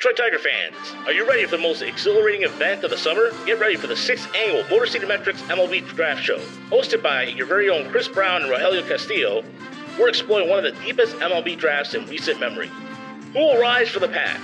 [0.00, 3.32] Detroit Tiger fans, are you ready for the most exhilarating event of the summer?
[3.44, 6.38] Get ready for the sixth annual Motor City Metrics MLB Draft Show.
[6.70, 9.44] Hosted by your very own Chris Brown and Rogelio Castillo,
[9.98, 12.70] we're exploring one of the deepest MLB drafts in recent memory.
[13.34, 14.40] Who will rise for the pack?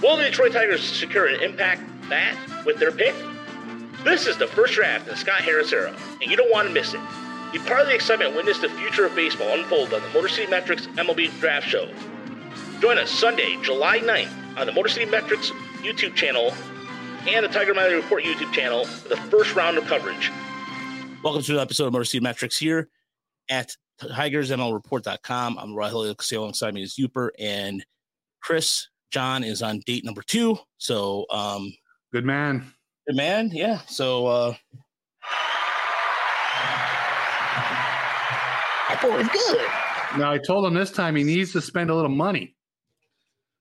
[0.00, 3.16] Will the Detroit Tigers secure an impact bat with their pick?
[4.04, 6.72] This is the first draft in the Scott Harris era, and you don't want to
[6.72, 7.00] miss it.
[7.52, 10.48] Be part of the excitement witness the future of baseball unfold on the Motor City
[10.48, 11.88] Metrics MLB Draft Show.
[12.80, 15.50] Join us Sunday, July 9th on the Motor City Metrics
[15.82, 16.52] YouTube channel
[17.26, 20.30] and the Tiger Mining Report YouTube channel for the first round of coverage.
[21.22, 22.90] Welcome to an episode of Motor City Metrics here
[23.48, 25.58] at TigersMLReport.com.
[25.58, 27.84] I'm Rahel alongside me is Uper and
[28.42, 28.88] Chris.
[29.10, 30.58] John is on date number two.
[30.78, 31.72] So, um,
[32.12, 32.72] good man.
[33.06, 33.50] Good man.
[33.52, 33.78] Yeah.
[33.86, 34.54] So, uh,
[38.88, 40.18] that boy is good.
[40.18, 42.54] Now, I told him this time he needs to spend a little money.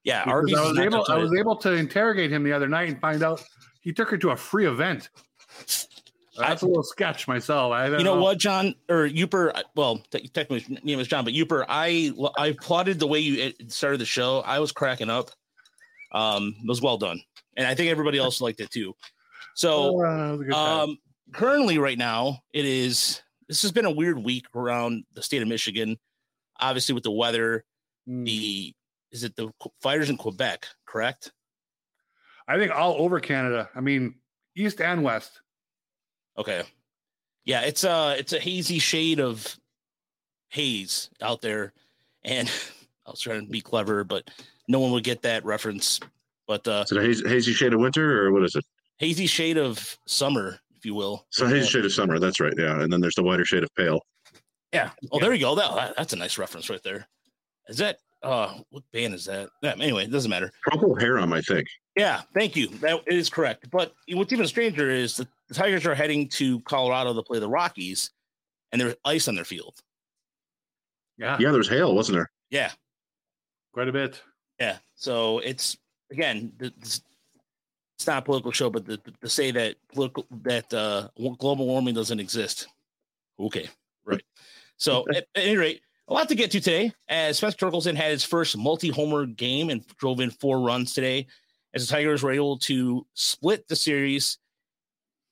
[0.04, 3.00] Yeah, Arby's I was able I was able to interrogate him the other night and
[3.00, 3.44] find out
[3.82, 5.10] he took her to a free event.
[6.38, 7.74] That's I, a little sketch myself.
[7.74, 9.62] I you know, know, what, John or Uper?
[9.76, 14.00] Well, technically his name is John, but Uper, I I applauded the way you started
[14.00, 14.40] the show.
[14.40, 15.32] I was cracking up.
[16.14, 17.22] Um, it was well done,
[17.58, 18.96] and I think everybody else liked it too.
[19.56, 20.98] So, oh, um,
[21.34, 23.22] currently, right now, it is.
[23.48, 25.98] This has been a weird week around the state of Michigan.
[26.60, 27.66] Obviously, with the weather,
[28.08, 28.26] mm.
[28.26, 28.74] the
[29.12, 31.32] is it the fires in Quebec, correct?
[32.48, 33.70] I think all over Canada.
[33.76, 34.16] I mean,
[34.56, 35.42] east and west.
[36.38, 36.64] Okay.
[37.46, 39.58] Yeah, it's a it's a hazy shade of
[40.50, 41.74] haze out there,
[42.24, 42.48] and
[43.06, 44.30] I was trying to be clever, but
[44.68, 46.00] no one would get that reference.
[46.48, 48.66] But uh, is it a hazy, hazy shade of winter, or what is it?
[48.98, 51.26] Hazy shade of summer, if you will.
[51.30, 52.20] So hazy shade of summer.
[52.20, 52.54] That's right.
[52.58, 54.02] Yeah, and then there's the whiter shade of pale.
[54.72, 54.92] Yeah.
[55.12, 55.20] Oh, yeah.
[55.22, 55.56] there you go.
[55.56, 57.08] That, that's a nice reference right there.
[57.68, 59.50] Is that uh what band is that?
[59.62, 60.52] Yeah, anyway, it doesn't matter.
[60.68, 61.68] Procol Harum, I think.
[61.96, 62.68] Yeah, thank you.
[62.68, 63.70] That is correct.
[63.72, 67.50] But what's even stranger is the, the Tigers are heading to Colorado to play the
[67.50, 68.12] Rockies,
[68.72, 69.76] and there's ice on their field.
[71.18, 72.32] Yeah, yeah, there's hail, wasn't there?
[72.50, 72.72] Yeah,
[73.74, 74.22] quite a bit.
[74.60, 75.78] Yeah, so it's
[76.12, 77.02] again, it's,
[77.98, 81.96] it's not a political show, but to, to say that political that uh, global warming
[81.96, 82.68] doesn't exist.
[83.40, 83.70] Okay,
[84.06, 84.24] right.
[84.78, 88.12] So at, at any rate a lot to get to today as Spencer Torkelson had
[88.12, 91.26] his first multi-homer game and drove in four runs today
[91.74, 94.38] as the Tigers were able to split the series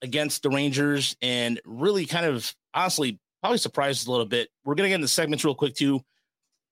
[0.02, 4.48] against the Rangers and really kind of honestly probably surprised a little bit.
[4.64, 6.00] We're gonna get into segments real quick too.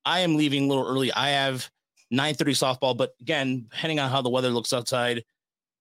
[0.06, 1.12] I am leaving a little early.
[1.12, 1.70] I have
[2.10, 5.28] 9:30 softball, but again, depending on how the weather looks outside, it's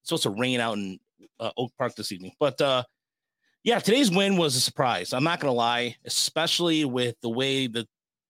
[0.03, 0.99] supposed to rain out in
[1.39, 2.33] uh, Oak Park this evening.
[2.41, 2.83] But uh,
[3.63, 5.13] yeah, today's win was a surprise.
[5.13, 7.87] I'm not gonna lie, especially with the way the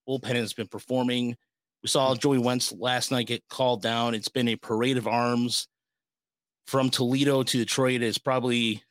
[0.08, 1.36] bullpen has been performing.
[1.82, 2.18] We saw mm-hmm.
[2.18, 4.14] Joey Wentz last night get called down.
[4.14, 5.68] It's been a parade of arms
[6.66, 8.02] from Toledo to Detroit.
[8.02, 8.82] Is probably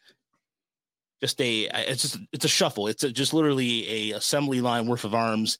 [1.21, 2.87] just a it's just it's a shuffle.
[2.87, 5.57] It's a, just literally a assembly line worth of arms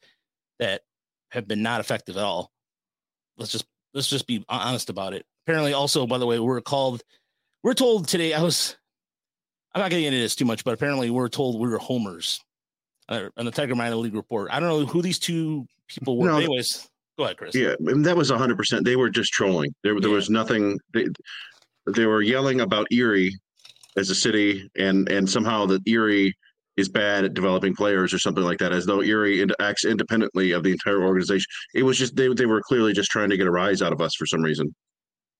[0.60, 0.82] that
[1.32, 2.52] have been not effective at all.
[3.38, 5.26] Let's just let's just be honest about it.
[5.46, 7.04] Apparently, also by the way, we're called.
[7.64, 8.34] We're told today.
[8.34, 8.78] I was.
[9.74, 12.45] I'm not getting into this too much, but apparently we're told we are homers
[13.10, 14.50] uh, on the Tiger Minor League report.
[14.52, 16.28] I don't know who these two people were.
[16.28, 17.56] No, Anyways, go ahead, Chris.
[17.56, 18.84] Yeah, that was 100%.
[18.84, 19.74] They were just trolling.
[19.84, 20.16] There, there yeah.
[20.16, 20.80] was nothing.
[20.94, 21.08] They,
[21.88, 23.38] they were yelling about Erie
[23.98, 26.34] as a city, and and somehow that Erie
[26.78, 30.64] is bad at developing players or something like that, as though Erie acts independently of
[30.64, 31.46] the entire organization.
[31.74, 34.02] It was just they they were clearly just trying to get a rise out of
[34.02, 34.74] us for some reason,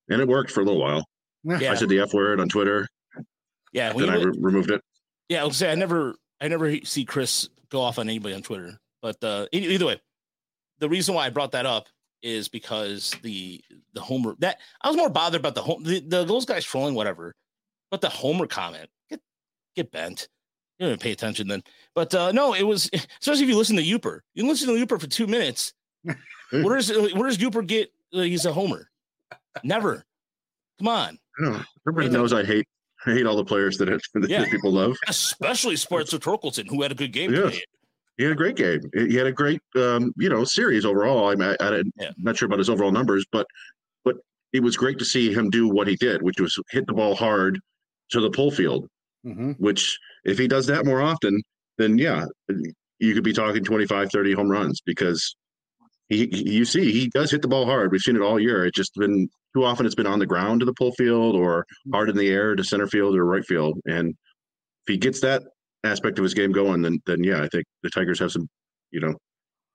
[0.10, 1.04] and it worked for a little while.
[1.44, 1.72] Yeah.
[1.72, 2.88] I said the F word on Twitter.
[3.74, 4.82] Yeah, then I re- removed it.
[5.30, 8.42] Yeah, I will say I never I never see Chris go off on anybody on
[8.42, 8.80] Twitter.
[9.02, 10.02] But uh, either way,
[10.80, 11.88] the reason why I brought that up
[12.22, 16.24] is because the the homer that I was more bothered about the home the, the
[16.24, 17.36] those guys trolling whatever,
[17.92, 19.22] but the homer comment get
[19.76, 20.28] get bent.
[20.80, 21.64] You don't pay attention then.
[21.94, 22.90] But uh, no, it was
[23.22, 24.22] especially if you listen to Uper.
[24.34, 25.74] You listen to Uper for two minutes.
[26.50, 27.92] where does where does Uper get?
[28.14, 28.90] Uh, he's a homer.
[29.64, 30.04] Never.
[30.80, 31.20] Come on.
[31.88, 32.68] Everybody knows I hate
[33.06, 34.50] I hate all the players that, that yeah.
[34.50, 37.34] people love, especially Sports Spencer Torkelson, who had a good game.
[37.34, 37.52] Yeah.
[38.18, 38.80] He had a great game.
[38.94, 41.30] He had a great, um, you know, series overall.
[41.30, 42.12] I'm, I, am yeah.
[42.18, 43.46] not sure about his overall numbers, but
[44.06, 44.16] but
[44.54, 47.14] it was great to see him do what he did, which was hit the ball
[47.14, 47.60] hard
[48.12, 48.88] to the pull field.
[49.26, 49.52] Mm-hmm.
[49.54, 51.42] Which, if he does that more often,
[51.78, 52.26] then yeah,
[53.00, 55.36] you could be talking 25, 30 home runs because
[56.10, 57.92] he, you see, he does hit the ball hard.
[57.92, 58.66] We've seen it all year.
[58.66, 61.66] It's just been too often it's been on the ground to the pull field or
[61.92, 63.80] hard in the air to center field or right field.
[63.86, 65.44] And if he gets that
[65.84, 68.48] aspect of his game going, then then yeah, I think the Tigers have some,
[68.92, 69.16] you know,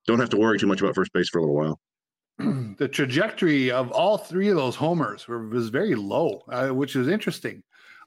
[0.06, 1.80] don't have to worry too much about first base for a little while.
[2.78, 7.08] the trajectory of all three of those homers were, was very low, uh, which is
[7.08, 7.62] interesting.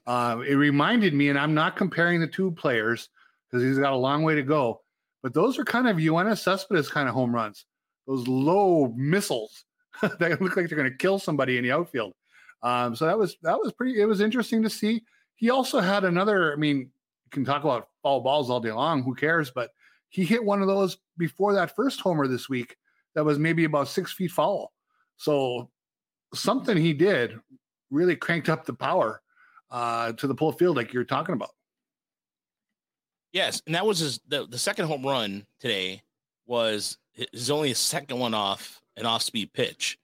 [0.06, 3.08] Uh, it reminded me, and I'm not comparing the two players
[3.50, 4.80] because he's got a long way to go,
[5.22, 7.64] but those are kind of Yoenis Cespedes kind of home runs.
[8.06, 9.64] Those low missiles
[10.02, 12.14] that look like they're going to kill somebody in the outfield.
[12.62, 14.00] Um, so that was that was pretty.
[14.00, 15.02] It was interesting to see.
[15.36, 16.52] He also had another.
[16.52, 19.02] I mean, you can talk about foul balls all day long.
[19.02, 19.50] Who cares?
[19.50, 19.70] But
[20.08, 22.76] he hit one of those before that first homer this week
[23.14, 24.72] that was maybe about six feet foul.
[25.16, 25.70] So
[26.34, 27.38] something he did
[27.90, 29.22] really cranked up the power
[29.70, 31.50] uh, to the pull field, like you're talking about.
[33.32, 36.02] Yes, and that was his the, the second home run today
[36.46, 39.98] was his only a second one off an off speed pitch.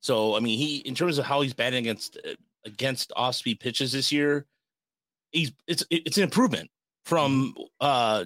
[0.00, 2.18] So I mean, he in terms of how he's batting against
[2.64, 4.46] against off speed pitches this year,
[5.30, 6.70] he's it's it's an improvement
[7.04, 8.24] from uh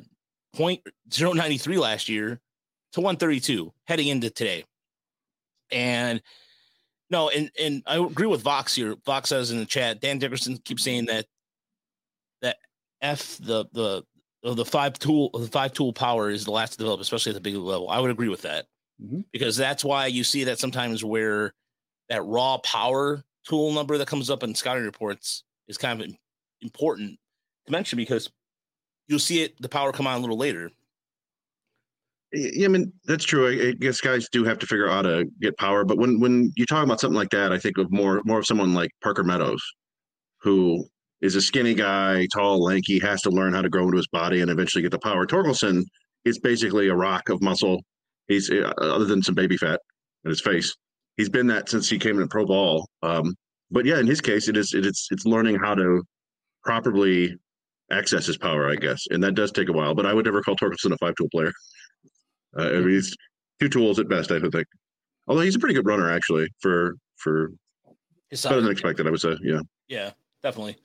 [0.55, 0.83] point
[1.13, 2.41] zero ninety three last year
[2.93, 4.65] to 132 heading into today.
[5.71, 6.23] And
[7.11, 8.97] no, and and I agree with Vox here.
[9.05, 11.27] Vox says in the chat, Dan Dickerson keeps saying that
[12.43, 12.57] that
[13.03, 14.05] F the the
[14.55, 17.41] the five tool the five tool power is the last to develop, especially at the
[17.41, 17.89] big level.
[17.89, 18.67] I would agree with that
[19.03, 19.21] mm-hmm.
[19.33, 21.53] because that's why you see that sometimes where
[22.09, 26.11] that raw power tool number that comes up in scouting reports is kind of
[26.63, 27.19] important
[27.67, 28.31] to mention because
[29.09, 30.71] you'll see it the power come on a little later.
[32.33, 33.49] Yeah, I mean that's true.
[33.49, 36.53] I, guess guys do have to figure out how to get power, but when when
[36.57, 39.25] you talk about something like that, I think of more more of someone like Parker
[39.25, 39.63] Meadows,
[40.41, 40.85] who
[41.21, 44.41] is a skinny guy, tall, lanky, has to learn how to grow into his body
[44.41, 45.27] and eventually get the power.
[45.27, 45.83] Torkelson
[46.25, 47.83] is basically a rock of muscle.
[48.29, 49.81] He's uh, other than some baby fat
[50.25, 50.75] in his face.
[51.17, 52.89] He's been that since he came into pro ball.
[53.03, 53.35] Um,
[53.71, 56.03] but yeah, in his case, it is it is it's learning how to
[56.65, 57.35] properly
[57.91, 59.95] access his power, I guess, and that does take a while.
[59.95, 61.53] But I would never call Torkelson a five tool player.
[62.59, 63.17] Uh, I mean, he's
[63.61, 64.67] two tools at best, I don't think.
[65.29, 67.51] Although he's a pretty good runner, actually, for for
[68.31, 69.07] better than expected.
[69.07, 70.11] I would say, yeah, yeah,
[70.43, 70.77] definitely.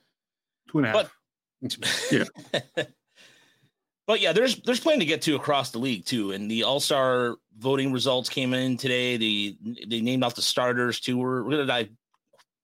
[0.72, 1.14] Two and a half.
[1.60, 1.76] But,
[2.10, 2.84] yeah.
[4.06, 6.80] but yeah, there's there's plenty to get to across the league too, and the All
[6.80, 9.16] Star voting results came in today.
[9.16, 11.18] The they named off the starters too.
[11.18, 11.90] We're, we're gonna dive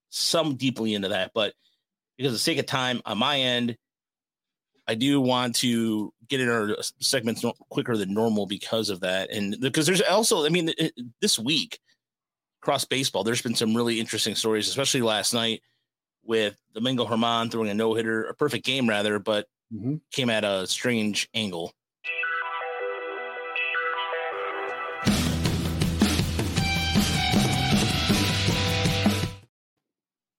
[0.09, 1.53] some deeply into that, but
[2.17, 3.77] because of the sake of time on my end,
[4.87, 9.55] I do want to get in our segments quicker than normal because of that, and
[9.61, 10.71] because there's also, I mean,
[11.21, 11.79] this week
[12.61, 15.61] across baseball, there's been some really interesting stories, especially last night
[16.29, 19.95] with Domingo Germán throwing a no hitter, a perfect game rather, but mm-hmm.
[20.11, 21.73] came at a strange angle.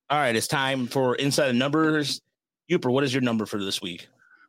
[0.09, 2.21] All right, it's time for inside the numbers.
[2.71, 4.07] Uper, what is your number for this week?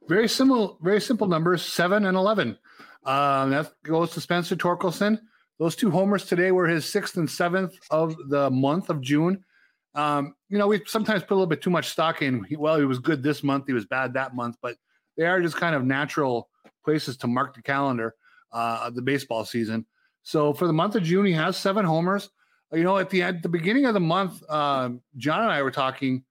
[0.08, 2.56] Very simple, very simple numbers, seven and eleven.
[3.04, 5.20] Um, that goes to Spencer Torkelson.
[5.58, 9.44] Those two homers today were his sixth and seventh of the month of June.
[9.94, 12.46] Um, you know, we sometimes put a little bit too much stock in.
[12.58, 14.78] Well, he was good this month, he was bad that month, but
[15.18, 16.50] they are just kind of natural
[16.84, 18.16] places to mark the calendar
[18.54, 19.86] uh, of the baseball season.
[20.24, 22.30] So for the month of June, he has seven homers.
[22.72, 25.72] You know, at the at the beginning of the month, uh, John and I were
[25.72, 26.24] talking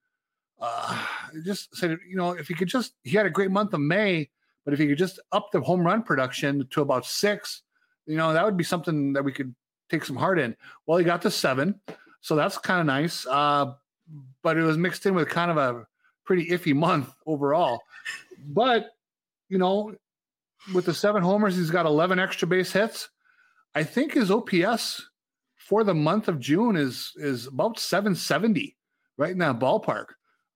[0.60, 1.06] uh,
[1.44, 4.28] just said, you know, if he could just, he had a great month of May,
[4.64, 7.62] but if he could just up the home run production to about six,
[8.06, 9.54] you know, that would be something that we could
[9.88, 10.54] take some heart in.
[10.86, 11.80] Well, he got to seven,
[12.20, 13.26] so that's kind of nice.
[13.26, 13.75] Uh,
[14.43, 15.86] but it was mixed in with kind of a
[16.24, 17.81] pretty iffy month overall.
[18.48, 18.91] But,
[19.48, 19.94] you know,
[20.74, 23.08] with the seven homers, he's got 11 extra base hits.
[23.74, 25.08] I think his OPS
[25.56, 28.77] for the month of June is is about 770,
[29.17, 30.06] right in that ballpark.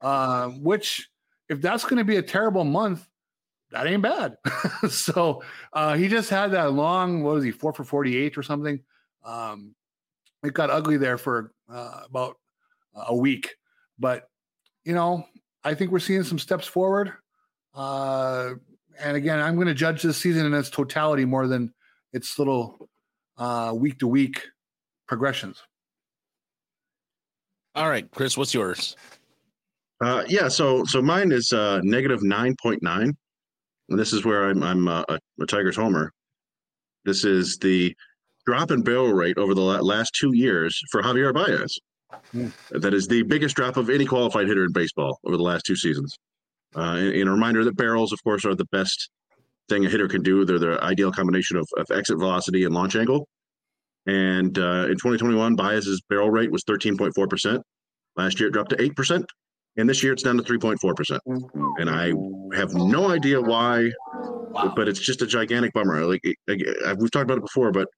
[0.01, 1.09] Uh, which,
[1.49, 3.09] if that's going to be a terrible month,
[3.71, 4.37] that ain't bad.
[4.91, 5.43] so
[5.73, 8.81] uh, he just had that long, what was he, four for 48 or something?
[9.25, 9.75] Um,
[10.45, 12.37] it got ugly there for uh, about
[12.95, 13.57] a week.
[13.99, 14.29] But,
[14.85, 15.27] you know,
[15.63, 17.13] I think we're seeing some steps forward.
[17.75, 18.55] Uh,
[18.99, 21.73] and again, I'm going to judge this season in its totality more than
[22.13, 22.89] its little
[23.75, 24.47] week to week
[25.09, 25.61] progressions.
[27.75, 28.97] All right, Chris, what's yours?
[30.01, 33.17] Uh, yeah, so so mine is uh, negative nine point nine,
[33.89, 36.13] and this is where I'm I'm uh, a, a Tigers homer.
[37.05, 37.95] This is the
[38.47, 41.79] drop in barrel rate over the last two years for Javier Baez.
[42.35, 42.53] Mm.
[42.71, 45.77] That is the biggest drop of any qualified hitter in baseball over the last two
[45.77, 46.17] seasons.
[46.77, 49.11] Uh, and, and, a reminder that barrels, of course, are the best
[49.69, 50.45] thing a hitter can do.
[50.45, 53.29] They're the ideal combination of, of exit velocity and launch angle.
[54.07, 57.61] And uh, in 2021, Baez's barrel rate was 13.4%.
[58.17, 59.25] Last year, it dropped to 8%
[59.77, 61.19] and this year it's down to 3.4%.
[61.79, 62.13] And I
[62.57, 64.73] have no idea why, wow.
[64.75, 66.05] but it's just a gigantic bummer.
[66.05, 67.89] Like, we've talked about it before, but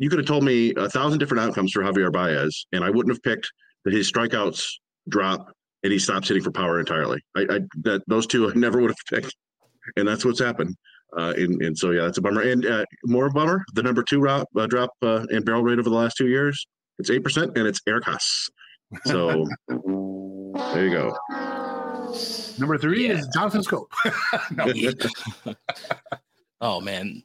[0.00, 3.14] you could have told me a thousand different outcomes for Javier Baez, and I wouldn't
[3.14, 3.52] have picked
[3.84, 4.66] that his strikeouts
[5.08, 5.52] drop
[5.82, 7.20] and he stops hitting for power entirely.
[7.36, 9.36] I, I that those two I never would have picked,
[9.96, 10.74] and that's what's happened.
[11.16, 12.40] Uh, and, and so yeah, that's a bummer.
[12.40, 15.90] And uh, more bummer, the number two drop uh, drop uh, in barrel rate over
[15.90, 16.66] the last two years,
[16.98, 18.48] it's eight percent, and it's Eric Haase.
[19.04, 21.14] So there you go.
[22.58, 23.18] Number three yeah.
[23.18, 23.86] is Jonathan Schoop.
[26.62, 27.22] oh man.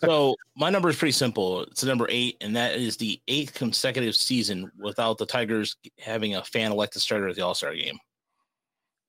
[0.00, 1.62] So my number is pretty simple.
[1.62, 6.44] It's number eight, and that is the eighth consecutive season without the Tigers having a
[6.44, 7.98] fan elected starter at the All Star game.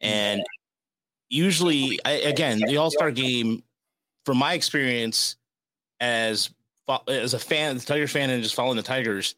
[0.01, 0.43] And
[1.29, 3.63] usually, I, again, the All Star game,
[4.25, 5.35] from my experience
[5.99, 6.49] as
[7.07, 9.35] as a fan, the Tigers fan, and just following the Tigers,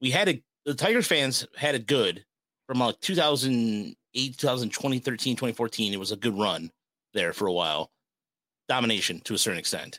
[0.00, 2.24] we had a the Tigers fans had it good
[2.66, 6.70] from like 2000 8, 2020, 13, 2014, it was a good run
[7.14, 7.90] there for a while.
[8.70, 9.98] Domination to a certain extent.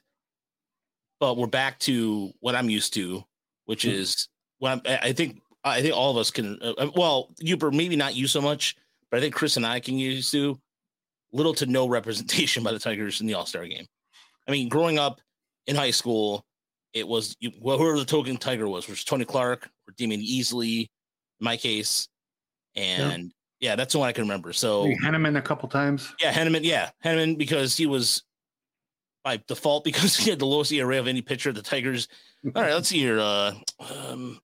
[1.19, 3.21] But we're back to what I'm used to,
[3.65, 3.99] which mm-hmm.
[3.99, 6.57] is what I'm, I think I think all of us can.
[6.61, 8.77] Uh, uh well, Uber maybe not you so much,
[9.09, 10.57] but I think Chris and I can use to
[11.33, 13.85] little to no representation by the Tigers in the All Star game.
[14.47, 15.19] I mean, growing up
[15.67, 16.45] in high school,
[16.93, 20.83] it was well, whoever the token Tiger was, which was Tony Clark or Damion Easley,
[20.83, 20.87] in
[21.41, 22.07] my case,
[22.77, 24.53] and yeah, that's the one I can remember.
[24.53, 26.15] So Henneman a couple times.
[26.21, 26.61] Yeah, Henneman.
[26.63, 28.23] Yeah, Henneman because he was
[29.23, 31.51] by default because he had the lowest ERA of any pitcher.
[31.51, 32.07] The Tigers.
[32.55, 33.19] All right, let's see here.
[33.19, 33.53] Uh,
[34.09, 34.39] um,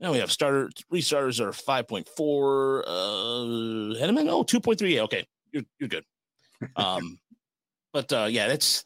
[0.00, 2.84] now we have starter three starters are five point four.
[2.86, 4.94] Uh, Henneman, oh, 2.3.
[4.94, 6.04] Yeah, okay, you're you're good.
[6.76, 7.18] Um,
[7.92, 8.84] but uh, yeah, that's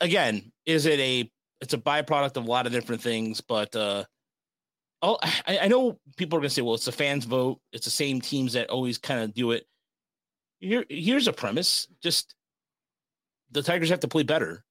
[0.00, 1.30] again, is it a
[1.60, 4.04] it's a byproduct of a lot of different things, but uh,
[5.02, 7.60] oh, I, I know people are going to say, well, it's the fans' vote.
[7.72, 9.66] It's the same teams that always kind of do it.
[10.60, 12.34] Here, here's a premise: just
[13.50, 14.64] the Tigers have to play better,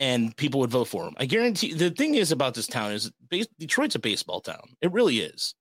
[0.00, 1.14] and people would vote for them.
[1.18, 1.72] I guarantee.
[1.72, 4.76] The thing is about this town is base, Detroit's a baseball town.
[4.80, 5.54] It really is.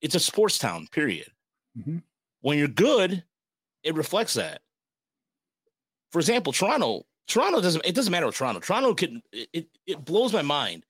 [0.00, 0.88] It's a sports town.
[0.90, 1.28] Period.
[1.78, 1.98] Mm-hmm.
[2.40, 3.22] When you're good,
[3.82, 4.62] it reflects that.
[6.10, 7.06] For example, Toronto.
[7.26, 7.84] Toronto doesn't.
[7.86, 8.60] It doesn't matter what Toronto.
[8.60, 9.22] Toronto can.
[9.32, 10.84] It, it blows my mind.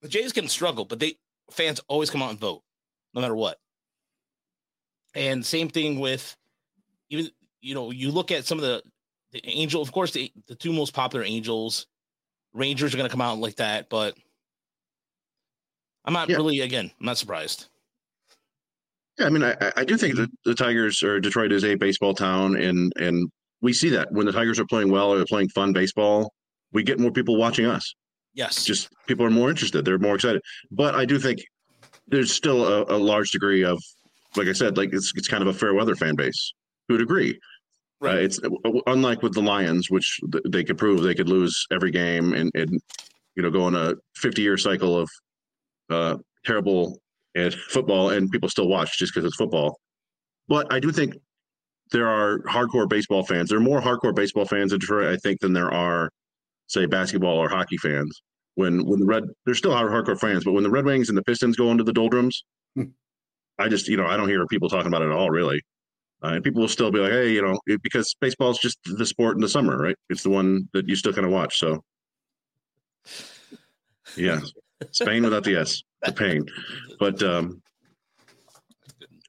[0.00, 1.18] The Jays can struggle, but they
[1.50, 2.62] fans always come out and vote,
[3.14, 3.58] no matter what.
[5.14, 6.36] And same thing with
[7.10, 8.82] even you know you look at some of the
[9.34, 11.86] the angel, of course, the the two most popular angels,
[12.54, 14.16] Rangers are going to come out like that, but
[16.04, 16.36] I'm not yeah.
[16.36, 16.90] really again.
[17.00, 17.66] I'm not surprised.
[19.18, 22.14] Yeah, I mean, I, I do think that the Tigers or Detroit is a baseball
[22.14, 23.28] town, and and
[23.60, 26.32] we see that when the Tigers are playing well or they're playing fun baseball,
[26.72, 27.92] we get more people watching us.
[28.34, 29.84] Yes, just people are more interested.
[29.84, 30.42] They're more excited.
[30.70, 31.40] But I do think
[32.06, 33.82] there's still a, a, large degree of,
[34.36, 36.52] like I said, like it's it's kind of a fair weather fan base
[36.86, 37.38] who would agree.
[38.04, 38.16] Right.
[38.16, 38.40] Uh, it's
[38.86, 42.80] unlike with the Lions, which they could prove they could lose every game and, and
[43.36, 45.10] you know go on a 50 year cycle of
[45.90, 47.00] uh, terrible
[47.36, 49.78] at football, and people still watch just because it's football.
[50.48, 51.16] But I do think
[51.90, 53.48] there are hardcore baseball fans.
[53.48, 56.10] There are more hardcore baseball fans in Detroit, I think, than there are,
[56.68, 58.22] say, basketball or hockey fans
[58.54, 61.22] when when the red they're still hardcore fans, but when the Red Wings and the
[61.22, 62.44] Pistons go into the doldrums,
[62.74, 62.84] hmm.
[63.58, 65.60] I just you know I don't hear people talking about it at all really.
[66.22, 68.78] Uh, and people will still be like, hey, you know, it, because baseball is just
[68.84, 69.96] the sport in the summer, right?
[70.08, 71.58] It's the one that you still kind of watch.
[71.58, 71.82] So,
[74.16, 74.40] yeah,
[74.92, 76.46] Spain without the S, the pain.
[76.98, 77.60] But um,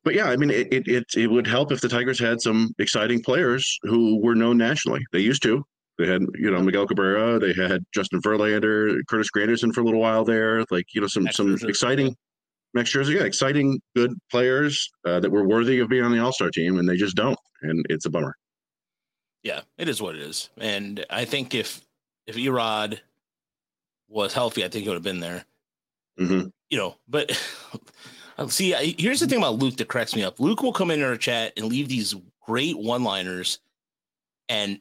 [0.06, 2.74] but yeah, I mean, it, it it it would help if the Tigers had some
[2.80, 5.06] exciting players who were known nationally.
[5.12, 5.66] They used to.
[5.98, 7.40] They had, you know, Miguel Cabrera.
[7.40, 10.66] They had Justin Verlander, Curtis Granderson for a little while there.
[10.70, 12.16] Like, you know, some some exciting
[12.76, 16.34] Max Scherzer, yeah, exciting, good players uh, that were worthy of being on the All
[16.34, 18.36] Star team, and they just don't, and it's a bummer.
[19.44, 21.82] Yeah, it is what it is, and I think if
[22.28, 23.00] if Erod
[24.10, 25.46] was healthy, I think he would have been there.
[26.20, 26.48] Mm-hmm.
[26.70, 27.32] You know, but
[28.50, 30.42] see, here's the thing about Luke that cracks me up.
[30.42, 32.14] Luke will come in our chat and leave these
[32.46, 33.60] great one liners,
[34.50, 34.80] and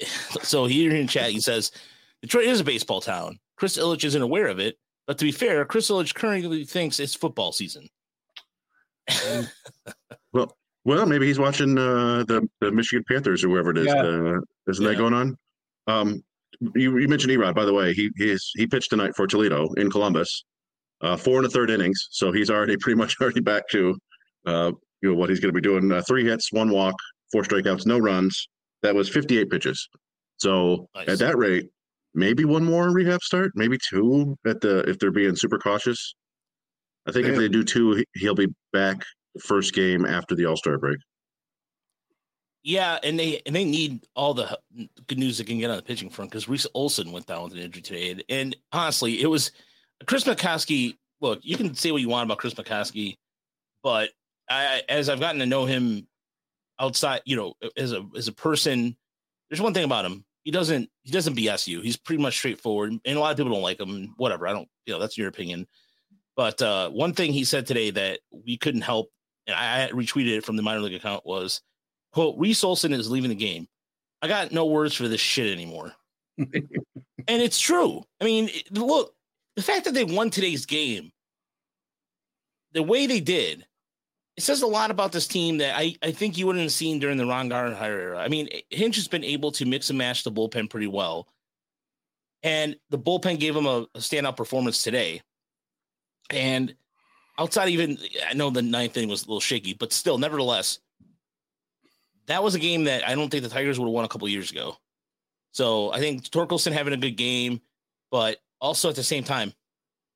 [0.42, 1.72] so here in chat, he says
[2.20, 3.40] Detroit is a baseball town.
[3.56, 4.78] Chris Ilitch isn't aware of it,
[5.12, 7.86] but to be fair, Chris Ilitch currently thinks it's football season.
[10.32, 13.88] well, well, maybe he's watching uh, the the Michigan Panthers or whoever it is.
[13.88, 14.00] Yeah.
[14.00, 14.40] Uh,
[14.70, 14.92] isn't yeah.
[14.92, 15.36] that going on?
[15.86, 16.24] Um,
[16.74, 17.92] you, you mentioned Erod, by the way.
[17.92, 20.46] He he's, he pitched tonight for Toledo in Columbus,
[21.02, 22.08] uh, four and a third innings.
[22.10, 23.94] So he's already pretty much already back to
[24.46, 25.92] uh, you know what he's going to be doing.
[25.92, 26.94] Uh, three hits, one walk,
[27.32, 28.48] four strikeouts, no runs
[28.82, 29.90] that was 58 pitches.
[30.38, 31.08] So nice.
[31.08, 31.68] at that rate,
[32.14, 36.14] maybe one more rehab start, maybe two at the if they're being super cautious.
[37.06, 39.02] I think if they do two, he'll be back
[39.40, 40.98] first game after the All Star break.
[42.62, 44.56] Yeah, and they and they need all the
[45.08, 47.54] good news they can get on the pitching front because Reese Olson went down with
[47.54, 49.50] an injury today, and, and honestly, it was
[50.06, 50.96] Chris McCosky.
[51.20, 53.16] Look, you can say what you want about Chris McCosky,
[53.82, 54.10] but
[54.48, 56.06] I, as I've gotten to know him
[56.78, 58.96] outside, you know, as a as a person,
[59.50, 60.24] there's one thing about him.
[60.44, 61.80] He doesn't he doesn't BS you.
[61.80, 64.14] He's pretty much straightforward, and a lot of people don't like him.
[64.16, 64.68] Whatever, I don't.
[64.86, 65.66] You know, that's your opinion.
[66.36, 69.10] But uh, one thing he said today that we couldn't help,
[69.46, 71.60] and I retweeted it from the minor league account was
[72.12, 73.66] quote, Reese Olson is leaving the game.
[74.20, 75.92] I got no words for this shit anymore.
[76.38, 76.52] and
[77.28, 78.02] it's true.
[78.20, 79.14] I mean, look,
[79.56, 81.10] the fact that they won today's game,
[82.72, 83.66] the way they did,
[84.36, 86.98] it says a lot about this team that I, I think you wouldn't have seen
[86.98, 88.18] during the Ron Gardenhire era.
[88.18, 91.28] I mean, Hinch has been able to mix and match the bullpen pretty well.
[92.42, 95.22] And the bullpen gave him a, a standout performance today.
[96.30, 96.74] And
[97.38, 97.98] outside even,
[98.28, 100.78] I know the ninth inning was a little shaky, but still, nevertheless,
[102.26, 104.28] that was a game that I don't think the Tigers would have won a couple
[104.28, 104.76] years ago.
[105.52, 107.60] So I think Torkelson having a good game,
[108.10, 109.52] but also at the same time,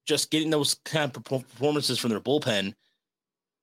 [0.07, 2.75] just getting those kind of performances from their bullpen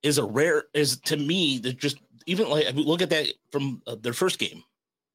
[0.03, 3.95] is a rare is to me that just even like look at that from uh,
[4.00, 4.63] their first game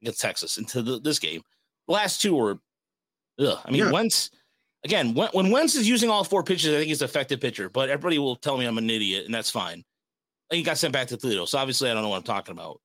[0.01, 1.41] against Texas into the, this game.
[1.87, 2.59] The last two were,
[3.39, 3.59] ugh.
[3.63, 3.91] I mean, yeah.
[3.91, 4.31] Wentz
[4.83, 7.69] again when, when Wentz is using all four pitches, I think he's an effective pitcher.
[7.69, 9.83] But everybody will tell me I'm an idiot, and that's fine.
[10.51, 12.81] He got sent back to Toledo, so obviously I don't know what I'm talking about.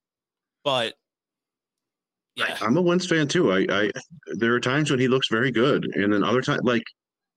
[0.63, 0.95] But
[2.37, 3.53] yeah, I'm a Wentz fan too.
[3.53, 3.91] I, I
[4.35, 6.85] there are times when he looks very good, and then other times like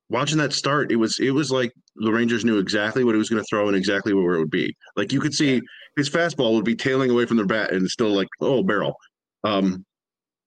[0.09, 3.29] watching that start, it was it was like the Rangers knew exactly what he was
[3.29, 4.75] going to throw and exactly where it would be.
[4.95, 5.61] Like you could see
[5.95, 8.95] his fastball would be tailing away from their bat and still like oh barrel.
[9.43, 9.85] Um,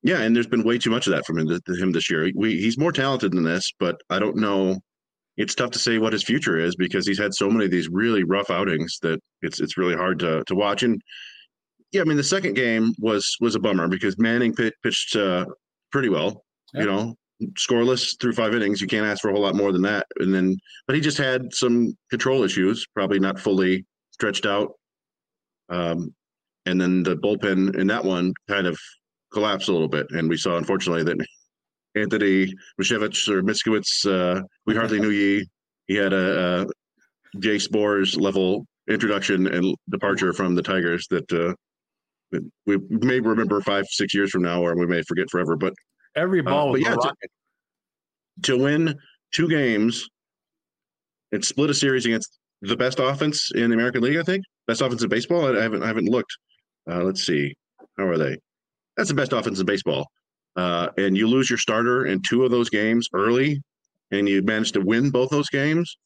[0.02, 2.30] yeah, and there's been way too much of that from him, him this year.
[2.34, 4.78] We, he's more talented than this, but I don't know.
[5.36, 7.88] It's tough to say what his future is because he's had so many of these
[7.88, 10.82] really rough outings that it's it's really hard to to watch.
[10.82, 11.00] And
[11.92, 15.46] yeah, I mean the second game was was a bummer because Manning pitched uh,
[15.92, 16.44] pretty well.
[16.74, 16.84] Yep.
[16.84, 17.14] You know,
[17.58, 18.80] scoreless through five innings.
[18.80, 20.06] You can't ask for a whole lot more than that.
[20.18, 20.56] And then,
[20.86, 24.72] but he just had some control issues, probably not fully stretched out.
[25.68, 26.14] Um,
[26.66, 28.78] and then the bullpen in that one kind of
[29.32, 31.26] collapsed a little bit, and we saw unfortunately that
[31.96, 35.44] Anthony Misiewicz or Miskowitz, uh, we hardly knew ye.
[35.86, 36.66] He had a, a
[37.38, 41.54] Jay Sborz level introduction and departure from the Tigers that uh,
[42.66, 45.56] we may remember five, six years from now, or we may forget forever.
[45.56, 45.74] But
[46.16, 47.14] every uh, ball, uh, but yeah, to,
[48.42, 48.98] to, win
[49.32, 50.08] two games
[51.32, 54.80] and split a series against the best offense in the American League, I think best
[54.80, 55.46] offense in baseball.
[55.46, 56.36] I, I haven't, I haven't looked.
[56.90, 57.54] Uh, let's see,
[57.98, 58.38] how are they?
[58.96, 60.06] That's the best offense in baseball.
[60.56, 63.62] Uh, and you lose your starter in two of those games early,
[64.10, 65.96] and you manage to win both those games.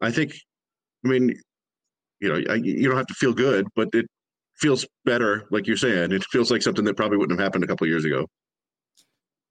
[0.00, 0.34] I think.
[1.04, 1.34] I mean,
[2.20, 4.06] you know, I, you don't have to feel good, but it
[4.56, 6.12] feels better, like you're saying.
[6.12, 8.26] It feels like something that probably wouldn't have happened a couple years ago.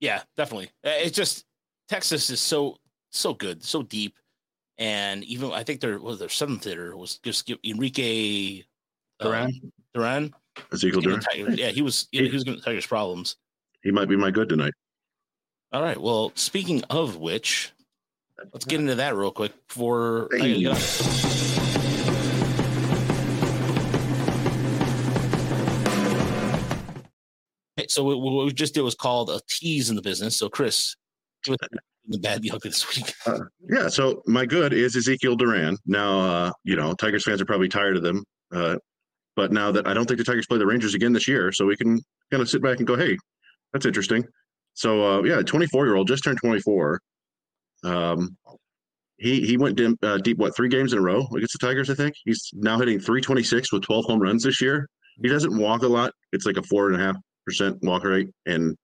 [0.02, 0.66] Yeah, definitely.
[0.84, 1.46] Uh, it's just
[1.88, 2.76] Texas is so
[3.10, 4.16] so good, so deep,
[4.76, 8.64] and even I think their was their seventh hitter was just Enrique
[9.20, 9.48] Duran.
[9.48, 10.34] Uh, Duran.
[10.72, 11.22] Ezekiel Duran.
[11.56, 13.36] Yeah, he was he, he was going to Tigers problems.
[13.82, 14.74] He might be my good tonight.
[15.72, 15.98] All right.
[15.98, 17.70] Well, speaking of which,
[18.52, 19.52] let's get into that real quick.
[19.68, 20.28] For
[27.82, 27.86] hey.
[27.88, 30.36] so what we just did was called a tease in the business.
[30.36, 30.96] So Chris,
[31.46, 33.14] the bad, the ugly this week.
[33.26, 33.88] Uh, yeah.
[33.88, 35.76] So my good is Ezekiel Duran.
[35.86, 38.24] Now, uh, you know, Tigers fans are probably tired of them.
[38.52, 38.76] Uh,
[39.34, 41.64] but now that I don't think the Tigers play the Rangers again this year, so
[41.64, 43.16] we can kind of sit back and go, hey,
[43.72, 44.24] that's interesting.
[44.74, 47.00] So uh, yeah, 24 year old just turned 24.
[47.84, 48.36] Um,
[49.18, 51.88] he he went dim, uh, deep what three games in a row against the Tigers.
[51.88, 54.88] I think he's now hitting 326 with 12 home runs this year.
[55.22, 56.12] He doesn't walk a lot.
[56.32, 58.76] It's like a four and a half percent walk rate, and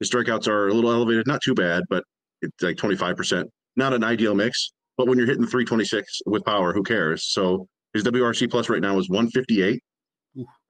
[0.00, 1.26] his strikeouts are a little elevated.
[1.26, 2.04] Not too bad, but
[2.42, 3.48] it's like twenty five percent.
[3.76, 7.32] Not an ideal mix, but when you're hitting three twenty six with power, who cares?
[7.32, 9.82] So his WRC plus right now is one fifty eight.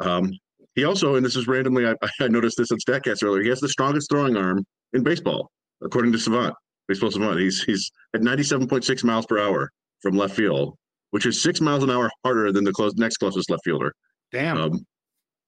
[0.00, 0.30] Um,
[0.74, 3.42] he also, and this is randomly, I, I noticed this in Statcast earlier.
[3.42, 5.50] He has the strongest throwing arm in baseball,
[5.82, 6.54] according to Savant.
[6.86, 7.40] Baseball Savant.
[7.40, 10.76] He's he's at ninety seven point six miles per hour from left field,
[11.12, 13.94] which is six miles an hour harder than the close, next closest left fielder.
[14.32, 14.58] Damn.
[14.58, 14.86] Um,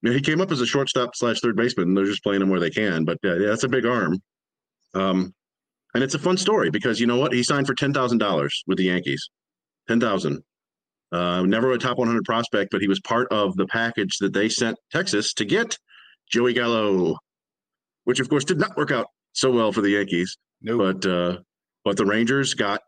[0.02, 1.88] he came up as a shortstop slash third baseman.
[1.88, 4.18] and They're just playing him where they can, but uh, yeah, that's a big arm.
[4.94, 5.34] Um,
[5.94, 7.32] and it's a fun story because you know what?
[7.32, 9.30] He signed for ten thousand dollars with the Yankees.
[9.88, 10.42] Ten thousand.
[11.12, 14.48] Uh, never a top 100 prospect, but he was part of the package that they
[14.48, 15.78] sent Texas to get
[16.28, 17.16] Joey Gallo,
[18.04, 20.36] which of course did not work out so well for the Yankees.
[20.60, 20.78] No.
[20.78, 21.38] But uh,
[21.84, 22.80] but the Rangers got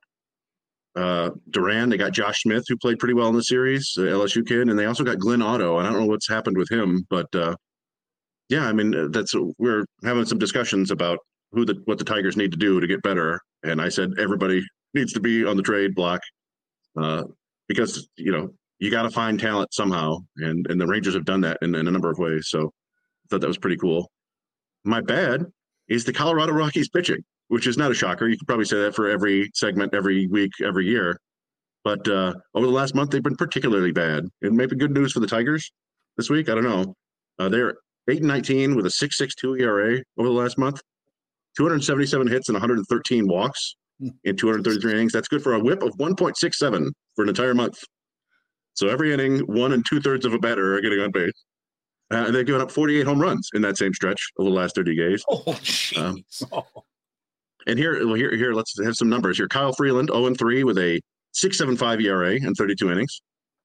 [0.96, 1.88] uh, Duran.
[1.88, 4.78] They got Josh Smith, who played pretty well in the series, uh, LSU kid, and
[4.78, 5.78] they also got Glenn Otto.
[5.78, 7.54] I don't know what's happened with him, but uh,
[8.48, 11.18] yeah, I mean, that's we're having some discussions about
[11.52, 14.62] who the what the Tigers need to do to get better, and I said everybody
[14.94, 16.20] needs to be on the trade block
[16.96, 17.24] uh,
[17.68, 21.42] because you know you got to find talent somehow, and and the Rangers have done
[21.42, 22.48] that in, in a number of ways.
[22.48, 24.10] So I thought that was pretty cool.
[24.84, 25.44] My bad
[25.88, 28.28] is the Colorado Rockies pitching, which is not a shocker.
[28.28, 31.18] You could probably say that for every segment, every week, every year.
[31.84, 34.26] But uh, over the last month, they've been particularly bad.
[34.42, 35.70] It may be good news for the Tigers
[36.16, 36.48] this week.
[36.48, 36.94] I don't know.
[37.38, 37.74] Uh, they're
[38.08, 40.80] 8 and 19 with a 6.62 ERA over the last month,
[41.56, 44.08] 277 hits and 113 walks hmm.
[44.24, 45.12] in 233 innings.
[45.12, 47.78] That's good for a whip of 1.67 for an entire month.
[48.74, 51.44] So every inning, one and two thirds of a batter are getting on base.
[52.10, 54.74] Uh, and they've given up 48 home runs in that same stretch over the last
[54.74, 55.24] 30 days.
[55.30, 55.98] Oh, jeez.
[55.98, 56.64] Um, oh.
[57.66, 59.48] And here, well, here, here, let's have some numbers here.
[59.48, 61.00] Kyle Freeland, 0 3 with a
[61.34, 63.20] 6.75 ERA and 32 innings.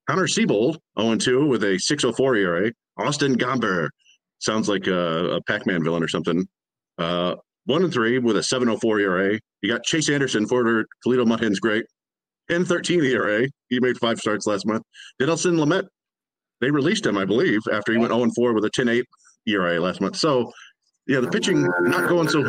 [0.10, 2.72] Connor Seabold, 0 2 with a 6.04 ERA.
[2.98, 3.90] Austin Gomber,
[4.40, 6.46] sounds like a, a Pac Man villain or something.
[6.98, 9.40] Uh, 1 and 3 with a 7.04 ERA.
[9.62, 11.86] You got Chase Anderson for Toledo Mud Hens, great.
[12.50, 13.48] 10 13 ERA.
[13.70, 14.84] He made five starts last month.
[15.22, 15.86] Dinelson Lamet,
[16.60, 19.06] they released him, I believe, after he went 0 4 with a 10 8
[19.48, 20.18] ERA last month.
[20.18, 20.52] So,
[21.08, 22.44] yeah, the pitching not going so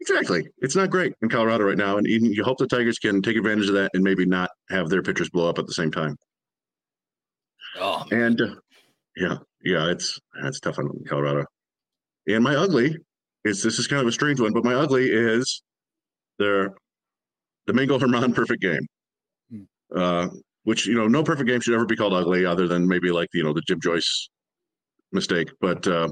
[0.00, 0.46] Exactly.
[0.58, 1.98] It's not great in Colorado right now.
[1.98, 5.02] And you hope the Tigers can take advantage of that and maybe not have their
[5.02, 6.16] pitchers blow up at the same time.
[7.80, 8.54] Oh, and uh,
[9.16, 11.44] yeah, yeah, it's it's tough on Colorado.
[12.28, 12.96] And my ugly
[13.44, 15.62] is this is kind of a strange one, but my ugly is
[16.38, 16.72] the
[17.66, 18.86] Domingo Germán perfect game.
[19.50, 19.62] Hmm.
[19.94, 20.28] Uh,
[20.64, 23.28] which you know, no perfect game should ever be called ugly, other than maybe like
[23.32, 24.28] you know the Jim Joyce
[25.12, 25.48] mistake.
[25.60, 26.08] But uh,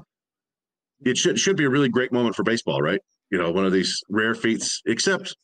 [1.05, 3.01] it should should be a really great moment for baseball, right?
[3.31, 5.37] You know, one of these rare feats, except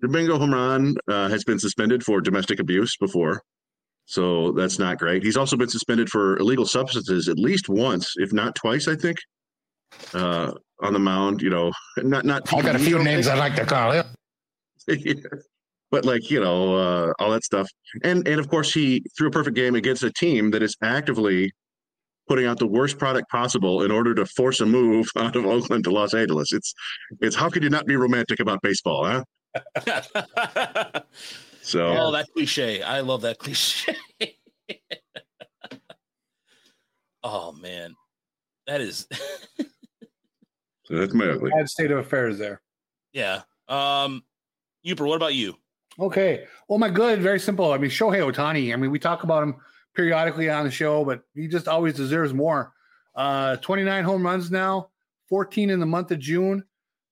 [0.00, 3.42] Domingo Germán uh, has been suspended for domestic abuse before.
[4.06, 5.22] So that's not great.
[5.22, 9.18] He's also been suspended for illegal substances at least once, if not twice, I think,
[10.14, 11.42] uh, on the mound.
[11.42, 12.52] You know, not not.
[12.52, 14.06] I got a few names I like to call him.
[15.90, 17.68] But like you know, uh, all that stuff,
[18.04, 21.50] and and of course he threw a perfect game against a team that is actively
[22.30, 25.82] putting out the worst product possible in order to force a move out of Oakland
[25.82, 26.52] to Los Angeles.
[26.52, 26.72] It's
[27.20, 29.24] it's how could you not be romantic about baseball, huh?
[31.60, 32.82] so oh, that cliche.
[32.82, 33.96] I love that cliche.
[37.24, 37.96] oh man,
[38.68, 39.08] that is.
[40.84, 41.50] so that's my ugly.
[41.50, 42.62] Bad state of affairs there.
[43.12, 43.42] Yeah.
[43.66, 44.22] Um,
[44.86, 45.56] Uper, what about you?
[45.98, 46.44] Okay.
[46.68, 47.72] Well, my good, very simple.
[47.72, 48.72] I mean, Shohei Ohtani.
[48.72, 49.56] I mean, we talk about him
[49.94, 52.72] periodically on the show, but he just always deserves more.
[53.14, 54.88] Uh, 29 home runs now,
[55.28, 56.64] 14 in the month of June.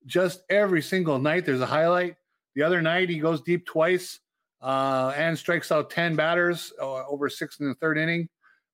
[0.07, 2.17] Just every single night, there's a highlight.
[2.55, 4.21] The other night, he goes deep twice
[4.63, 8.29] uh, and strikes out 10 batters uh, over six in the third inning.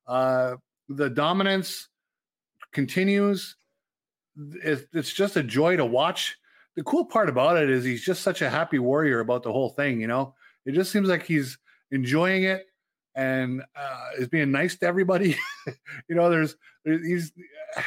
[0.06, 0.56] Uh,
[0.88, 1.88] the dominance
[2.72, 3.56] continues.
[4.36, 6.36] It's, it's just a joy to watch.
[6.76, 9.70] The cool part about it is he's just such a happy warrior about the whole
[9.70, 10.00] thing.
[10.00, 10.34] You know,
[10.66, 11.56] it just seems like he's
[11.90, 12.66] enjoying it
[13.14, 15.36] and uh, is being nice to everybody.
[16.08, 17.32] you know, there's, there's he's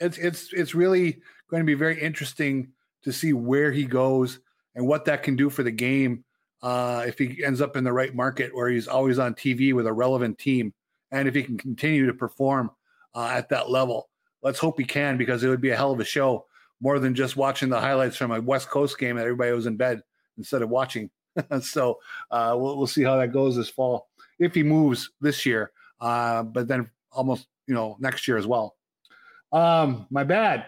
[0.00, 2.68] it's it's it's really going to be very interesting
[3.02, 4.40] to see where he goes
[4.74, 6.24] and what that can do for the game
[6.62, 9.86] uh, if he ends up in the right market where he's always on TV with
[9.86, 10.74] a relevant team,
[11.10, 12.70] and if he can continue to perform
[13.14, 14.08] uh, at that level.
[14.42, 16.46] Let's hope he can because it would be a hell of a show
[16.80, 19.76] more than just watching the highlights from a West Coast game that everybody was in
[19.76, 20.02] bed
[20.36, 21.10] instead of watching
[21.60, 21.98] so
[22.30, 26.42] uh, we'll, we'll see how that goes this fall if he moves this year, uh,
[26.42, 28.76] but then almost you know next year as well.
[29.52, 30.66] Um, my bad.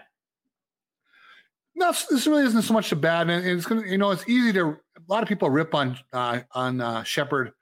[1.75, 4.51] No, this really isn't so much a bad, and it's gonna you know it's easy
[4.53, 4.77] to a
[5.07, 7.53] lot of people rip on uh, on uh, Shepard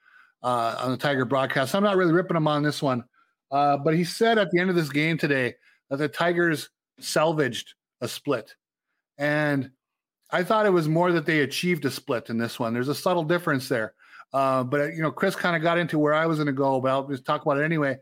[0.44, 1.76] uh, on the Tiger broadcast.
[1.76, 3.04] I'm not really ripping him on this one,
[3.52, 5.56] uh, but he said at the end of this game today
[5.90, 8.56] that the Tigers salvaged a split,
[9.18, 9.72] and
[10.30, 12.74] I thought it was more that they achieved a split in this one.
[12.74, 13.94] There's a subtle difference there.
[14.34, 16.82] Uh, but you know, Chris kind of got into where I was going to go,
[16.82, 17.98] but I'll just talk about it anyway.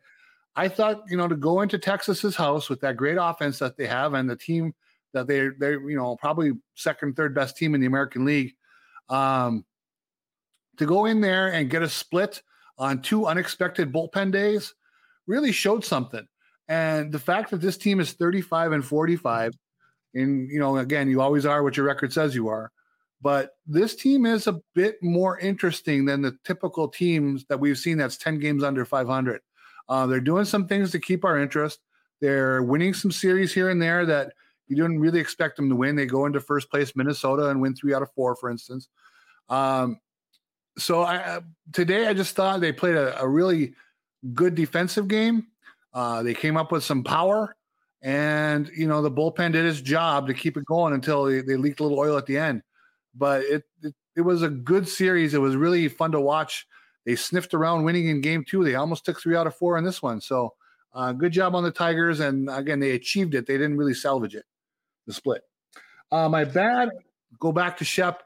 [0.56, 3.86] I thought you know to go into Texas's house with that great offense that they
[3.86, 4.74] have and the team
[5.14, 8.54] that they're they're you know probably second third best team in the American League.
[9.10, 9.66] Um,
[10.78, 12.42] to go in there and get a split
[12.78, 14.74] on two unexpected bullpen days
[15.28, 16.26] really showed something.
[16.68, 19.54] And the fact that this team is 35 and 45
[20.15, 22.71] and you know, again, you always are what your record says you are.
[23.21, 27.97] But this team is a bit more interesting than the typical teams that we've seen
[27.97, 29.41] that's 10 games under 500.
[29.88, 31.80] Uh, they're doing some things to keep our interest.
[32.21, 34.34] They're winning some series here and there that
[34.67, 35.95] you didn't really expect them to win.
[35.95, 38.89] They go into first place Minnesota and win three out of four, for instance.
[39.49, 39.99] Um,
[40.78, 41.39] so I,
[41.71, 43.73] today I just thought they played a, a really
[44.34, 45.47] good defensive game.
[45.93, 47.56] Uh, they came up with some power,
[48.06, 51.56] and you know the bullpen did its job to keep it going until they, they
[51.56, 52.62] leaked a little oil at the end.
[53.15, 55.34] But it, it it was a good series.
[55.34, 56.68] It was really fun to watch.
[57.06, 58.63] They sniffed around winning in game two.
[58.63, 60.22] They almost took three out of four in this one.
[60.22, 60.54] So
[60.94, 62.20] uh, good job on the Tigers.
[62.20, 63.48] And again, they achieved it.
[63.48, 64.46] They didn't really salvage it,
[65.08, 65.41] the split.
[66.12, 66.89] Uh, my bad,
[67.39, 68.24] go back to Shep.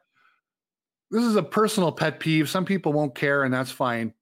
[1.09, 2.49] This is a personal pet peeve.
[2.49, 4.13] Some people won't care, and that's fine.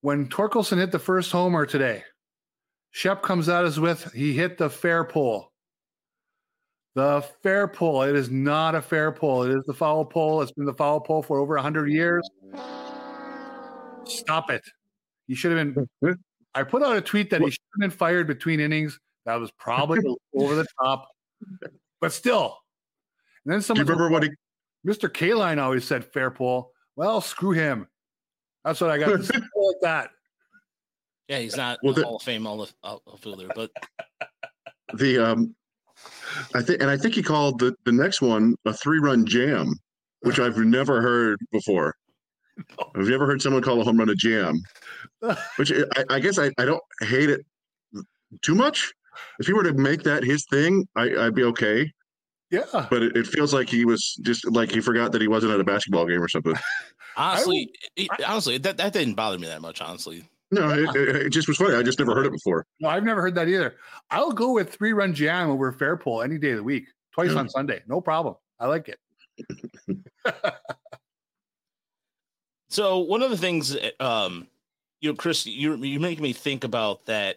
[0.00, 2.04] When Torkelson hit the first homer today,
[2.90, 5.52] Shep comes out as with he hit the fair pole.
[6.94, 8.02] The fair pole.
[8.02, 9.44] It is not a fair pole.
[9.44, 10.42] It is the foul pole.
[10.42, 12.28] It's been the foul pole for over 100 years.
[14.04, 14.62] Stop it.
[15.28, 16.16] He should have been.
[16.54, 18.98] I put out a tweet that he should have been fired between innings.
[19.24, 20.00] That was probably
[20.34, 21.08] over the top,
[22.00, 22.56] but still.
[23.44, 23.86] And then someone.
[23.86, 24.30] Do you remember what he?
[24.84, 25.08] Mr.
[25.08, 26.72] Kaline always said fair pole.
[26.96, 27.86] Well, screw him.
[28.64, 30.10] That's what I got to say like that.
[31.30, 33.70] Yeah, he's not well, the, Hall of Fame all outfielder, but
[34.94, 35.54] the um,
[36.56, 39.72] I think, and I think he called the the next one a three run jam,
[40.22, 41.94] which I've never heard before.
[42.96, 44.60] Have you ever heard someone call a home run a jam?
[45.56, 47.40] Which I, I guess I, I don't hate it
[48.42, 48.92] too much.
[49.38, 51.90] If he were to make that his thing, I, I'd be okay.
[52.50, 52.86] Yeah.
[52.90, 55.60] But it, it, feels like he was just like he forgot that he wasn't at
[55.60, 56.54] a basketball game or something.
[57.16, 60.24] honestly, I, it, honestly, that, that didn't bother me that much, honestly.
[60.52, 61.76] No, it, it, just was funny.
[61.76, 62.66] I just never heard it before.
[62.80, 63.76] No, I've never heard that either.
[64.10, 67.32] I'll go with three run jam over fair pull any day of the week, twice
[67.32, 67.38] yeah.
[67.38, 67.82] on Sunday.
[67.86, 68.34] No problem.
[68.58, 68.98] I like it.
[72.68, 74.48] so one of the things, um,
[75.00, 77.36] you know, Chris, you're you're making me think about that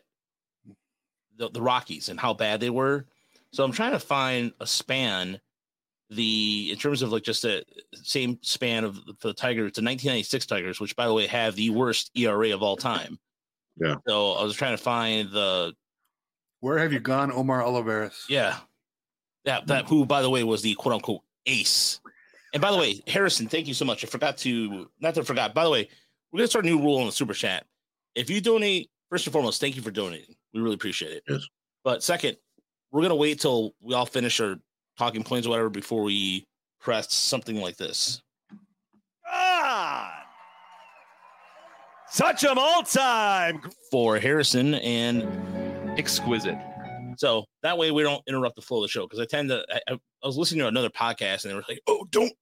[1.38, 3.06] the, the Rockies and how bad they were.
[3.52, 5.40] So I'm trying to find a span
[6.10, 7.64] the in terms of like just the
[7.94, 11.70] same span of the, the Tigers, the 1996 Tigers, which by the way have the
[11.70, 13.18] worst ERA of all time.
[13.78, 13.96] Yeah.
[14.08, 15.74] So I was trying to find the.
[16.60, 18.26] Where have you gone, Omar Olivares?
[18.30, 18.58] Yeah,
[19.46, 22.00] that that who by the way was the quote unquote ace.
[22.54, 24.04] And by the way, Harrison, thank you so much.
[24.04, 25.54] I forgot to not to forgot.
[25.54, 25.90] By the way,
[26.32, 27.66] we're gonna start a new rule on the super chat.
[28.16, 30.36] If you donate, first and foremost, thank you for donating.
[30.54, 31.24] We really appreciate it.
[31.28, 31.48] Yes.
[31.84, 32.38] But second,
[32.92, 34.56] we're gonna wait till we all finish our
[34.98, 36.46] talking points or whatever before we
[36.80, 38.22] press something like this.
[39.26, 40.12] God.
[42.10, 45.24] Such a all time for Harrison and
[46.00, 46.58] exquisite.
[47.18, 49.64] So that way we don't interrupt the flow of the show because I tend to.
[49.70, 52.34] I, I, was listening to another podcast and they were like, "Oh, don't,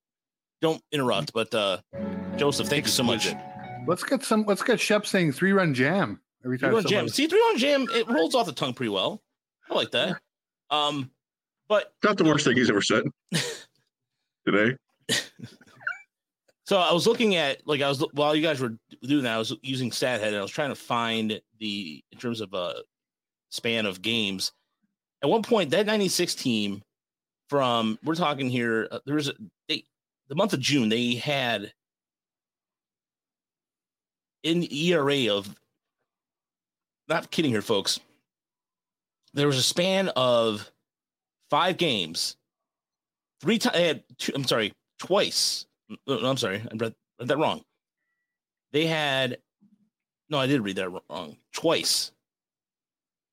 [0.62, 1.80] don't interrupt." But uh
[2.38, 2.86] Joseph, thank exquisite.
[2.86, 3.88] you so much.
[3.88, 4.44] Let's get some.
[4.48, 6.72] Let's get Shep saying three run jam every time.
[6.72, 7.10] Three run jam.
[7.10, 7.88] See, three run jam.
[7.94, 9.22] It rolls off the tongue pretty well.
[9.70, 10.20] I like that.
[10.70, 11.12] Um,
[11.72, 13.06] but not the worst thing he's ever said
[14.46, 14.76] today.
[16.66, 19.38] so I was looking at like I was while you guys were doing that, I
[19.38, 22.74] was using StatHead and I was trying to find the in terms of a
[23.52, 24.52] span of games.
[25.24, 26.82] At one point, that '96 team
[27.48, 29.34] from we're talking here, uh, there was a,
[29.70, 29.86] they
[30.28, 31.72] the month of June they had
[34.44, 35.56] in ERA of
[37.08, 37.98] not kidding here, folks.
[39.34, 40.70] There was a span of
[41.52, 42.38] five games,
[43.42, 44.02] three times.
[44.34, 45.68] I'm sorry, twice.
[46.08, 47.62] I'm sorry, I read, read that wrong.
[48.72, 49.38] They had
[50.30, 51.38] no, I did read that wrong.
[51.54, 52.12] Twice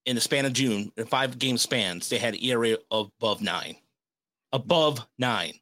[0.04, 3.76] in the span of June, in five game spans, they had ERA above nine,
[4.52, 5.54] above nine.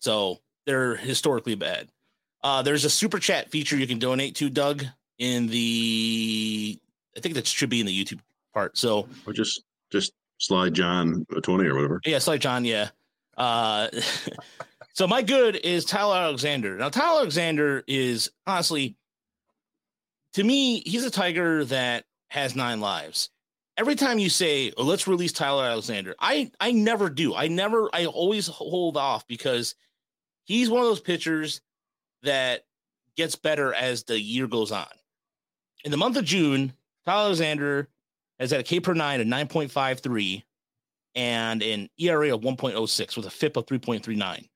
[0.00, 1.88] So they're historically bad.
[2.42, 4.84] Uh, there's a super chat feature you can donate to, Doug,
[5.18, 6.78] in the
[7.14, 8.20] I think that should be in the YouTube
[8.54, 8.78] part.
[8.78, 12.00] So or just just slide John 20 or whatever.
[12.04, 12.88] Yeah, slide John, yeah.
[13.36, 13.88] Uh,
[14.94, 16.76] so my good is Tyler Alexander.
[16.76, 18.96] Now, Tyler Alexander is honestly,
[20.32, 23.30] to me, he's a tiger that has nine lives.
[23.76, 27.34] Every time you say, oh, let's release Tyler Alexander, I, I never do.
[27.34, 29.74] I never, I always hold off because
[30.44, 31.60] he's one of those pitchers
[32.22, 32.64] that
[33.16, 34.86] gets better as the year goes on.
[35.84, 36.74] In the month of June,
[37.06, 37.88] Tyler Alexander
[38.40, 40.42] has had a K per nine of 9.53
[41.14, 44.48] and an ERA of 1.06 with a FIP of 3.39.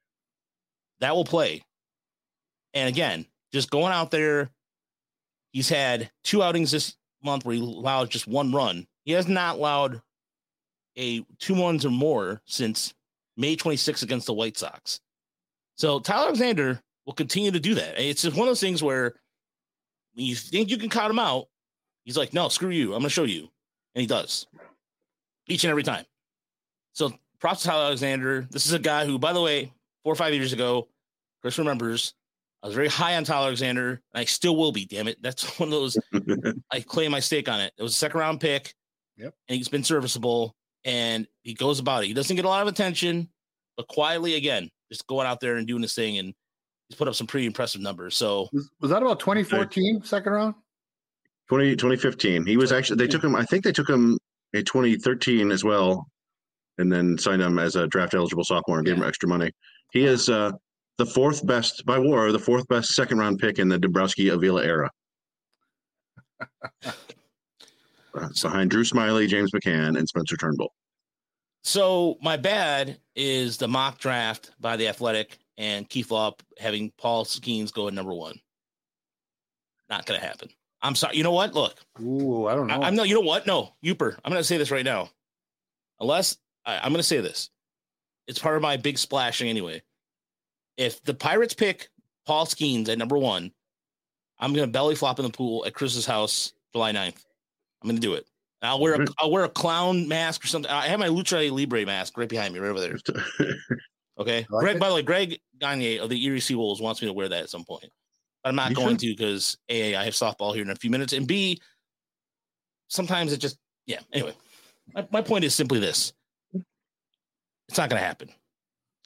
[1.01, 1.63] That will play.
[2.73, 4.51] And again, just going out there,
[5.53, 8.87] he's had two outings this month where he allowed just one run.
[9.05, 10.01] He has not allowed
[10.97, 12.95] a two runs or more since
[13.37, 15.01] May 26 against the White Sox.
[15.77, 18.01] So Tyler Alexander will continue to do that.
[18.01, 19.15] It's just one of those things where
[20.15, 21.47] when you think you can cut him out,
[22.05, 22.95] he's like, no, screw you.
[22.95, 23.51] I'm going to show you
[23.95, 24.47] and he does
[25.47, 26.05] each and every time.
[26.93, 28.47] So props to Tyler Alexander.
[28.51, 30.89] This is a guy who, by the way, four or five years ago,
[31.43, 32.15] Chris remembers,
[32.63, 34.87] I was very high on Tyler Alexander, and I still will be.
[34.87, 35.99] Damn it, that's one of those.
[36.71, 37.73] I claim my stake on it.
[37.77, 38.75] It was a second round pick.
[39.17, 39.35] Yep.
[39.49, 42.09] And he's been serviceable, and he goes about it.
[42.09, 43.29] He doesn't get a lot of attention,
[43.77, 46.35] but quietly again, just going out there and doing his thing, and
[46.89, 48.17] he's put up some pretty impressive numbers.
[48.17, 50.55] So Was, was that about 2014 second round?
[51.49, 52.47] 20, 2015.
[52.47, 53.37] He was actually they took him.
[53.37, 54.19] I think they took him
[54.53, 56.07] in 2013 as well,
[56.79, 59.51] and then signed him as a draft eligible sophomore and gave him extra money.
[59.93, 60.53] He is uh,
[60.99, 64.65] the fourth best by WAR, the fourth best second round pick in the Dombrowski Avila
[64.65, 64.91] era.
[68.17, 70.73] Uh, behind Drew Smyly, James McCann, and Spencer Turnbull.
[71.65, 77.25] So my bad is the mock draft by the Athletic and Keith Law having Paul
[77.25, 78.39] Skenes go at number one.
[79.89, 80.49] Not gonna happen.
[80.85, 81.17] I'm sorry.
[81.17, 81.55] You know what?
[81.55, 82.81] Look, Ooh, I don't know.
[82.81, 83.03] I, am no.
[83.03, 83.47] You know what?
[83.47, 84.17] No, Uper.
[84.25, 85.11] I'm gonna say this right now.
[85.99, 87.51] Unless I, I'm gonna say this,
[88.29, 89.83] it's part of my big splashing anyway.
[90.77, 91.89] If the Pirates pick
[92.27, 93.51] Paul Skenes at number one,
[94.39, 97.25] I'm gonna belly flop in the pool at Chris's house July 9th.
[97.83, 98.27] I'm gonna do it.
[98.61, 99.07] I'll wear a.
[99.19, 100.71] I'll wear a clown mask or something.
[100.71, 102.99] I have my Lucha Libre mask right behind me, right over there.
[104.19, 104.47] Okay.
[104.49, 104.81] Like Greg, it.
[104.81, 107.43] by the way, Greg Gagne of the Erie Sea Wolves wants me to wear that
[107.43, 107.91] at some point.
[108.45, 110.91] But I'm not You going to because A, I have softball here in a few
[110.91, 111.15] minutes.
[111.15, 111.61] And B,
[112.89, 114.01] sometimes it just yeah.
[114.13, 114.35] Anyway,
[114.95, 116.13] my, my point is simply this.
[117.69, 118.29] It's not gonna happen.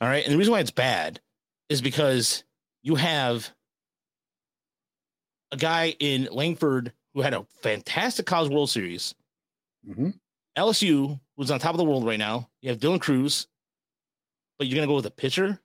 [0.01, 0.25] All right.
[0.25, 1.21] And the reason why it's bad
[1.69, 2.43] is because
[2.83, 3.49] you have
[5.53, 9.15] a guy in Langford who had a fantastic college world series.
[9.89, 10.19] Mhm.
[10.57, 12.51] LSU, who's on top of the world right now.
[12.61, 13.47] You have Dylan Crews,
[14.59, 15.61] but you're gonna go with a pitcher.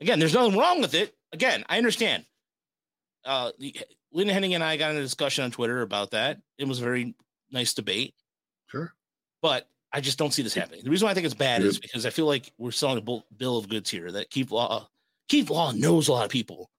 [0.00, 1.16] Again, there's nothing wrong with it.
[1.32, 2.26] Again, I understand.
[3.26, 3.50] Uh,
[4.12, 6.38] Lynn Henning and I got in a discussion on Twitter about that.
[6.58, 7.14] It was a very
[7.50, 8.14] nice debate,
[8.68, 8.94] Sure.
[9.42, 10.82] but I just don't see this happening.
[10.84, 13.00] The reason why I think it's bad is because I feel like we're selling a
[13.00, 14.10] bull- bill of goods here.
[14.12, 14.88] That Keith Law,
[15.28, 16.70] Keith Law knows a lot of people.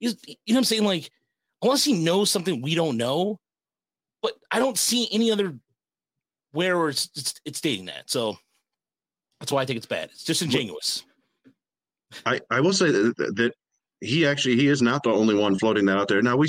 [0.00, 0.84] He's, you know what I'm saying?
[0.84, 1.10] Like,
[1.62, 3.40] unless he knows something we don't know,
[4.22, 5.54] but I don't see any other
[6.52, 8.10] where it's it's, it's stating that.
[8.10, 8.36] So
[9.40, 10.10] that's why I think it's bad.
[10.12, 11.04] It's disingenuous.
[12.24, 13.52] I, I will say that, that
[14.06, 16.22] he actually he is not the only one floating that out there.
[16.22, 16.48] Now we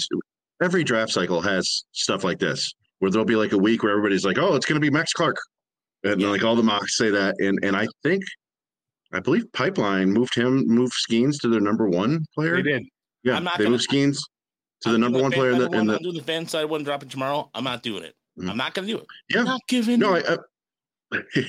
[0.61, 4.25] every draft cycle has stuff like this where there'll be like a week where everybody's
[4.25, 5.35] like, oh, it's going to be Max Clark,
[6.03, 6.29] and Yeah.
[6.29, 8.23] like all the mocks say that, and and I think
[9.13, 12.57] I believe Pipeline moved him moved Skenes to their number one player.
[12.57, 12.83] They did.
[13.23, 14.17] Yeah, they gonna- moved Skenes
[14.81, 16.83] to the number one player in the, in the I'm doing the fan side one
[16.83, 17.49] dropping tomorrow.
[17.53, 18.13] I'm not doing it.
[18.39, 18.49] Mhm.
[18.51, 19.05] I'm not going to do it.
[19.29, 19.99] yeah I'm not giving.
[19.99, 20.25] No, it.
[20.29, 20.37] I,
[21.17, 21.21] I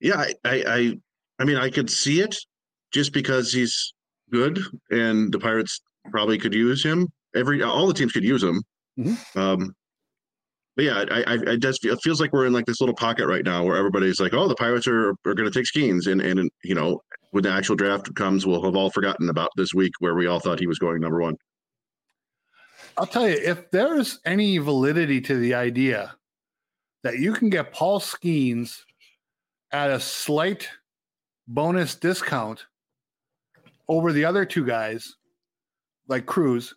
[0.00, 0.98] yeah, I, I, I,
[1.40, 2.36] I mean, I could see it
[2.92, 3.94] just because he's
[4.32, 4.58] good,
[4.90, 7.08] and the Pirates probably could use him.
[7.34, 8.62] Every all the teams could use him.
[8.98, 9.36] Mhm.
[9.36, 9.74] Um,
[10.74, 12.94] but yeah, I, I, I just feel, it feels like we're in like this little
[12.94, 16.10] pocket right now where everybody's like, "Oh, the Pirates are are going to take Skenes,"
[16.10, 19.74] and and you know, when the actual draft comes, we'll have all forgotten about this
[19.74, 21.36] week where we all thought he was going number one.
[22.96, 26.14] I'll tell you, if there's any validity to the idea
[27.02, 28.82] that you can get Paul Skenes
[29.72, 30.68] at a slight
[31.48, 32.66] bonus discount
[33.88, 35.16] over the other two guys,
[36.08, 36.74] like Crews,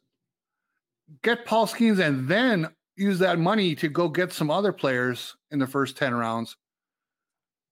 [1.21, 5.59] get Paul Skenes and then use that money to go get some other players in
[5.59, 6.55] the first 10 rounds.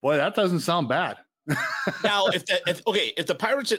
[0.02, 1.18] Boy, that doesn't sound bad.
[2.04, 3.74] now, if the if okay, if the Pirates,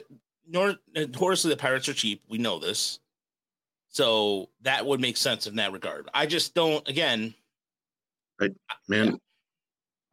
[0.46, 2.98] nor notoriously the Pirates are cheap, we know this,
[3.88, 6.08] so that would make sense in that regard.
[6.12, 6.86] I just don't.
[6.86, 7.34] Again,
[8.88, 9.18] man.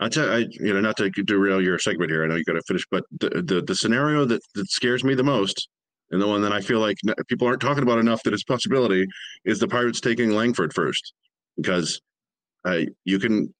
[0.01, 2.23] I tell I you know not to derail your segment here.
[2.23, 5.13] I know you got to finish, but the, the the scenario that that scares me
[5.13, 5.69] the most,
[6.09, 9.05] and the one that I feel like people aren't talking about enough that it's possibility,
[9.45, 11.13] is the Pirates taking Langford first,
[11.55, 12.01] because
[12.65, 13.53] uh, you can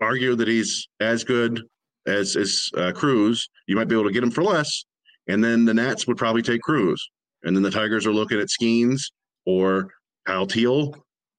[0.00, 1.62] argue that he's as good
[2.08, 3.48] as as uh, Crews.
[3.68, 4.84] You might be able to get him for less,
[5.28, 7.08] and then the Nats would probably take Crews,
[7.44, 9.12] and then the Tigers are looking at Skenes
[9.46, 9.90] or
[10.26, 10.92] Kyle Teel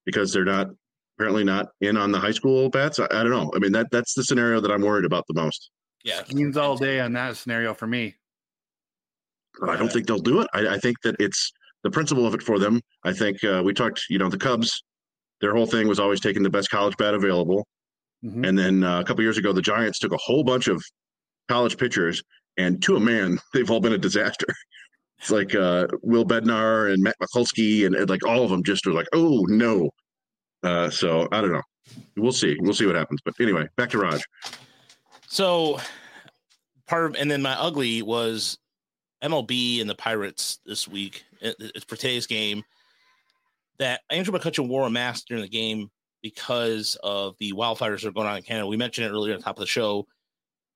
[0.05, 0.67] because they're not
[1.17, 2.99] apparently not in on the high school bats.
[2.99, 3.51] I, I don't know.
[3.55, 5.71] I mean that that's the scenario that I'm worried about the most.
[6.03, 8.15] yeah, Skenes all day on that scenario for me.
[9.65, 10.47] I don't think they'll do it.
[10.53, 11.51] I, I think that it's
[11.83, 12.81] the principle of it for them.
[13.03, 14.03] I think uh, we talked.
[14.09, 14.83] You know, the Cubs,
[15.41, 17.65] their whole thing was always taking the best college bat available.
[18.23, 18.47] Mhm.
[18.47, 20.83] And then uh, a couple years ago, the Giants took a whole bunch of
[21.47, 22.21] college pitchers,
[22.57, 24.47] and to a man, they've all been a disaster.
[25.19, 28.85] It's like uh, Will Bednar and Matt Mikulski, and, and like all of them just
[28.85, 29.89] are like, oh no.
[30.65, 31.61] Uh, so I don't know.
[32.17, 32.57] We'll see.
[32.59, 33.21] We'll see what happens.
[33.23, 34.21] But anyway, back to Raj.
[35.27, 35.79] So
[36.87, 38.57] part of and then my ugly was
[39.23, 41.23] MLB and the Pirates this week.
[41.41, 42.63] It's for today's game
[43.77, 45.91] that Andrew McCutchen wore a mask during the game
[46.21, 48.65] because of the wildfires that are going on in Canada.
[48.65, 50.07] We mentioned it earlier the top of the show.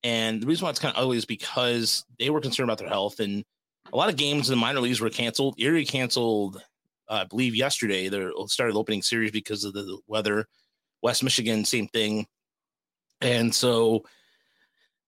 [0.04, 2.88] And the reason why it's kind of ugly is because they were concerned about their
[2.88, 3.20] health.
[3.20, 3.44] And
[3.92, 5.56] a lot of games in the minor leagues were canceled.
[5.58, 6.62] Erie canceled,
[7.10, 8.08] Uh, I believe, yesterday.
[8.08, 10.46] They started opening series because of the weather.
[11.02, 12.26] West Michigan, same thing.
[13.20, 14.04] And so,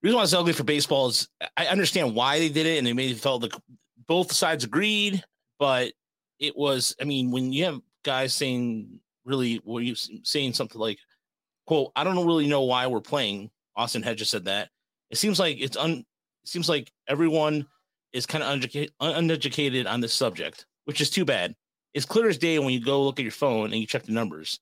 [0.03, 2.87] the reason why it's ugly for baseball is I understand why they did it, and
[2.87, 3.55] they made it felt like
[4.09, 5.23] both sides agreed,
[5.61, 5.93] but
[6.41, 6.97] it was.
[7.01, 10.99] I mean, when you have guys saying really, were you saying something like,
[11.67, 14.71] "quote I don't really know why we're playing." Austin Hedges said that.
[15.11, 16.05] It seems like it's un.
[16.43, 17.67] It seems like everyone
[18.13, 21.55] is kind of uneducated on this subject, which is too bad.
[21.95, 24.13] It's clear as day when you go look at your phone and you check the
[24.13, 24.59] numbers.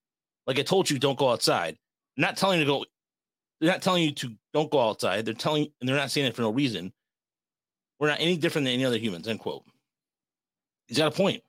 [0.47, 1.77] Like I told you, don't go outside.
[2.17, 2.85] Not telling you to go.
[3.61, 5.25] They're not telling you to don't go outside.
[5.25, 6.93] They're telling, and they're not saying it for no reason.
[7.99, 9.29] We're not any different than any other humans.
[9.29, 9.65] End quote.
[10.87, 11.43] He's got a point.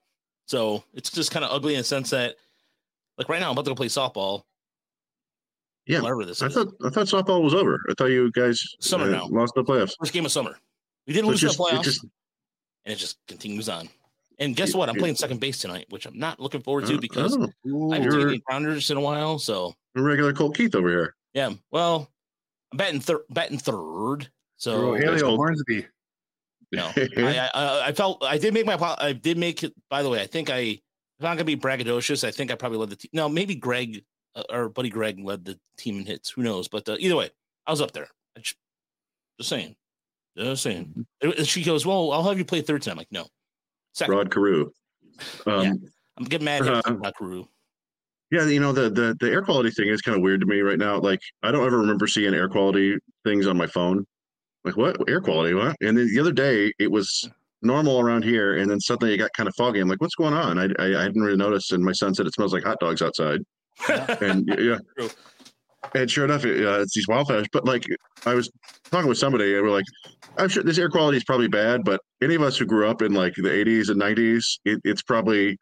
[0.46, 2.36] So it's just kind of ugly in the sense that,
[3.18, 4.42] like right now, I'm about to go play softball.
[5.86, 6.54] Yeah, whatever this I is.
[6.54, 7.80] thought I thought softball was over.
[7.90, 9.26] I thought you guys Summer uh, now.
[9.28, 9.94] lost the playoffs.
[9.98, 10.56] First game of summer.
[11.06, 12.04] We did So lose just- the it playoffs, just-
[12.84, 13.88] and it just continues on.
[14.42, 14.88] And guess what?
[14.88, 17.96] I'm playing second base tonight, which I'm not looking forward to Uh, because oh, I
[17.96, 19.38] haven't you're- taken any grounders in a while.
[19.38, 21.14] So regular Colt Keith over here.
[21.34, 22.10] yeah, well,
[22.72, 23.20] I'm batting third.
[23.30, 24.28] Batting third.
[24.56, 25.86] So that's Hornsby.
[26.72, 29.72] no, I, I I felt I did make my apo- I did make it.
[29.90, 30.80] By the way, I think I if
[31.20, 33.10] I'm not gonna be braggadocious, I think I probably led the team.
[33.12, 36.30] No, maybe Greg uh, or buddy Greg led the team in hits.
[36.30, 36.68] Who knows?
[36.68, 37.30] But uh, either way,
[37.66, 38.08] I was up there.
[38.36, 38.56] I just,
[39.38, 39.76] just saying,
[40.36, 41.06] just saying.
[41.20, 43.26] And she goes, "Well, I'll have you play third tonight." I'm like, "No,
[43.94, 44.14] second.
[44.14, 44.70] Rod Carew.
[45.46, 45.72] Um, Yeah.
[46.18, 47.44] I'm getting mad at Uh, uh, Carew.
[48.30, 50.60] Yeah, you know the the the air quality thing is kind of weird to me
[50.60, 50.98] right now.
[50.98, 54.06] Like I don't ever remember seeing air quality things on my phone.
[54.64, 55.52] Like what air quality?
[55.54, 55.76] What?
[55.82, 57.28] And then the other day it was
[57.60, 59.80] normal around here, and then suddenly it got kind of foggy.
[59.80, 60.58] I'm like, what's going on?
[60.58, 63.02] I I, I hadn't really noticed, and my son said it smells like hot dogs
[63.02, 63.40] outside.
[63.88, 64.78] And yeah.
[65.94, 67.46] And sure enough, it, uh, it's these wildfires.
[67.52, 67.84] But like
[68.26, 68.50] I was
[68.90, 69.84] talking with somebody, and we're like,
[70.38, 73.02] I'm sure this air quality is probably bad, but any of us who grew up
[73.02, 75.58] in like the 80s and 90s, it, it's probably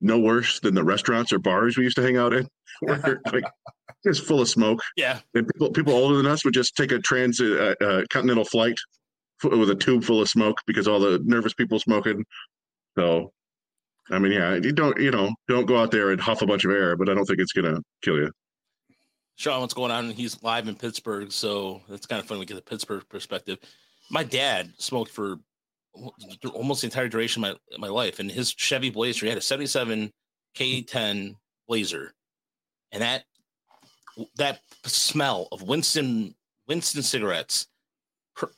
[0.00, 2.48] no worse than the restaurants or bars we used to hang out in,
[3.32, 3.44] like
[4.04, 4.80] just full of smoke.
[4.96, 8.44] Yeah, And people people older than us would just take a trans uh, uh, continental
[8.44, 8.76] flight
[9.44, 12.24] f- with a tube full of smoke because all the nervous people smoking.
[12.98, 13.32] So,
[14.10, 16.64] I mean, yeah, you don't you know don't go out there and huff a bunch
[16.64, 18.30] of air, but I don't think it's gonna kill you.
[19.40, 20.10] Sean, what's going on?
[20.10, 23.56] He's live in Pittsburgh, so that's kind of fun to get the Pittsburgh perspective.
[24.10, 25.38] My dad smoked for
[26.52, 29.40] almost the entire duration of my, my life, and his Chevy Blazer, he had a
[29.40, 30.12] 77
[30.54, 31.36] K10
[31.66, 32.12] Blazer,
[32.92, 33.24] and that
[34.36, 36.34] that smell of Winston
[36.68, 37.66] Winston cigarettes,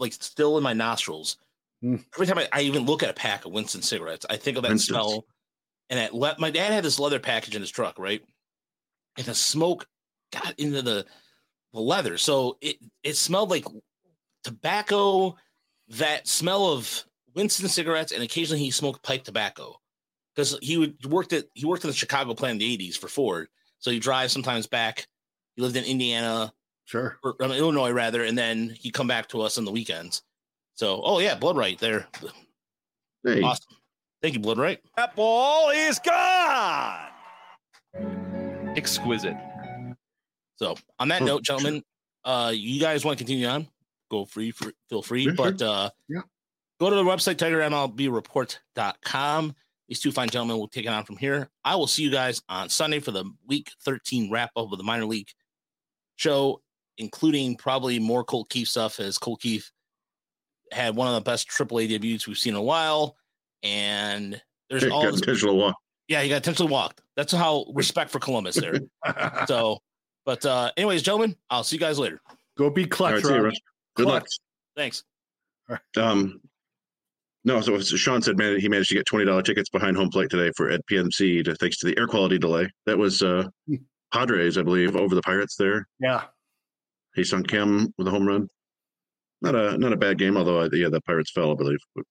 [0.00, 1.36] like still in my nostrils.
[1.84, 2.04] Mm.
[2.16, 4.64] Every time I, I even look at a pack of Winston cigarettes, I think of
[4.64, 4.98] that Winston's.
[4.98, 5.26] smell.
[5.90, 8.20] And that le- my dad had this leather package in his truck, right?
[9.16, 9.86] And the smoke
[10.32, 11.04] got into the
[11.72, 13.64] the leather, so it it smelled like
[14.44, 15.36] tobacco.
[15.88, 17.04] That smell of
[17.34, 19.78] Winston cigarettes, and occasionally he smoked pipe tobacco
[20.34, 23.08] because he would worked at he worked in the Chicago plant in the '80s for
[23.08, 23.48] Ford.
[23.78, 25.06] So he drives sometimes back.
[25.56, 26.52] He lived in Indiana,
[26.84, 27.18] Sure.
[27.22, 30.22] or um, Illinois rather, and then he'd come back to us on the weekends.
[30.74, 32.06] So, oh yeah, blood right there,
[33.24, 33.76] Hey, awesome.
[34.22, 34.80] Thank you, blood right.
[34.96, 37.08] That ball is gone.
[38.76, 39.36] Exquisite.
[40.62, 41.82] So, on that Oh, note, gentlemen,
[42.24, 43.66] uh, you guys want to continue on?
[44.12, 44.52] Go free,
[44.88, 45.24] feel free.
[45.24, 45.34] Sure.
[45.34, 46.20] but uh, Yeah.
[46.78, 49.56] go to the website tigermlbreport.com.
[49.88, 51.50] These two fine gentlemen will take it on from here.
[51.64, 54.84] I will see you guys on Sunday for the Week 13 wrap up of the
[54.84, 55.26] minor league
[56.14, 56.62] show,
[56.96, 59.68] including probably more Colt Keith stuff, as Colt Keith
[60.70, 63.16] had one of the best AAA debuts we've seen in a while.
[63.64, 64.40] And
[64.70, 65.20] there's all got this.
[65.22, 65.74] intentional walk.
[66.06, 67.00] Yeah, he got intentionally walked.
[67.16, 68.78] That's how respect for Columbus there.
[69.48, 69.80] So,
[70.24, 72.20] but uh, anyways, gentlemen, I'll see you guys later.
[72.56, 73.44] Go be All clutch, right, Rob.
[73.44, 73.60] Russ.
[73.96, 74.26] Good luck.
[74.76, 75.04] Thanks.
[75.96, 76.40] Um,
[77.44, 80.10] no, so so Sean said, man, he managed to get twenty dollar tickets behind home
[80.10, 82.68] plate today for at PNC, to, thanks to the air quality delay.
[82.86, 83.48] That was uh,
[84.12, 85.88] Padres, I believe, over the Pirates there.
[86.00, 86.24] Yeah.
[87.14, 88.48] He sung Kim with a home run.
[89.40, 91.78] Not a not a bad game, although uh, yeah, the Pirates fell, I believe.
[91.96, 92.04] But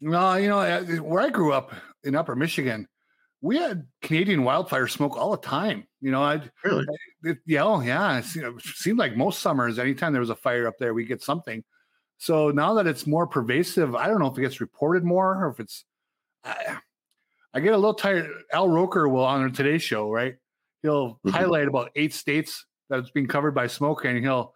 [0.00, 1.72] No, you know, uh, where I grew up
[2.04, 2.88] in Upper Michigan,
[3.42, 5.86] we had Canadian wildfire smoke all the time.
[6.00, 6.86] You know, I really,
[7.24, 8.18] it, yeah, oh, yeah.
[8.18, 8.24] It
[8.62, 11.64] seemed like most summers, anytime there was a fire up there, we get something.
[12.18, 15.50] So now that it's more pervasive, I don't know if it gets reported more or
[15.50, 15.84] if it's.
[16.44, 16.78] I,
[17.54, 18.30] I get a little tired.
[18.52, 20.36] Al Roker will on the Today Show, right?
[20.82, 21.30] He'll Mhm.
[21.30, 24.54] highlight about eight states that it's being covered by smoke, and he'll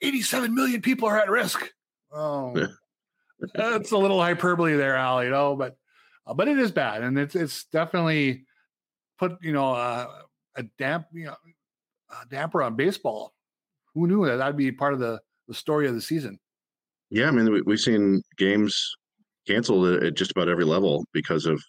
[0.00, 1.70] 87 million people are at risk.
[2.10, 2.54] Oh,
[3.54, 5.22] that's a little hyperbole there, Al.
[5.22, 5.76] You know, but
[6.26, 8.44] uh, but it is bad, and it's it's definitely
[9.18, 10.08] put you know uh,
[10.56, 11.36] a damp you know
[12.10, 13.32] a damper on baseball.
[13.94, 16.38] Who knew that that'd be part of the the story of the season?
[17.10, 18.94] Yeah, I mean, we, we've seen games
[19.46, 21.62] canceled at just about every level because of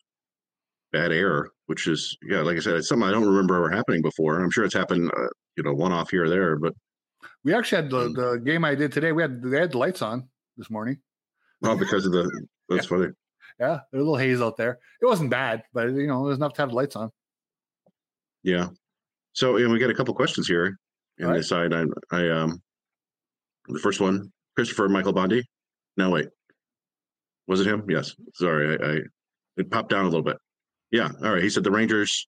[0.91, 4.01] bad air, which is yeah, like I said, it's something I don't remember ever happening
[4.01, 4.39] before.
[4.39, 5.27] I'm sure it's happened, uh,
[5.57, 6.73] you know, one off here or there, but
[7.43, 9.11] we actually had the, the game I did today.
[9.11, 10.99] We had they had the lights on this morning.
[11.61, 12.23] Well, because of the
[12.69, 12.97] that's yeah.
[12.97, 13.07] funny.
[13.59, 14.79] Yeah, there's a little haze out there.
[15.01, 17.11] It wasn't bad, but you know, there's enough to have the lights on.
[18.43, 18.67] Yeah.
[19.33, 20.77] So, and we got a couple questions here
[21.17, 21.37] And right.
[21.37, 21.73] this side.
[21.73, 22.61] I, I, um,
[23.67, 25.43] the first one, Christopher Michael Bondi.
[25.97, 26.27] No, wait,
[27.47, 27.83] was it him?
[27.87, 28.15] Yes.
[28.35, 28.99] Sorry, I, I
[29.57, 30.37] it popped down a little bit.
[30.91, 31.09] Yeah.
[31.23, 31.43] All right.
[31.43, 32.27] He said the Rangers.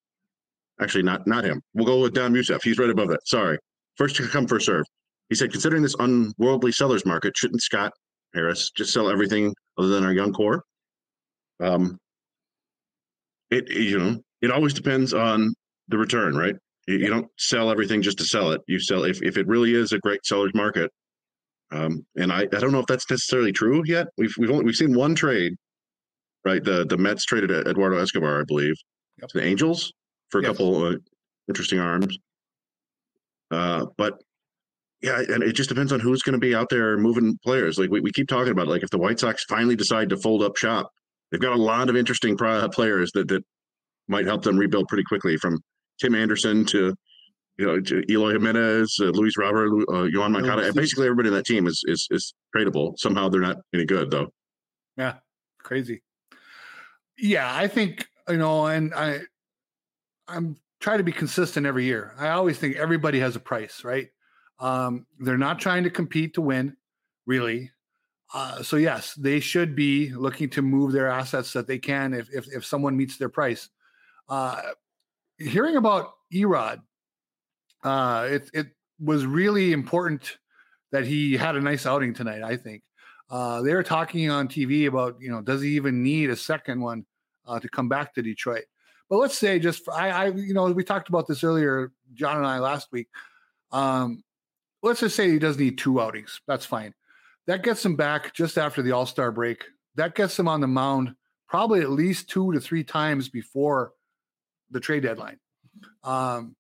[0.82, 1.62] Actually, not not him.
[1.74, 2.62] We'll go with Don Musef.
[2.64, 3.28] He's right above that.
[3.28, 3.58] Sorry.
[3.96, 4.86] First to come, first serve.
[5.30, 7.94] He said, considering this unworldly sellers market, shouldn't Scott
[8.34, 10.64] Harris just sell everything other than our young core?
[11.62, 11.98] Um,
[13.52, 15.54] it you know it always depends on
[15.88, 16.56] the return, right?
[16.88, 18.62] You, you don't sell everything just to sell it.
[18.68, 20.92] You sell if if it really is a great seller's market.
[21.72, 24.08] Um, and I, I don't know if that's necessarily true yet.
[24.18, 25.54] We've we've only we've seen one trade,
[26.44, 26.64] right?
[26.64, 28.76] The the Mets traded Eduardo Escobar, I believe,
[29.20, 29.30] yep.
[29.30, 29.92] to the Angels
[30.30, 30.52] for a yes.
[30.52, 30.96] couple uh,
[31.48, 32.18] interesting arms.
[33.52, 34.22] Uh, but
[35.02, 37.78] yeah, and it just depends on who's going to be out there moving players.
[37.78, 40.42] Like we, we keep talking about, like if the White Sox finally decide to fold
[40.42, 40.92] up shop,
[41.32, 43.44] they've got a lot of interesting players that that
[44.08, 45.38] might help them rebuild pretty quickly.
[45.38, 45.60] From
[46.00, 46.96] Tim Anderson to
[47.58, 50.72] you know to Eloy Jimenez, uh, Luis Robert, uh, Yoan Moncada.
[50.74, 52.98] Basically, everybody in that team is is is tradable.
[52.98, 54.28] Somehow they're not any good though.
[54.98, 55.16] Yeah,
[55.60, 56.02] crazy.
[57.18, 59.22] Yeah, I think you know, and I
[60.28, 62.14] I'm trying to be consistent every year.
[62.20, 64.10] I always think everybody has a price, right?
[64.60, 66.78] Um, they're not trying to compete to win,
[67.26, 67.72] really.
[68.34, 72.30] Uh, so yes, they should be looking to move their assets that they can if
[72.34, 73.70] if, if someone meets their price.
[74.28, 74.62] Uh,
[75.38, 76.82] hearing about Erod,
[77.84, 78.68] uh, it it
[79.00, 80.38] was really important
[80.92, 82.42] that he had a nice outing tonight.
[82.42, 82.84] I think
[83.30, 86.82] uh, they were talking on TV about you know does he even need a second
[86.82, 87.06] one
[87.46, 88.66] uh, to come back to Detroit?
[89.10, 92.38] But let's say just for, I, I you know we talked about this earlier, John
[92.38, 93.08] and I last week.
[93.72, 94.24] Um,
[94.82, 96.42] let's just say he does need two outings.
[96.48, 96.94] That's fine.
[97.48, 99.66] That gets him back just after the All Star break.
[99.96, 101.16] That gets him on the mound
[101.48, 103.94] probably at least two to three times before
[104.72, 105.38] the trade deadline.
[106.04, 106.56] Um,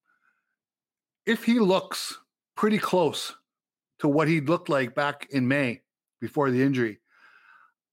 [1.25, 2.17] if he looks
[2.55, 3.35] pretty close
[3.99, 5.81] to what he looked like back in May
[6.21, 6.99] before the injury,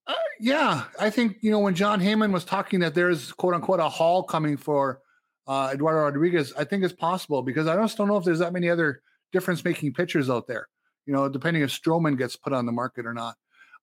[0.07, 3.81] uh, yeah, I think you know when Jon Heyman was talking that there's quote unquote
[3.81, 5.01] a haul coming for
[5.47, 6.53] uh, Eduardo Rodriguez.
[6.57, 9.65] I think it's possible because I just don't know if there's that many other difference
[9.65, 10.69] making pitchers out there,
[11.07, 13.37] you know, depending if Stroman gets put on the market or not.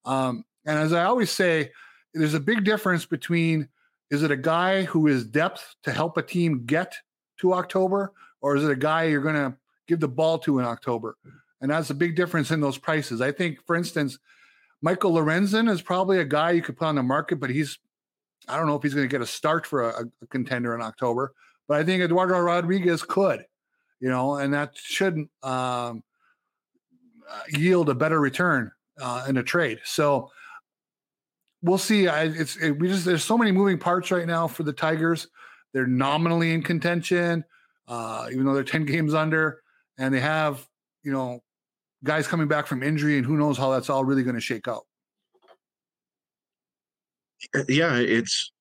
[0.06, 1.72] Um, and as I always say,
[2.14, 3.68] there's a big difference between
[4.10, 6.96] is it a guy who is depth to help a team get
[7.42, 9.56] to October, or is it a guy you're going to
[9.88, 11.16] give the ball to in October?
[11.62, 13.22] And that's a big difference in those prices.
[13.22, 14.18] I think, for instance,
[14.82, 17.78] Michael Lorenzen is probably a guy you could put on the market, but he's,
[18.48, 20.82] I don't know if he's going to get a start for a, a contender in
[20.82, 21.34] October,
[21.68, 23.46] but I think Eduardo Rodriguez could
[24.00, 26.04] you know, and that shouldn't, um,
[27.50, 29.80] yield a better return uh, in a trade.
[29.84, 30.30] So
[31.62, 32.08] we'll see.
[32.08, 35.28] I, it's it, we just there's so many moving parts right now for the Tigers.
[35.74, 37.44] They're nominally in contention,
[37.88, 39.62] uh, even though they're ten games under,
[39.98, 40.68] and they have
[41.04, 41.42] you know
[42.04, 44.68] guys coming back from injury, and who knows how that's all really going to shake
[44.68, 44.84] out.
[47.68, 48.52] Yeah, it's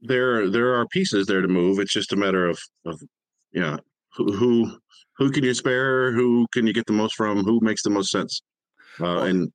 [0.00, 0.48] there.
[0.48, 1.78] There are pieces there to move.
[1.78, 3.00] It's just a matter of of
[3.52, 3.76] yeah
[4.14, 4.78] who who
[5.18, 6.12] can you spare?
[6.12, 7.44] Who can you get the most from?
[7.44, 8.42] Who makes the most sense?
[9.00, 9.52] Uh, well, and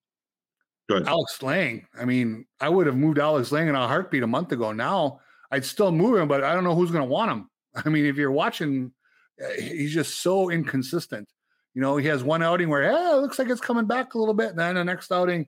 [1.08, 1.86] Alex Lange.
[2.00, 4.72] I mean, I would have moved Alex Lange in a heartbeat a month ago.
[4.72, 5.20] Now
[5.52, 7.50] I'd still move him, but I don't know who's going to want him.
[7.86, 8.92] I mean, if you're watching,
[9.40, 11.28] eh, he's just so inconsistent.
[11.74, 14.18] You know, he has one outing where, yeah, it looks like it's coming back a
[14.18, 14.50] little bit.
[14.50, 15.48] And then the next outing,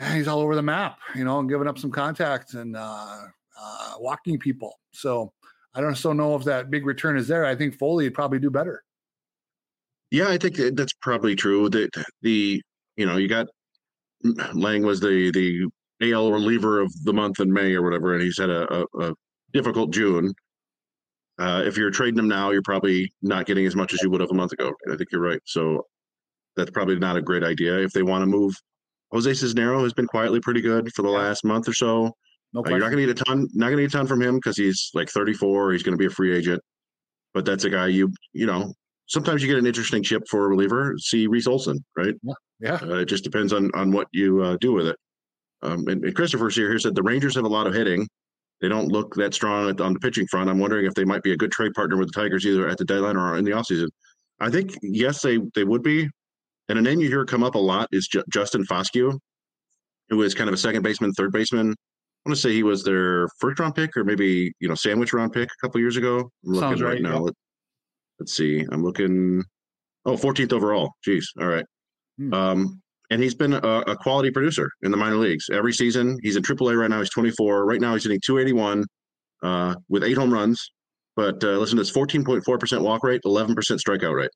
[0.00, 3.22] yeah, he's all over the map, you know, and giving up some contacts and uh,
[3.60, 4.78] uh, walking people.
[4.92, 5.32] So
[5.74, 7.44] I don't so know if that big return is there.
[7.44, 8.84] I think Foley would probably do better.
[10.10, 11.68] Yeah, I think that's probably true.
[11.68, 11.90] That
[12.22, 12.62] the
[12.96, 13.46] you know you got
[14.54, 18.38] Lang was the the AL reliever of the month in May or whatever, and he's
[18.38, 19.14] had a, a, a
[19.52, 20.32] difficult June.
[21.38, 24.20] Uh, if you're trading him now, you're probably not getting as much as you would
[24.20, 24.72] have a month ago.
[24.92, 25.40] I think you're right.
[25.44, 25.86] So
[26.56, 28.54] that's probably not a great idea if they want to move.
[29.12, 32.12] Jose Cisnero has been quietly pretty good for the last month or so.
[32.52, 33.46] No uh, you're not going to get a ton.
[33.54, 35.72] Not going to get a ton from him because he's like 34.
[35.72, 36.60] He's going to be a free agent,
[37.34, 38.72] but that's a guy you you know.
[39.08, 40.94] Sometimes you get an interesting chip for a reliever.
[40.98, 42.14] See Reese Olson, right?
[42.22, 42.74] Yeah, yeah.
[42.82, 44.96] Uh, it just depends on on what you uh, do with it.
[45.62, 48.06] Um, and, and Christopher's here, here said the Rangers have a lot of hitting.
[48.60, 50.48] They don't look that strong on the pitching front.
[50.50, 52.76] I'm wondering if they might be a good trade partner with the Tigers either at
[52.78, 53.88] the deadline or in the offseason.
[54.40, 56.08] I think yes, they they would be.
[56.68, 59.18] And a name you hear come up a lot is J- Justin Foscue.
[60.10, 61.70] who was kind of a second baseman, third baseman.
[61.70, 65.12] I want to say he was their first round pick or maybe you know sandwich
[65.12, 66.18] round pick a couple years ago.
[66.18, 67.24] I'm looking Sounds right, right, now.
[67.24, 67.30] yeah.
[68.18, 68.64] Let, us see.
[68.70, 69.44] I'm looking.
[70.04, 70.92] Oh, 14th overall.
[71.06, 71.24] Jeez.
[71.40, 71.64] All right.
[72.18, 72.34] Hmm.
[72.34, 76.18] Um, and he's been a, a quality producer in the minor leagues every season.
[76.22, 76.98] He's in AAA right now.
[76.98, 77.64] He's 24.
[77.64, 78.84] Right now, he's hitting 281
[79.42, 80.70] uh, with eight home runs.
[81.16, 84.30] But uh, listen to this 14.4% walk rate, 11% strikeout rate.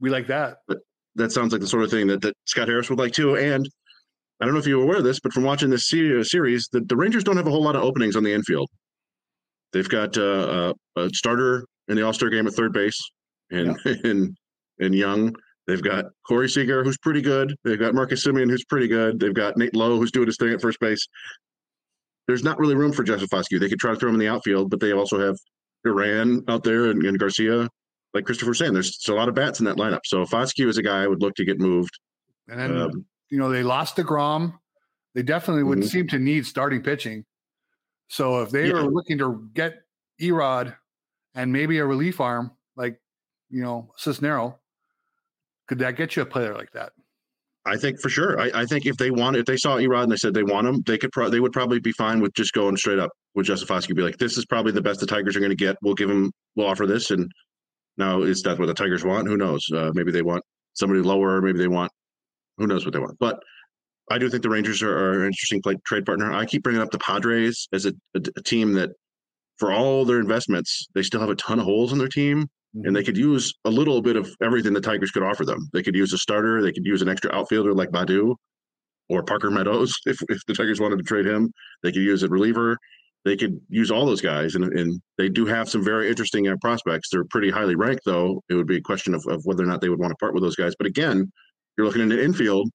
[0.00, 0.58] We like that.
[1.16, 3.36] That sounds like the sort of thing that, that Scott Harris would like too.
[3.36, 3.68] And
[4.40, 6.96] I don't know if you're aware of this, but from watching this series, the, the
[6.96, 8.68] Rangers don't have a whole lot of openings on the infield.
[9.72, 13.00] They've got uh, a, a starter in the All Star game at third base,
[13.50, 14.36] and in
[14.78, 15.34] in Jung.
[15.66, 17.56] They've got Corey Seager, who's pretty good.
[17.64, 19.18] They've got Marcus Semien, who's pretty good.
[19.18, 21.06] They've got Nate Lowe, who's doing his thing at first base.
[22.26, 23.58] There's not really room for Joseph Foscue.
[23.58, 25.36] They could try to throw him in the outfield, but they also have
[25.86, 27.68] Iran out there and, and Garcia.
[28.12, 30.00] Like Christopher was saying, there's, a lot of bats in that lineup.
[30.04, 31.98] So Foscue is a guy I would look to get moved.
[32.48, 34.52] And then Um, you know they lost deGrom.
[35.14, 35.88] They definitely would Mhm.
[35.88, 37.24] seem to need starting pitching.
[38.08, 38.82] So if they Yeah.
[38.84, 39.82] were looking to get
[40.20, 40.76] Erod
[41.34, 43.00] and maybe a relief arm like
[43.50, 44.56] you know Cisnero,
[45.68, 46.92] could that get you a player like that?
[47.66, 48.38] I think for sure.
[48.38, 50.66] I, I think if they want, if they saw Erod and they said they want
[50.66, 51.12] him, they could.
[51.12, 53.96] Pro- they would probably be fine with just going straight up with Foscue.
[53.96, 55.76] Be like, this is probably the best the Tigers are going to get.
[55.82, 56.30] We'll give him.
[56.56, 57.10] We'll offer this.
[57.10, 57.30] And
[57.96, 59.28] now is that what the Tigers want?
[59.28, 59.66] Who knows?
[59.72, 60.42] Uh, maybe they want
[60.74, 61.40] somebody lower.
[61.40, 61.90] Maybe they want.
[62.58, 63.18] Who knows what they want?
[63.18, 63.42] But
[64.10, 66.32] I do think the Rangers are, are an interesting play, trade partner.
[66.32, 68.90] I keep bringing up the Padres as a, a, a team that,
[69.58, 72.48] for all their investments, they still have a ton of holes in their team
[72.82, 75.68] and they could use a little bit of everything the Tigers could offer them.
[75.72, 78.34] They could use a starter, they could use an extra outfielder like Baddoo
[79.08, 81.52] or Parker Meadows if, if the Tigers wanted to trade him.
[81.82, 82.76] They could use a reliever.
[83.24, 86.56] They could use all those guys, and, and they do have some very interesting uh,
[86.60, 87.08] prospects.
[87.10, 88.42] They're pretty highly ranked, though.
[88.50, 90.34] It would be a question of, of whether or not they would want to part
[90.34, 90.74] with those guys.
[90.76, 91.32] But again,
[91.78, 92.68] you're looking at an infield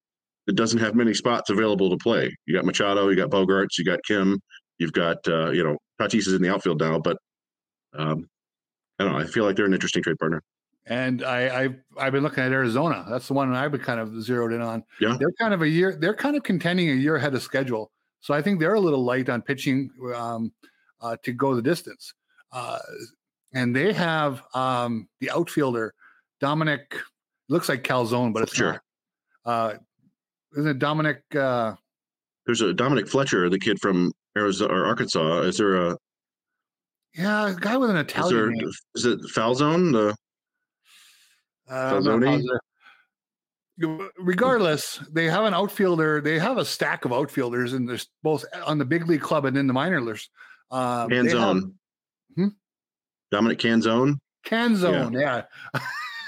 [0.48, 2.34] that doesn't have many spots available to play.
[2.46, 4.40] You got Machado, you got Bogaerts, you got Kim,
[4.80, 7.18] you've got uh, you know Tatis is in the outfield now, but
[7.94, 8.28] um,
[8.98, 9.18] I don't know.
[9.18, 10.42] I feel like they're an interesting trade partner.
[10.86, 13.04] And I, I've I've been looking at Arizona.
[13.08, 14.82] That's the one I've been kind of zeroed in on.
[15.00, 15.16] Yeah.
[15.18, 15.94] They're kind of a year.
[15.94, 17.92] They're kind of contending a year ahead of schedule.
[18.20, 20.52] So I think they're a little light on pitching um,
[21.00, 22.12] uh, to go the distance.
[22.52, 22.78] Uh,
[23.52, 25.92] and they have um, the outfielder
[26.40, 26.96] Dominic.
[27.48, 28.80] Looks like Calzone, but it's Fletcher.
[29.44, 29.52] not.
[29.52, 29.74] Uh,
[30.56, 31.22] isn't it Dominic?
[31.34, 31.74] Uh,
[32.46, 35.40] There's a Dominic Fletcher, the kid from Arizona or Arkansas.
[35.42, 35.96] Is there a
[37.14, 38.70] yeah, a guy with an is Italian there name.
[38.94, 39.92] is it Falzone?
[39.92, 40.16] The
[41.72, 42.42] Uh, Falzone?
[44.18, 46.20] Regardless, they have an outfielder.
[46.20, 49.56] They have a stack of outfielders, and there's both on the big league club and
[49.56, 50.28] in the minor leagues.
[50.70, 51.72] Um, Canzone.
[52.36, 52.48] Hmm?
[53.30, 54.16] Dominic Canzone.
[54.46, 55.44] Canzone, yeah.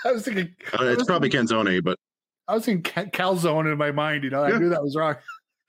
[0.04, 1.98] I was thinking, Uh, it's probably Canzone, but
[2.48, 4.24] I was thinking calzone in my mind.
[4.24, 4.58] You know, I Yeah.
[4.58, 5.16] knew that was wrong.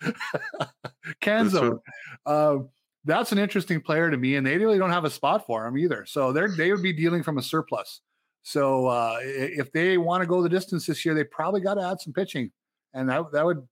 [1.21, 1.79] Canzone.
[2.25, 2.69] Um,
[3.05, 5.77] that's an interesting player to me, and they really don't have a spot for him
[5.77, 6.05] either.
[6.05, 8.01] So they're they would be dealing from a surplus.
[8.43, 11.81] So uh, if they want to go the distance this year, they probably got to
[11.81, 12.51] add some pitching,
[12.93, 13.67] and that that would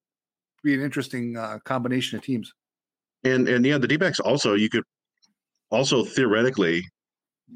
[0.63, 2.53] be an interesting uh, combination of teams.
[3.23, 4.83] and and yeah, the D-backs also you could
[5.69, 6.83] also theoretically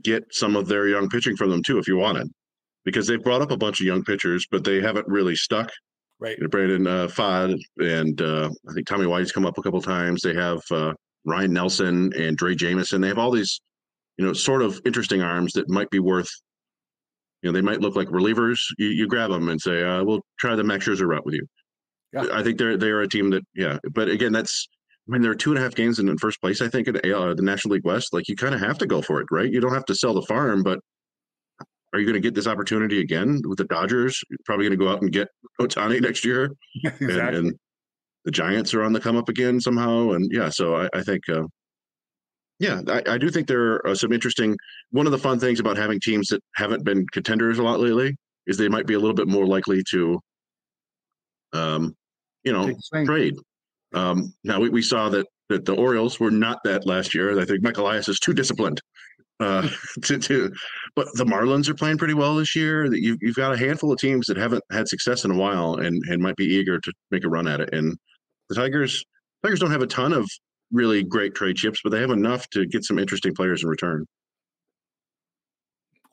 [0.03, 2.29] get some of their young pitching from them too if you wanted,
[2.83, 5.71] because they've brought up a bunch of young pitchers, but they haven't really stuck.
[6.19, 6.37] Right.
[6.49, 10.21] Brandon uh, Pfaadt and uh, I think Tommy White's come up a couple times.
[10.21, 10.93] They have uh,
[11.25, 13.01] Ryan Nelson and Drey Jameson.
[13.01, 13.59] They have all these,
[14.17, 16.29] you know, sort of interesting arms that might be worth.
[17.41, 18.59] You know, they might look like relievers.
[18.77, 21.45] You, you grab them and say, uh, "We'll try the Max Scherzer route with you."
[22.13, 22.27] Yeah.
[22.31, 23.77] I think they're they're a team that, yeah.
[23.91, 24.67] But again, that's
[25.07, 26.61] I mean, there are two and a half games in, in first place.
[26.61, 28.13] I think in uh, the National League West.
[28.13, 29.51] Like you kind of have to go for it, right?
[29.51, 30.79] You don't have to sell the farm, but
[31.95, 34.21] are you going to get this opportunity again with the Dodgers?
[34.29, 35.29] You're probably going to go out and get
[35.61, 36.51] Ohtani next year,
[36.99, 37.59] and, and
[38.25, 40.11] the Giants are on the come up again somehow.
[40.11, 41.43] And yeah, so I, I think, uh,
[42.59, 44.57] yeah, I, I do think there are some interesting.
[44.91, 48.13] One of the fun things about having teams that haven't been contenders a lot lately
[48.45, 50.19] is they might be a little bit more likely to,
[51.53, 51.95] um,
[52.43, 53.05] you know, Take a swing.
[53.05, 53.35] trade.
[53.93, 57.39] Um, now we, we saw that that the Orioles were not that last year.
[57.39, 58.81] I think Michael Elias is too disciplined
[59.39, 59.67] uh,
[60.03, 60.51] to to.
[60.95, 62.89] But the Marlins are playing pretty well this year.
[62.89, 65.75] That you you've got a handful of teams that haven't had success in a while
[65.75, 67.73] and and might be eager to make a run at it.
[67.73, 67.97] And
[68.49, 69.03] the Tigers
[69.43, 70.29] Tigers don't have a ton of
[70.71, 74.05] really great trade chips, but they have enough to get some interesting players in return.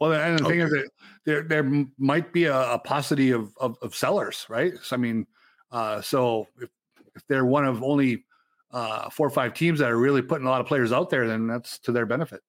[0.00, 0.88] Well, and the thing is that
[1.24, 4.72] there there might be a, a paucity of, of of sellers, right?
[4.82, 5.26] So, I mean,
[5.70, 6.70] uh, so if
[7.14, 8.24] if they're one of only
[8.72, 11.28] uh, four or five teams that are really putting a lot of players out there,
[11.28, 12.40] then that's to their benefit.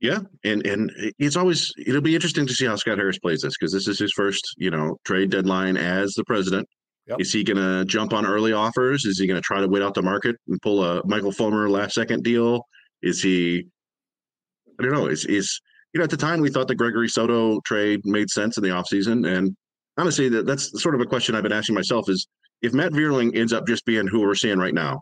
[0.00, 3.54] Yeah, and and it's always it'll be interesting to see how Scott Harris plays this
[3.58, 6.68] because this is his first you know trade deadline as the president.
[7.06, 7.20] Yep.
[7.20, 9.04] Is he going to jump on early offers?
[9.04, 11.70] Is he going to try to wait out the market and pull a Michael Fulmer
[11.70, 12.66] last second deal?
[13.00, 13.64] Is he?
[14.78, 15.06] I don't know.
[15.06, 15.60] Is is
[15.94, 18.70] you know at the time we thought the Gregory Soto trade made sense in the
[18.70, 19.26] offseason.
[19.26, 19.56] and
[19.96, 22.26] honestly that, that's sort of a question I've been asking myself is
[22.60, 25.00] if Matt Vierling ends up just being who we're seeing right now,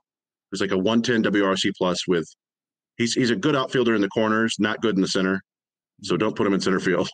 [0.52, 2.28] it's like a 110 WRC plus with
[2.96, 5.42] he's he's a good outfielder in the corners, not good in the center.
[6.02, 6.20] So mm-hmm.
[6.20, 7.08] don't put him in center field.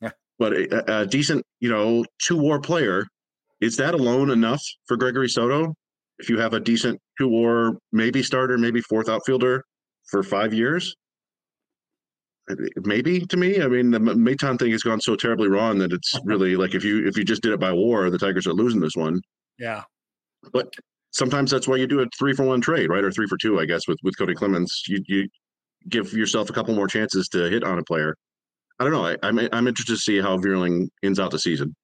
[0.00, 0.10] Yeah.
[0.38, 3.06] But a, a decent, you know, two war player,
[3.60, 5.74] is that alone enough for Gregory Soto?
[6.18, 9.64] If you have a decent two war, maybe starter, maybe fourth outfielder
[10.10, 10.94] for five years?
[12.84, 16.12] Maybe to me, I mean, the Maton thing has gone so terribly wrong that it's
[16.24, 18.80] really like if you if you just did it by war, the Tigers are losing
[18.80, 19.20] this one.
[19.58, 19.82] Yeah.
[20.52, 20.74] But
[21.14, 23.02] sometimes that's why you do a three for one trade, right?
[23.02, 24.82] Or three for two, I guess, with with Cody Clemens.
[24.86, 25.28] You you
[25.88, 28.16] give yourself a couple more chances to hit on a player.
[28.78, 29.06] I don't know.
[29.06, 31.74] I, I'm I'm interested to see how Vierling ends out the season.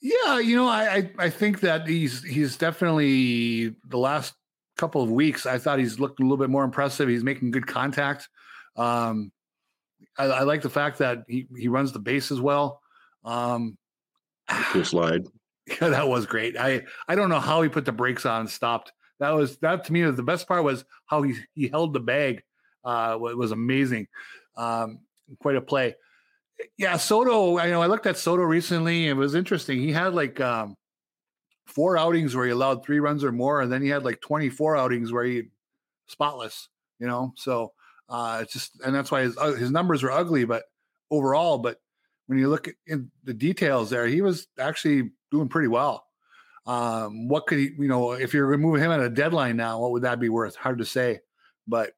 [0.00, 4.34] Yeah, you know, I, I I think that he's he's definitely the last
[4.76, 5.44] couple of weeks.
[5.44, 7.08] I thought he's looked a little bit more impressive.
[7.08, 8.28] He's making good contact.
[8.76, 9.32] Um,
[10.16, 12.80] I, I like the fact that he, he runs the base as well.
[13.24, 13.76] Um,
[14.48, 15.24] cool slide.
[15.68, 16.56] Yeah, that was great.
[16.56, 18.92] I I don't know how he put the brakes on and stopped.
[19.20, 22.00] That was that to me was the best part was how he he held the
[22.00, 22.42] bag.
[22.84, 24.06] Uh, it was amazing.
[24.56, 25.00] Um,
[25.40, 25.94] quite a play.
[26.76, 27.58] Yeah, Soto.
[27.58, 29.08] I know I looked at Soto recently.
[29.08, 29.78] It was interesting.
[29.78, 30.76] He had like um,
[31.66, 34.76] four outings where he allowed three runs or more, and then he had like 24
[34.76, 35.44] outings where he
[36.08, 36.68] spotless.
[36.98, 37.72] You know, so
[38.08, 40.64] uh, it's just, and that's why his uh, his numbers were ugly, but
[41.10, 41.78] overall, but
[42.26, 46.04] when you look at in the details there, he was actually doing pretty well.
[46.66, 49.92] Um, what could he, you know, if you're removing him at a deadline now, what
[49.92, 50.54] would that be worth?
[50.54, 51.20] Hard to say,
[51.66, 51.92] but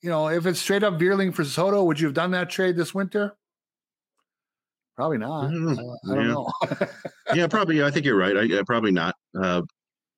[0.00, 2.76] you know, if it's straight up Vierling for Soto, would you have done that trade
[2.76, 3.36] this winter?
[4.96, 5.50] Probably not.
[5.50, 6.32] Mm, I, I don't yeah.
[6.32, 6.52] know.
[7.34, 7.82] yeah, probably.
[7.82, 8.36] I think you're right.
[8.36, 9.14] I, probably not.
[9.40, 9.62] Uh,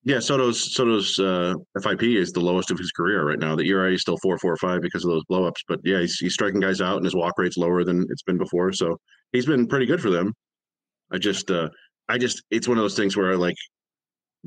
[0.03, 3.55] yeah, Soto's Soto's uh, FIP is the lowest of his career right now.
[3.55, 6.33] The ERA is still four four five because of those blowups, but yeah, he's, he's
[6.33, 8.71] striking guys out, and his walk rate's lower than it's been before.
[8.73, 8.99] So
[9.31, 10.33] he's been pretty good for them.
[11.11, 11.69] I just, uh,
[12.09, 13.55] I just, it's one of those things where like,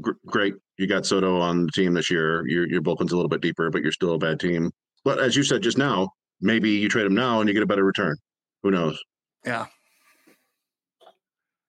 [0.01, 2.47] gr- great, you got Soto on the team this year.
[2.47, 4.71] Your your bullpen's a little bit deeper, but you're still a bad team.
[5.05, 6.09] But as you said just now,
[6.41, 8.17] maybe you trade him now and you get a better return.
[8.63, 8.99] Who knows?
[9.45, 9.67] yeah.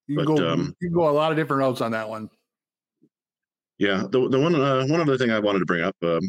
[0.08, 0.50] You can But, go.
[0.54, 2.30] um, you can go a lot of different routes on that one.
[3.78, 6.20] Yeah, the the one uh, one other thing I wanted to bring up um,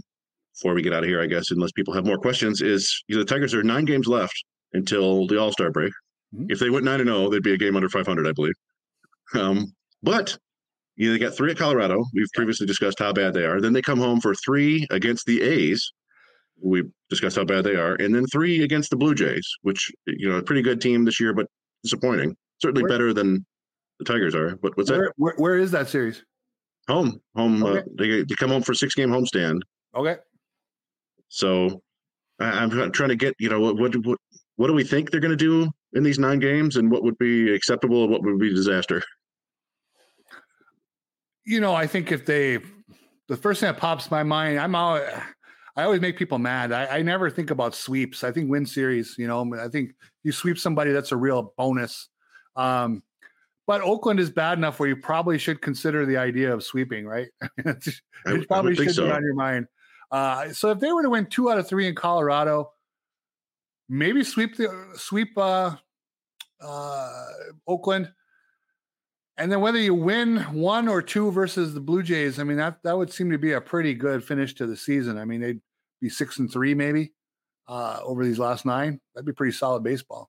[0.54, 3.16] before we get out of here, I guess, unless people have more questions, is you
[3.16, 4.34] know, the Tigers are nine games left
[4.74, 5.92] until the All Star break.
[6.34, 6.46] Mhm.
[6.50, 8.52] If they went nine and zero, they'd be a game under five hundred, I believe.
[9.34, 9.72] Um,
[10.02, 10.36] but
[10.96, 12.04] you know, they got three at Colorado.
[12.14, 13.60] We've previously discussed how bad they are.
[13.60, 15.92] Then they come home for three against the A's.
[16.62, 20.28] We discussed how bad they are, and then three against the Blue Jays, which you
[20.28, 21.46] know, a pretty good team this year, but
[21.82, 22.36] disappointing.
[22.60, 23.46] Certainly Where- better than
[23.98, 24.56] the Tigers are.
[24.56, 24.98] But what's that?
[24.98, 26.22] Where, where, where is that series?
[26.88, 27.62] Home, home.
[27.62, 29.60] Uh, they they come home for six game homestand.
[29.94, 30.16] Okay.
[31.28, 31.80] So
[32.40, 34.18] I, I'm trying to get you know what what what,
[34.56, 37.16] what do we think they're going to do in these nine games, and what would
[37.18, 39.02] be acceptable, and what would be disaster?
[41.50, 42.58] you know, I think if they,
[43.26, 45.00] the first thing that pops my mind, I'm all,
[45.76, 46.70] I always make people mad.
[46.70, 48.22] I, I never think about sweeps.
[48.22, 49.16] I think win series.
[49.18, 49.90] You know, I think
[50.22, 52.08] you sweep somebody, that's a real bonus.
[52.54, 53.02] Um,
[53.66, 57.28] but Oakland is bad enough where you probably should consider the idea of sweeping, right?
[57.58, 57.94] it
[58.26, 59.06] I, probably should so.
[59.06, 59.66] be on your mind.
[60.12, 62.70] Uh, so if they were to win two out of three in Colorado,
[63.88, 65.74] maybe sweep the sweep uh,
[66.60, 67.22] uh,
[67.66, 68.12] Oakland,
[69.40, 72.78] and then whether you win one or two versus the Blue Jays, I mean that
[72.84, 75.18] that would seem to be a pretty good finish to the season.
[75.18, 75.60] I mean they'd
[76.00, 77.12] be six and three maybe
[77.68, 79.00] uh, over these last nine.
[79.14, 80.28] That'd be pretty solid baseball.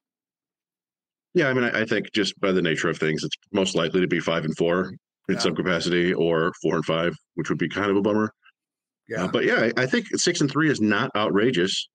[1.34, 4.02] Yeah, I mean, I, I think just by the nature of things, it's most likely
[4.02, 4.90] to be five and four
[5.30, 5.40] in Yeah.
[5.40, 8.34] some capacity, or four and five, which would be kind of a bummer.
[9.08, 11.88] Yeah, Uh, but yeah, I, I think six and three is not outrageous,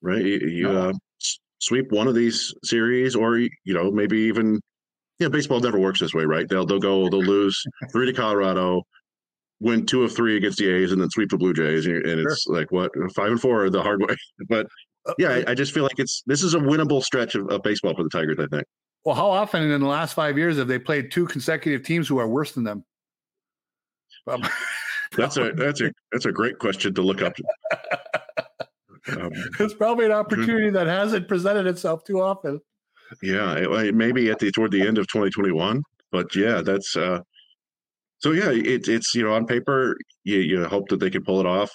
[0.00, 0.24] right?
[0.24, 0.88] You, you No.
[0.88, 0.92] uh,
[1.58, 4.58] sweep one of these series, or you know, maybe even
[5.26, 6.48] know, baseball never works this way, right?
[6.48, 7.62] They'll they'll go they'll lose
[7.92, 8.82] three to Colorado,
[9.60, 12.20] win two of three against the A's, and then sweep the Blue Jays, and, and
[12.20, 14.16] it's like what five and four the hard way.
[14.48, 14.66] But
[15.06, 17.62] Uh, yeah, I, I just feel like it's this is a winnable stretch of, of
[17.62, 18.38] baseball for the Tigers.
[18.38, 18.64] I think.
[19.04, 22.18] Well, how often in the last five years have they played two consecutive teams who
[22.18, 22.84] are worse than them?
[24.26, 24.42] Um,
[25.16, 27.34] That's a that's a that's a great question to look up.
[29.10, 32.60] Um, it's probably an opportunity that hasn't presented itself too often.
[33.22, 35.82] Yeah, it, it maybe at the toward the end of 2021,
[36.12, 37.20] but yeah, that's uh.
[38.18, 41.40] So yeah, it, it's you know on paper you you hope that they can pull
[41.40, 41.70] it off,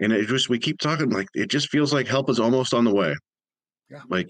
[0.00, 2.84] and it just we keep talking like it just feels like help is almost on
[2.84, 3.14] the way.
[3.90, 4.02] Yeah.
[4.08, 4.28] Like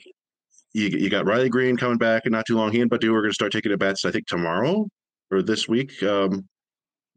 [0.75, 2.73] you you got Riley Greene coming back and not too long.
[2.73, 4.87] He and Baddoo are going to start taking at bats I think tomorrow.
[5.31, 6.03] or this week.
[6.03, 6.47] Um,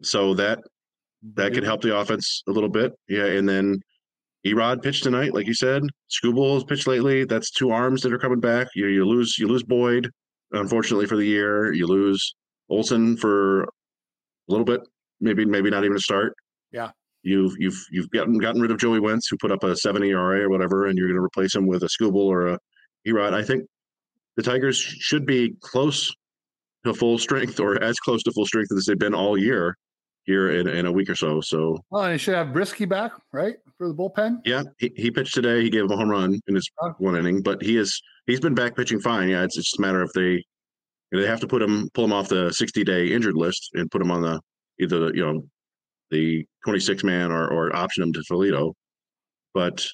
[0.02, 0.60] so that
[1.36, 2.94] that could help the offense a little bit.
[3.08, 3.80] Yeah, and then
[4.46, 5.84] Erod pitched tonight, like you said.
[6.10, 7.26] Skubal has pitched lately.
[7.26, 8.68] That's two arms that are coming back.
[8.76, 10.10] You you lose you lose Boyd,
[10.52, 11.74] unfortunately for the year.
[11.74, 12.36] You lose
[12.70, 13.68] Olson for a
[14.48, 14.82] little bit,
[15.20, 16.34] maybe maybe not even a start.
[16.72, 16.90] Yeah.
[17.24, 20.42] You've you've you've gotten gotten rid of Joey Wentz, who put up a seven ERA
[20.42, 22.60] or whatever, and you're going to replace him with a Skubal or a
[23.08, 23.34] Erod.
[23.34, 23.66] I think
[24.38, 26.12] the Tigers should be close
[26.84, 29.78] to full strength or as close to full strength as they've been all year
[30.32, 31.42] here in, in a week or so.
[31.42, 34.40] So, well, and you should have Brieske back, right, for the bullpen.
[34.46, 35.62] Yeah, he, he pitched today.
[35.62, 36.96] He gave him a home run in his oh.
[37.00, 39.30] one inning, but he is he's been back pitching fine.
[39.30, 40.44] Yeah, it's, it's just a matter if they
[41.12, 44.02] they have to put him pull him off the 60 day injured list and put
[44.02, 44.40] him on the
[44.80, 45.44] either the, you know
[46.10, 48.74] the 26 man or or option him to Toledo.
[49.54, 49.86] But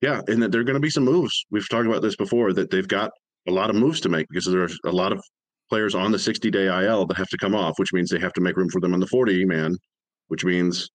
[0.00, 1.44] yeah, and that there are going to be some moves.
[1.50, 3.10] We've talked about this before that they've got
[3.46, 5.22] a lot of moves to make because there's a lot of
[5.74, 8.32] players on the 60 day IL that have to come off, which means they have
[8.34, 9.76] to make room for them on the 40 man,
[10.28, 10.88] which means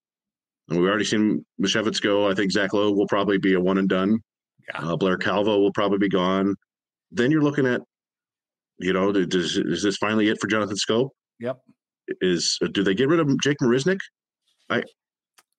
[0.69, 2.30] and we've already seen Misiewicz go.
[2.30, 4.19] I think Zach Lowe will probably be a one and done.
[4.69, 4.91] Yeah.
[4.91, 6.55] Uh, Blair Calvo will probably be gone.
[7.11, 7.82] Then you're looking at,
[8.77, 11.09] you know, does, is this finally it for Jonathan Schoop?
[11.41, 11.57] Yep.
[12.21, 13.99] Is do they get rid of Jake Marisnick?
[14.69, 14.84] I,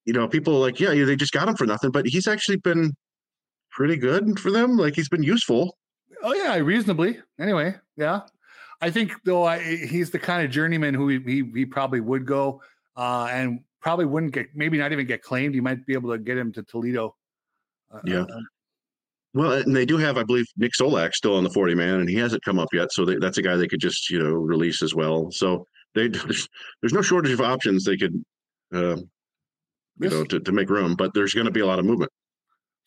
[0.06, 2.92] you know, people like, yeah, they just got him for nothing, but he's actually been
[3.70, 4.78] pretty good for them.
[4.78, 5.76] Like he's been useful.
[6.22, 7.18] Oh yeah, reasonably.
[7.38, 8.20] Anyway, yeah.
[8.80, 12.26] I think though I, he's the kind of journeyman who he, he, he probably would
[12.26, 12.62] go
[12.96, 15.54] uh, and probably wouldn't get maybe not even get claimed.
[15.54, 17.14] You might be able to get him to Toledo.
[17.92, 18.22] Uh, yeah.
[18.22, 18.40] Uh,
[19.32, 22.08] well, and they do have, I believe, Nick Solak still on the 40 man, and
[22.08, 22.92] he hasn't come up yet.
[22.92, 25.30] So they, that's a guy they could just, you know, release as well.
[25.30, 26.48] So they there's,
[26.80, 28.24] there's no shortage of options they could,
[28.74, 29.08] uh, you
[29.98, 32.10] this, know, to, to make room, but there's going to be a lot of movement.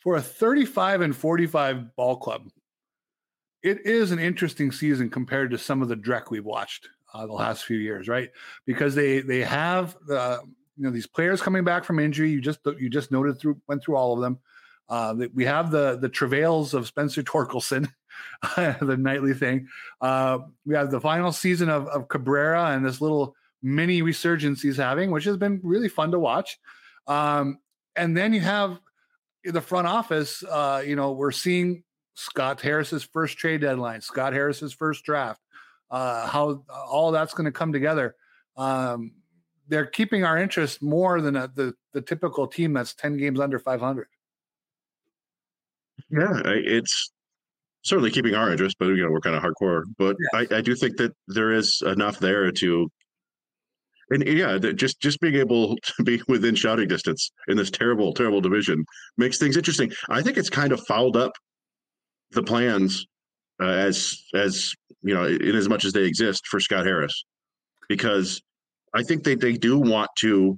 [0.02, 2.50] For a 35 and 45 ball club,
[3.64, 7.34] it is an interesting season compared to some of the Drek we've watched uh, the
[7.34, 8.30] last few years, right?
[8.66, 10.40] Because they they have the
[10.78, 12.30] you know these players coming back from injury.
[12.30, 14.40] You just you just noted through went through all of them.
[14.90, 17.88] Uh, we have the the travails of Spencer Torkelson,
[18.56, 19.68] the nightly thing.
[20.02, 24.78] Uh, we have the final season of, of Cabrera and this little mini resurgence he's
[24.78, 26.60] having, which has been really fun to watch.
[27.08, 27.60] Um,
[27.96, 28.80] and then you have
[29.46, 30.44] the front office.
[30.44, 31.84] Uh, you know, we're seeing
[32.16, 35.42] Scott Harris's first trade deadline, Scott Harris's first draft,
[35.92, 38.16] uh, how all that's going to come together.
[38.56, 39.14] Um,
[39.68, 43.60] they're keeping our interest more than a, the the typical team that's ten games under
[43.60, 44.08] five hundred.
[46.10, 47.12] Yeah, it's
[47.82, 49.84] certainly keeping our interest, but you know we're kind of hardcore.
[49.98, 50.48] But yes.
[50.52, 52.90] I, I do think that there is enough there to
[54.10, 58.42] and yeah, just just being able to be within shouting distance in this terrible, terrible
[58.42, 58.86] division
[59.18, 59.92] makes things interesting.
[60.10, 61.32] I think it's kind of fouled up
[62.34, 63.06] the plans
[63.62, 67.24] uh, as as you know in as much as they exist for Scott Harris
[67.88, 68.42] because
[68.94, 70.58] I think they they do want to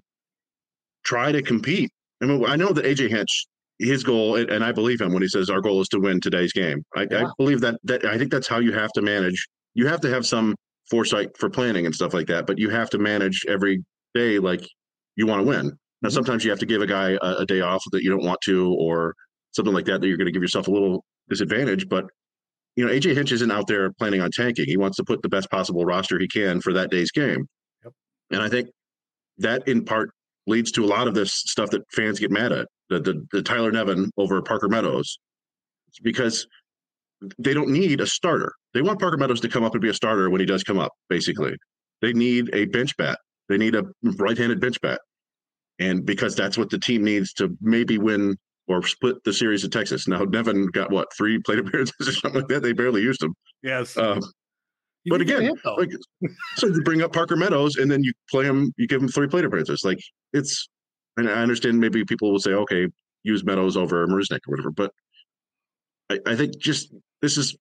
[1.04, 1.92] try to compete.
[2.22, 3.46] I mean, I know that AJ Hinch
[3.80, 6.54] his goal, and I believe him when he says our goal is to win today's
[6.54, 6.84] game.
[6.96, 7.26] I, yeah.
[7.26, 9.48] I believe that that I think that's how you have to manage.
[9.74, 10.56] You have to have some
[10.90, 14.66] foresight for planning and stuff like that, but you have to manage every day like
[15.16, 15.66] you want to win.
[16.02, 16.14] Now, mm-hmm.
[16.14, 18.40] sometimes you have to give a guy a, a, day off that you don't want
[18.46, 19.16] to, or
[19.52, 21.88] something like that, that you're going to give yourself a little disadvantage.
[21.90, 22.06] But
[22.76, 24.66] you know, AJ Hinch isn't out there planning on tanking.
[24.68, 27.48] He wants to put the best possible roster he can for that day's game.
[27.84, 27.94] Yep.
[28.32, 28.70] And I think
[29.38, 30.12] that in part
[30.48, 33.42] leads to a lot of this stuff that fans get mad at the, the, the
[33.42, 35.18] Tyler Nevin over Parker Meadows
[35.96, 36.46] it's because
[37.40, 38.52] they don't need a starter.
[38.74, 40.78] They want Parker Meadows to come up and be a starter when he does come
[40.78, 41.56] up, basically.
[42.02, 43.20] They need a bench bat.
[43.48, 45.00] They need a right handed bench bat.
[45.80, 48.36] And because that's what the team needs to maybe win
[48.68, 50.08] or split the series of Texas.
[50.08, 52.64] Now Nevin got what three plate appearances or something like that.
[52.64, 53.34] They barely used him.
[53.64, 53.98] Yes.
[53.98, 54.22] Um,
[55.08, 55.92] but again, like,
[56.56, 59.28] so you bring up Parker Meadows and then you play him, you give him three
[59.28, 59.82] plate appearances.
[59.84, 60.00] Like
[60.34, 60.68] it's,
[61.18, 62.88] and I understand maybe people will say, okay,
[63.24, 64.92] use Meadows over Marisnick or whatever, but
[66.10, 67.56] I, I think just this is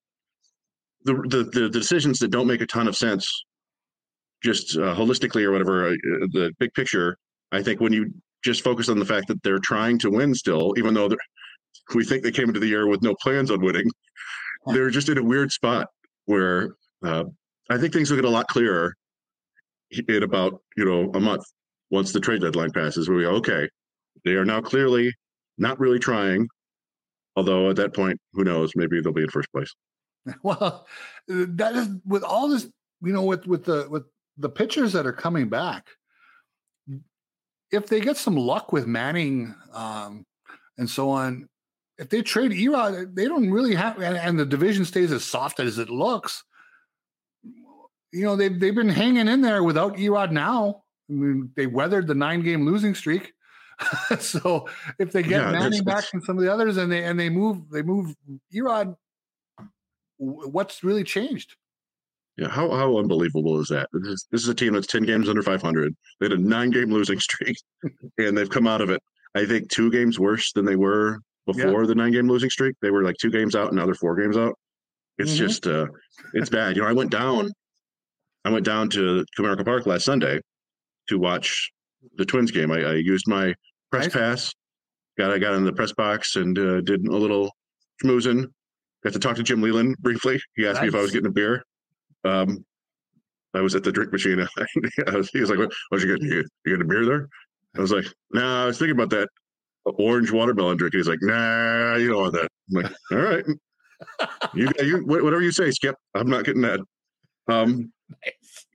[1.05, 3.31] the, the, the decisions that don't make a ton of sense,
[4.43, 5.89] just uh, holistically or whatever.
[5.89, 5.95] Uh,
[6.33, 7.19] the big picture,
[7.53, 8.13] I think when you
[8.45, 11.09] just focus on the fact that they're trying to win still, even though
[11.95, 13.91] we think they came into the year with no plans on winning.
[14.67, 15.89] They're just in a weird spot
[16.27, 17.25] where uh,
[17.71, 18.95] I think things will get a lot clearer
[20.09, 21.45] in about you know a month
[21.91, 23.09] once the trade deadline passes.
[23.09, 23.69] Where we go, okay,
[24.25, 25.13] they are now clearly
[25.59, 26.49] not really trying.
[27.37, 28.73] Although at that point, who knows?
[28.77, 29.73] Maybe they'll be in first place.
[30.43, 30.87] Well,
[31.29, 32.67] that is with all this,
[33.03, 34.05] you know, with with the with
[34.39, 35.87] the pitchers that are coming back
[37.75, 40.25] if they get some luck with Manning um,
[40.79, 41.49] and so on,
[41.99, 45.61] if they trade Erod, they don't really have, and, and, the division stays as soft
[45.61, 46.43] as it looks.
[47.43, 50.83] you know they've they've been hanging in there without Erod now.
[51.09, 53.33] I mean, they weathered the nine game losing streak.
[54.21, 54.69] so
[54.99, 57.31] if they get yeah, Manning back and some of the others, and they and they
[57.31, 58.15] move they move
[58.53, 58.97] Erod,
[60.17, 61.57] what's really changed?
[62.37, 63.89] Yeah, how how unbelievable is that?
[63.93, 65.95] This is, this is a team that's ten games under five hundred.
[66.19, 67.57] They had a nine game losing streak,
[68.19, 69.01] and they've come out of it.
[69.37, 71.89] I think two games worse than they were before yeah.
[71.89, 72.75] the nine game losing streak.
[72.83, 74.59] They were like two games out, and now they're four games out.
[75.19, 75.47] It's mm-hmm.
[75.47, 75.87] just uh,
[76.33, 76.77] it's bad.
[76.77, 77.53] You know, I went down,
[78.45, 80.41] I went down to Comerica Park last Sunday
[81.09, 81.71] to watch
[82.17, 82.73] the Twins game.
[82.73, 83.55] I, I used my
[83.93, 84.13] press nice.
[84.13, 84.53] pass,
[85.19, 87.51] got I got in the press box and uh, did a little
[88.03, 88.47] schmoozing.
[89.05, 90.41] Got to talk to Jim Leyland briefly.
[90.57, 90.83] He asked nice.
[90.83, 91.63] me if I was getting a beer.
[92.25, 92.65] Um,
[93.55, 94.39] I was at the drink machine.
[95.13, 95.73] was, he was like, "What?
[95.89, 96.31] What you getting?
[96.31, 97.29] You, you getting a beer there?"
[97.77, 99.29] I was like, "Nah, I was thinking about that
[99.85, 103.45] orange watermelon drink." He's like, "Nah, you don't want that." I'm like, "All right,
[104.55, 105.97] you, you whatever you say, Skip.
[106.15, 106.81] I'm not getting that."
[107.49, 107.93] Um,
[108.25, 108.67] nice.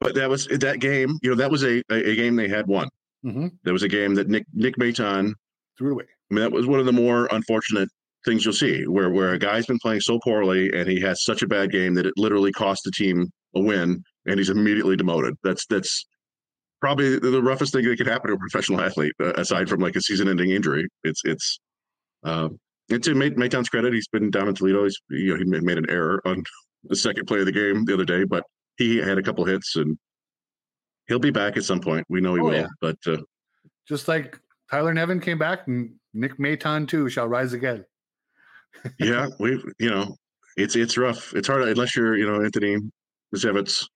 [0.00, 1.18] But that was that game.
[1.22, 2.88] You know, that was a a, a game they had won.
[3.24, 3.48] Mm-hmm.
[3.64, 5.34] That was a game that Nick Nick Maton
[5.76, 6.04] threw away.
[6.30, 7.88] I mean, that was one of the more unfortunate
[8.26, 11.42] things you'll see where where a guy's been playing so poorly and he has such
[11.42, 15.34] a bad game that it literally cost the team a win and he's immediately demoted.
[15.42, 16.04] That's that's
[16.80, 19.96] probably the roughest thing that could happen to a professional athlete uh, aside from like
[19.96, 20.86] a season-ending injury.
[21.04, 21.58] It's it's
[22.24, 22.48] uh,
[22.90, 24.84] and to Maton's credit, he's been down in Toledo.
[24.84, 26.42] He's you know he made an error on
[26.84, 28.44] the second play of the game the other day, but
[28.76, 29.96] he had a couple hits and
[31.08, 32.04] he'll be back at some point.
[32.08, 32.66] We know he oh, will, yeah.
[32.80, 33.18] but uh,
[33.88, 34.38] just like
[34.70, 37.84] Tyler Nevin came back, and Nick Maton too shall rise again
[38.98, 40.16] yeah, we you know
[40.56, 41.34] it's it's rough.
[41.34, 42.78] It's hard unless you're you know Anthony
[43.34, 43.86] Misiewicz,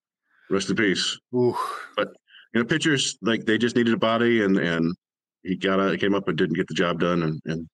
[0.50, 1.18] rest in peace.
[1.34, 1.56] Ooh.
[1.96, 2.08] But
[2.54, 4.94] you know pitchers like they just needed a body and and
[5.42, 7.68] he got a, came up and didn't get the job done and and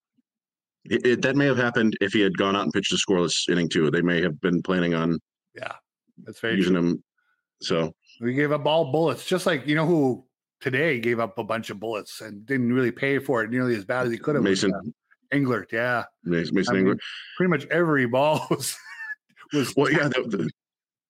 [0.85, 3.49] it, it, that may have happened if he had gone out and pitched a scoreless
[3.49, 3.91] inning too.
[3.91, 5.19] They may have been planning on
[5.53, 5.73] yeah
[6.23, 6.91] that's very using true.
[6.91, 7.03] him.
[7.61, 10.25] So we gave up all bullets, just like you know who
[10.61, 13.85] today gave up a bunch of bullets and didn't really pay for it nearly as
[13.85, 14.43] bad as he could have.
[14.43, 14.71] Mason
[15.33, 16.03] Englert, yeah.
[16.23, 16.85] Mason, Mason Englert.
[16.85, 16.99] Mean,
[17.37, 18.75] pretty much every ball was.
[19.53, 20.07] was well, yeah.
[20.07, 20.49] The, the,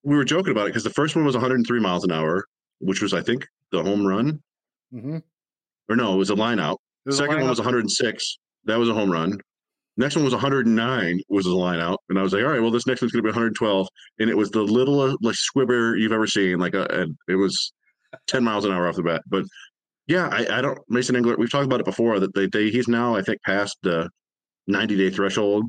[0.03, 2.45] we were joking about it because the first one was 103 miles an hour,
[2.79, 4.41] which was, I think, the home run.
[4.93, 5.17] Mm-hmm.
[5.89, 6.79] Or no, it was a line out.
[7.05, 8.37] The second one was 106.
[8.65, 9.39] That was a home run.
[9.99, 12.69] Next one was 109, was a line out, and I was like, all right, well,
[12.69, 13.87] this next one's going to be 112,
[14.19, 16.59] and it was the little like squibber you've ever seen.
[16.59, 17.73] Like, a, a, it was
[18.27, 19.23] 10 miles an hour off the bat.
[19.27, 19.45] But
[20.07, 21.37] yeah, I, I don't Mason Englert.
[21.37, 24.09] We've talked about it before that they, they he's now I think past the
[24.67, 25.65] 90 day threshold,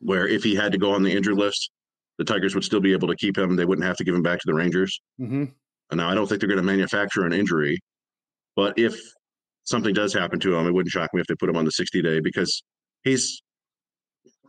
[0.00, 1.70] where if he had to go on the injured list,
[2.18, 3.56] the Tigers would still be able to keep him.
[3.56, 5.00] They wouldn't have to give him back to the Rangers.
[5.20, 5.44] Mm-hmm.
[5.90, 7.78] And now I don't think they're going to manufacture an injury,
[8.54, 8.98] but if
[9.64, 11.72] something does happen to him, it wouldn't shock me if they put him on the
[11.72, 12.62] 60 day because
[13.02, 13.42] he's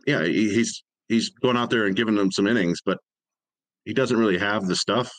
[0.06, 2.98] yeah he's he's going out there and giving them some innings, but
[3.84, 5.10] he doesn't really have the stuff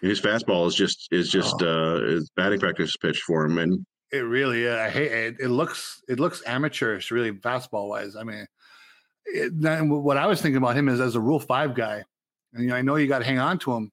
[0.00, 1.96] his fastball is just is just oh.
[1.96, 5.36] uh is batting practice pitch for him, and it really I hate it.
[5.40, 8.16] It looks it looks amateurish, really fastball wise.
[8.16, 8.46] I mean,
[9.26, 9.52] it,
[9.88, 12.04] what I was thinking about him is as a Rule Five guy,
[12.52, 13.90] and you know, I know you got to hang on to him,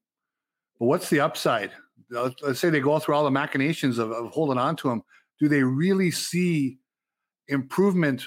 [0.80, 1.72] but what's the upside?
[2.10, 5.02] Let's say they go through all the machinations of, of holding on to him.
[5.40, 6.78] Do they really see
[7.48, 8.24] improvement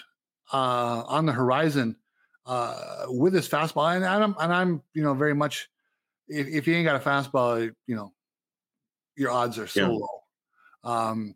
[0.53, 1.97] uh, on the horizon
[2.47, 3.95] uh, with his fastball?
[3.95, 5.68] And I'm and I'm you know very much
[6.29, 8.12] if, if you ain't got a fastball, you know,
[9.16, 9.89] your odds are so yeah.
[9.89, 10.93] low.
[10.93, 11.35] Um,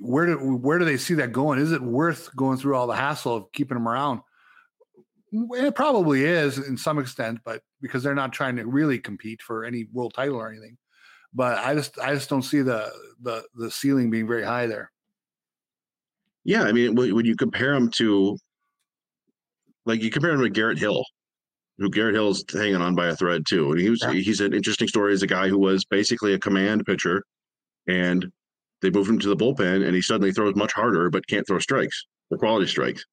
[0.00, 1.58] where do where do they see that going?
[1.58, 4.20] Is it worth going through all the hassle of keeping them around?
[5.32, 9.64] It probably is in some extent, but because they're not trying to really compete for
[9.64, 10.76] any world title or anything.
[11.32, 12.90] But I just I just don't see the
[13.22, 14.90] the the ceiling being very high there.
[16.44, 18.36] Yeah, I mean, when you compare them to,
[19.86, 21.04] like, you compare them to Garrett Hill,
[21.78, 23.72] who Garrett Hill's hanging on by a thread too.
[23.72, 24.12] And he was yeah.
[24.12, 27.22] he's an interesting story as a guy who was basically a command pitcher,
[27.88, 28.26] and
[28.82, 31.58] they moved him to the bullpen, and he suddenly throws much harder, but can't throw
[31.58, 33.04] strikes, or quality strikes.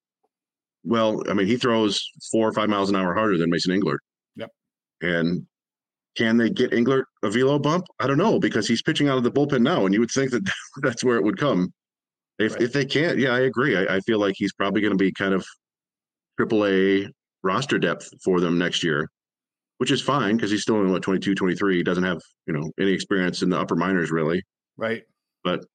[0.83, 3.99] Well, I mean, he throws four or five miles an hour harder than Mason Englert.
[4.35, 4.49] Yep.
[5.01, 5.45] And
[6.15, 7.85] can they get Englert a velo bump?
[7.99, 10.31] I don't know because he's pitching out of the bullpen now, and you would think
[10.31, 10.49] that
[10.81, 11.73] that's where it would come.
[12.39, 12.61] If right.
[12.63, 13.77] if they can't, yeah, I agree.
[13.77, 15.45] I, I feel like he's probably going to be kind of
[16.39, 17.09] AAA
[17.43, 19.09] roster depth for them next year,
[19.77, 21.77] which is fine because he's still only what 22, 23.
[21.77, 24.43] He doesn't have, you know, any experience in the upper minors really.
[24.77, 25.03] Right.
[25.43, 25.65] But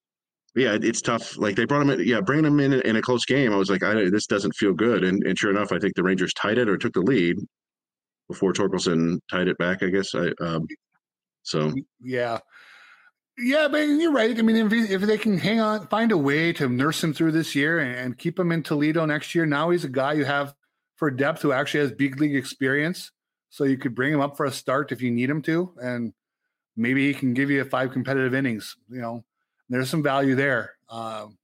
[0.54, 1.36] yeah, it's tough.
[1.36, 3.52] Like they brought him in, yeah, bringing him in in a close game.
[3.52, 5.02] I was like, I, this doesn't feel good.
[5.02, 7.36] And, and sure enough, I think the Rangers tied it or took the lead
[8.28, 9.82] before Torkelson tied it back.
[9.82, 10.30] I guess I.
[10.40, 10.66] Um,
[11.42, 12.38] so yeah,
[13.36, 14.38] yeah, but you're right.
[14.38, 17.32] I mean, if, if they can hang on, find a way to nurse him through
[17.32, 19.44] this year and, and keep him in Toledo next year.
[19.44, 20.54] Now he's a guy you have
[20.96, 23.10] for depth who actually has big league experience.
[23.50, 26.12] So you could bring him up for a start if you need him to, and
[26.76, 28.76] maybe he can give you a five competitive innings.
[28.90, 29.24] You know,
[29.68, 30.74] there's some value there.
[30.88, 31.38] Um,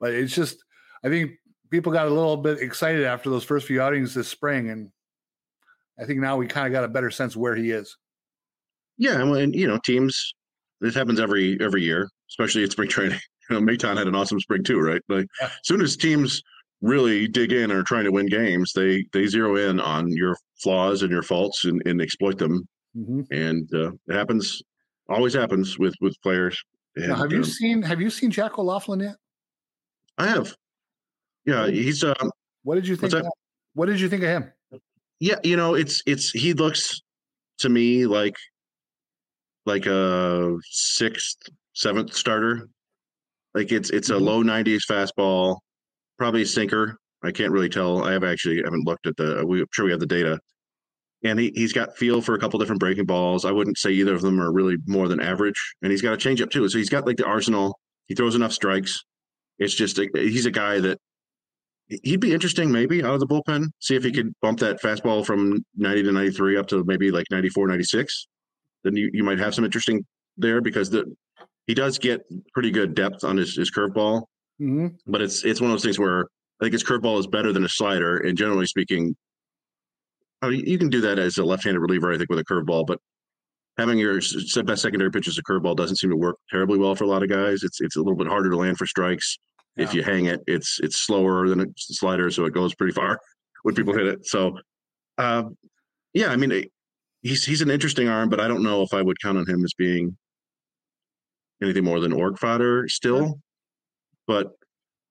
[0.00, 0.62] but it's just,
[1.04, 1.32] I think
[1.70, 4.90] people got a little bit excited after those first few outings this spring, and
[5.98, 7.96] I think now we kind of got a better sense where he is.
[8.98, 10.34] Yeah, and you know, teams.
[10.80, 13.18] This happens every every year, especially in spring training.
[13.50, 15.02] You know, Maton had an awesome spring too, right?
[15.08, 15.48] Like, yeah.
[15.48, 16.40] as soon as teams
[16.82, 20.36] really dig in and are trying to win games, they they zero in on your
[20.62, 22.68] flaws and your faults and, and exploit them.
[22.96, 23.22] Mm-hmm.
[23.30, 24.62] And uh, it happens,
[25.08, 26.62] always happens with with players.
[26.96, 29.16] And, now, have you um, seen Have you seen Jack O'Loughlin yet?
[30.18, 30.54] I have.
[31.46, 32.04] Yeah, he's.
[32.04, 32.30] Um,
[32.64, 33.14] what did you think?
[33.14, 33.26] Of,
[33.74, 34.52] what did you think of him?
[35.20, 37.00] Yeah, you know, it's it's he looks
[37.58, 38.36] to me like
[39.64, 41.38] like a sixth,
[41.72, 42.68] seventh starter.
[43.54, 44.24] Like it's it's a mm-hmm.
[44.24, 45.58] low nineties fastball,
[46.18, 46.98] probably sinker.
[47.22, 48.04] I can't really tell.
[48.04, 49.44] I have actually haven't looked at the.
[49.46, 50.40] We, I'm sure we have the data,
[51.24, 53.44] and he he's got feel for a couple different breaking balls.
[53.44, 56.16] I wouldn't say either of them are really more than average, and he's got a
[56.16, 56.68] changeup too.
[56.68, 57.78] So he's got like the arsenal.
[58.06, 59.04] He throws enough strikes.
[59.58, 60.98] It's just a, he's a guy that
[62.02, 63.66] he'd be interesting maybe out of the bullpen.
[63.78, 64.16] See if he mm-hmm.
[64.16, 68.26] could bump that fastball from 90 to 93 up to maybe like 94, 96.
[68.84, 70.04] Then you, you might have some interesting
[70.36, 71.04] there because the
[71.66, 74.24] he does get pretty good depth on his, his curveball.
[74.62, 74.88] Mm-hmm.
[75.06, 76.22] But it's it's one of those things where
[76.60, 78.18] I think his curveball is better than a slider.
[78.18, 79.16] And generally speaking,
[80.40, 82.86] I mean, you can do that as a left-handed reliever, I think, with a curveball.
[82.86, 83.00] But
[83.76, 84.20] having your
[84.64, 87.24] best secondary pitch as a curveball doesn't seem to work terribly well for a lot
[87.24, 87.64] of guys.
[87.64, 89.38] It's it's a little bit harder to land for strikes.
[89.76, 89.84] Yeah.
[89.84, 93.18] If you hang it, it's it's slower than a slider, so it goes pretty far
[93.62, 94.26] when people hit it.
[94.26, 94.58] So,
[95.18, 95.44] uh,
[96.12, 96.66] yeah, I mean,
[97.22, 99.64] he's he's an interesting arm, but I don't know if I would count on him
[99.64, 100.16] as being
[101.60, 103.40] anything more than org fodder still.
[104.32, 104.52] But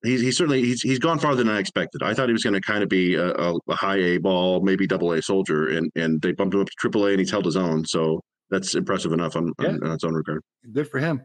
[0.03, 2.01] he's he's certainly he's he's gone farther than I expected.
[2.01, 4.61] I thought he was going to kind of be a, a, a, high A ball,
[4.61, 7.29] maybe double A soldier, and and they bumped him up to triple A, and he's
[7.29, 7.85] held his own.
[7.85, 8.19] So
[8.49, 9.69] that's impressive enough on, yeah.
[9.69, 10.41] on, on its own regard.
[10.73, 11.21] Good for him.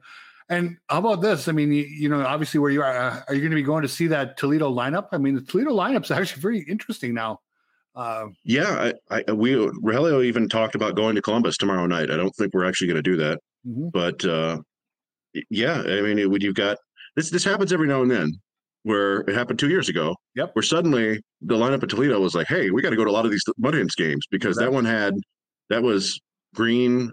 [0.50, 1.48] And how about this?
[1.48, 3.62] I mean, you, you know, obviously where you are, uh, are you going to be
[3.62, 5.08] going to see that Toledo lineup?
[5.10, 7.40] I mean, the Toledo lineup's actually very interesting now.
[7.96, 12.10] Uh, yeah, I, I, we Rogelio even talked about going to Columbus tomorrow night.
[12.10, 13.88] I don't think we're actually going to do that, mm-hmm.
[13.88, 14.58] but uh,
[15.48, 16.76] yeah, I mean, it, when you've got
[17.16, 18.32] this, this happens every now and then.
[18.82, 20.54] Where it happened two years ago, yep.
[20.54, 23.12] Where suddenly the lineup at Toledo was like, "Hey, we got to go to a
[23.12, 24.64] lot of these Mudhens games because exactly.
[24.66, 25.14] that one had
[25.70, 26.20] that was
[26.54, 27.12] Greene,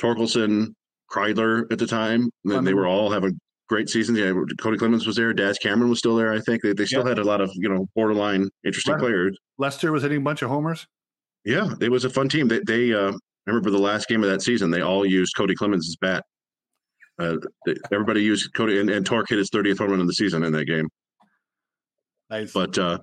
[0.00, 0.72] Torkelson,
[1.12, 2.30] Kreidler at the time.
[2.44, 3.38] And they were all having
[3.68, 4.18] great seasons.
[4.18, 5.32] Yeah, Cody Clemens was there.
[5.32, 6.32] Daz Cameron was still there.
[6.32, 9.36] I think they, they still had a lot of you know borderline interesting players.
[9.58, 10.86] Lester was hitting a bunch of homers.
[11.44, 12.48] Yeah, it was a fun team.
[12.48, 14.70] They, they uh, I remember the last game of that season.
[14.70, 16.24] They all used Cody Clemens' bat.
[17.18, 17.36] Uh,
[17.66, 20.42] they, everybody used Cody, and, and Tork hit his 30th home run in the season
[20.42, 20.88] in that game.
[22.30, 22.52] Nice.
[22.52, 22.98] But uh,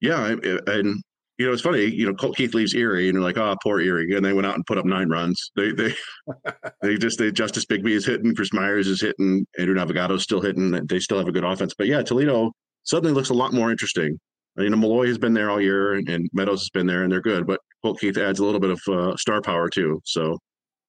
[0.00, 0.34] yeah,
[0.66, 1.02] and
[1.38, 3.80] you know, it's funny, you know, Colt Keith leaves Erie and you're like, oh, poor
[3.80, 4.14] Erie.
[4.14, 5.50] And they went out and put up nine runs.
[5.56, 5.94] They, they,
[6.82, 10.70] they just, they, Justice Bigbie is hitting, Chris Myers is hitting, Andrew Navigato's still hitting.
[10.86, 11.74] They still have a good offense.
[11.76, 12.52] But yeah, Toledo
[12.84, 14.20] suddenly looks a lot more interesting.
[14.56, 17.10] You know, Malloy has been there all year and, and Meadows has been there and
[17.10, 17.46] they're good.
[17.46, 20.00] But Colt Keith adds a little bit of uh, star power too.
[20.04, 20.38] So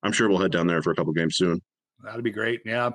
[0.04, 1.62] I'm sure we'll head down there for a couple games soon.
[2.04, 2.62] That'd be great.
[2.66, 2.92] Yeah.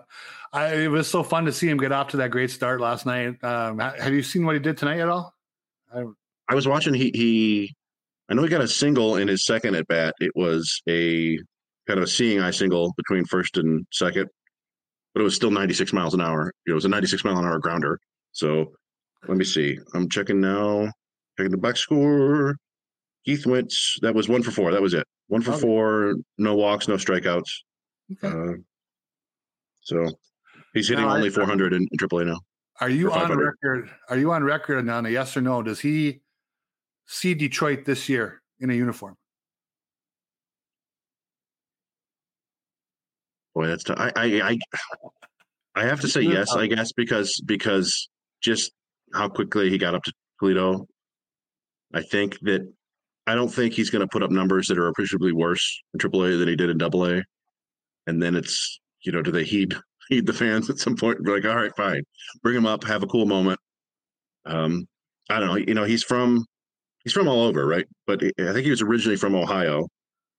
[0.52, 3.06] I, it was so fun to see him get off to that great start last
[3.06, 3.42] night.
[3.42, 5.34] Um, have you seen what he did tonight at all?
[5.94, 6.04] I,
[6.48, 6.94] I was watching.
[6.94, 7.74] He he,
[8.28, 10.14] I know he got a single in his second at bat.
[10.20, 11.38] It was a
[11.86, 14.28] kind of a seeing eye single between first and second,
[15.14, 16.52] but it was still 96 miles an hour.
[16.66, 17.98] It was a 96 mile an hour grounder.
[18.32, 18.72] So
[19.26, 19.78] let me see.
[19.94, 20.92] I'm checking now.
[21.38, 22.56] Checking the box score.
[23.24, 23.74] Keith went.
[24.02, 24.72] That was one for four.
[24.72, 25.06] That was it.
[25.28, 26.14] One for four.
[26.36, 26.88] No walks.
[26.88, 27.50] No strikeouts.
[28.24, 28.28] Okay.
[28.28, 28.56] Uh,
[29.88, 30.06] so
[30.74, 32.38] he's hitting now, only 400 in, in AAA now.
[32.80, 33.90] Are you on record?
[34.10, 35.62] Are you on record on a yes or no?
[35.62, 36.20] Does he
[37.06, 39.16] see Detroit this year in a uniform?
[43.54, 44.58] Boy, that's t- I, I I
[45.74, 48.10] I have to say yes, I guess because because
[48.42, 48.70] just
[49.14, 50.86] how quickly he got up to Toledo.
[51.94, 52.70] I think that
[53.26, 56.38] I don't think he's going to put up numbers that are appreciably worse in AAA
[56.38, 57.22] than he did in AA.
[58.06, 59.76] And then it's you know, do they heed
[60.08, 61.22] heed the fans at some point?
[61.24, 62.02] Be like, all right, fine,
[62.42, 63.60] bring him up, have a cool moment.
[64.46, 64.86] Um,
[65.30, 65.56] I don't know.
[65.56, 66.44] You know, he's from
[67.04, 67.86] he's from all over, right?
[68.06, 69.86] But I think he was originally from Ohio.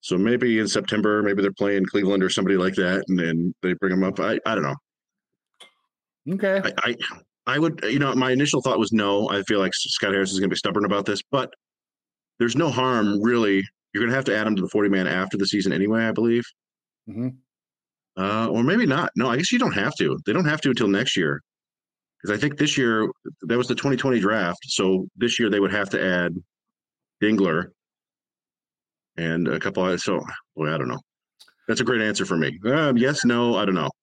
[0.01, 3.73] So maybe in September, maybe they're playing Cleveland or somebody like that, and then they
[3.73, 4.19] bring him up.
[4.19, 4.75] I, I don't know.
[6.35, 6.61] Okay.
[6.63, 6.95] I, I,
[7.47, 9.29] I would you know my initial thought was no.
[9.29, 11.53] I feel like Scott Harris is going to be stubborn about this, but
[12.39, 13.63] there's no harm really.
[13.93, 16.03] You're going to have to add him to the 40 man after the season anyway,
[16.03, 16.43] I believe.
[17.09, 17.29] Mm-hmm.
[18.17, 19.11] Uh, or maybe not.
[19.15, 20.19] No, I guess you don't have to.
[20.25, 21.41] They don't have to until next year
[22.21, 23.09] because I think this year
[23.43, 24.59] that was the 2020 draft.
[24.63, 26.35] So this year they would have to add
[27.23, 27.67] Dingler,
[29.17, 29.87] and a couple.
[29.87, 30.21] Of, so,
[30.55, 30.99] boy, I don't know.
[31.67, 32.59] That's a great answer for me.
[32.65, 33.89] Um, yes, no, I don't know.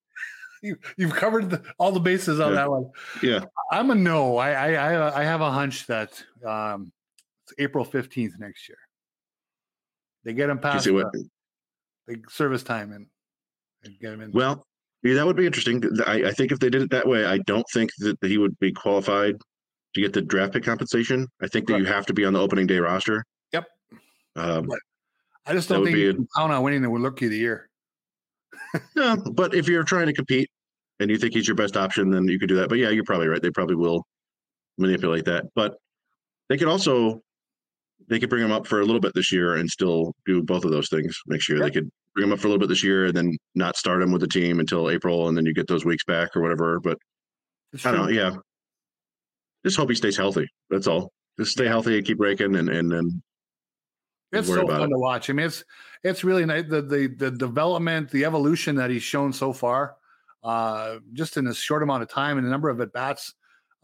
[0.63, 2.57] You, you've covered the, all the bases on Yeah.
[2.57, 2.91] that one.
[3.23, 3.45] Yeah.
[3.71, 4.39] I'm a no.
[4.39, 6.91] I I I, have a hunch that um,
[7.45, 8.79] it's April 15th next year.
[10.25, 11.13] They get You past see what?
[11.13, 11.29] the,
[12.09, 13.07] the service time and,
[13.87, 14.33] and get him in.
[14.33, 14.65] Well,
[15.03, 15.83] yeah, that would be interesting.
[16.07, 18.59] I, I think if they did it that way, I don't think that he would
[18.59, 19.37] be qualified
[19.95, 21.27] to get the draft pick compensation.
[21.43, 23.25] I think that you have to be on the opening day roster.
[23.53, 23.65] Yep.
[24.37, 24.69] Um,
[25.47, 27.69] I just don't think you can count on winning the rookie of the year.
[28.97, 30.51] no, but if you're trying to compete
[31.01, 32.69] and you think he's your best option, then you could do that.
[32.69, 33.41] But yeah, you're probably right.
[33.41, 34.05] They probably will
[34.77, 35.45] manipulate that.
[35.55, 35.77] But
[36.49, 37.21] they could also
[38.09, 40.65] they could bring him up for a little bit this year and still do both
[40.65, 41.65] of those things Make sure Yep.
[41.65, 44.03] They could bring him up for a little bit this year and then not start
[44.03, 46.81] him with the team until April, and then you get those weeks back or whatever.
[46.81, 46.99] But
[47.85, 48.09] I don't know.
[48.09, 48.37] Yeah.
[49.65, 50.49] Just hope he stays healthy.
[50.71, 51.13] That's all.
[51.39, 53.23] Just stay healthy and keep breaking and and then
[54.33, 54.89] It's so fun it.
[54.89, 55.29] to watch.
[55.29, 55.63] I mean, it's
[56.03, 56.65] it's really nice.
[56.69, 59.97] The, the the development, the evolution that he's shown so far,
[60.43, 63.35] uh, just in a short amount of time and the number of at bats,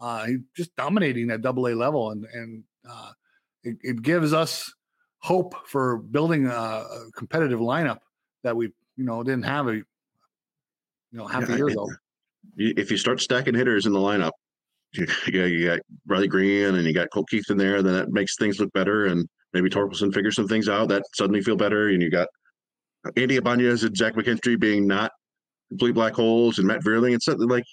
[0.01, 3.13] uh, he just dominating that double A level, and and uh,
[3.63, 4.73] it, it gives us
[5.19, 7.99] hope for building a, a competitive lineup
[8.43, 8.67] that we
[8.97, 9.85] you know didn't have a you
[11.13, 11.89] know half Yeah, a year ago.
[12.57, 14.33] if you start stacking hitters in the lineup,
[14.93, 18.11] you, you, you got Riley Greene and you got Colt Keith in there, then that
[18.11, 19.07] makes things look better.
[19.07, 21.89] And maybe Torkelson figures some things out that suddenly feel better.
[21.89, 22.29] And you got
[23.17, 25.11] Andy Ibáñez and Zach McKinstry being not
[25.69, 27.65] complete black holes and Matt Vierling and something like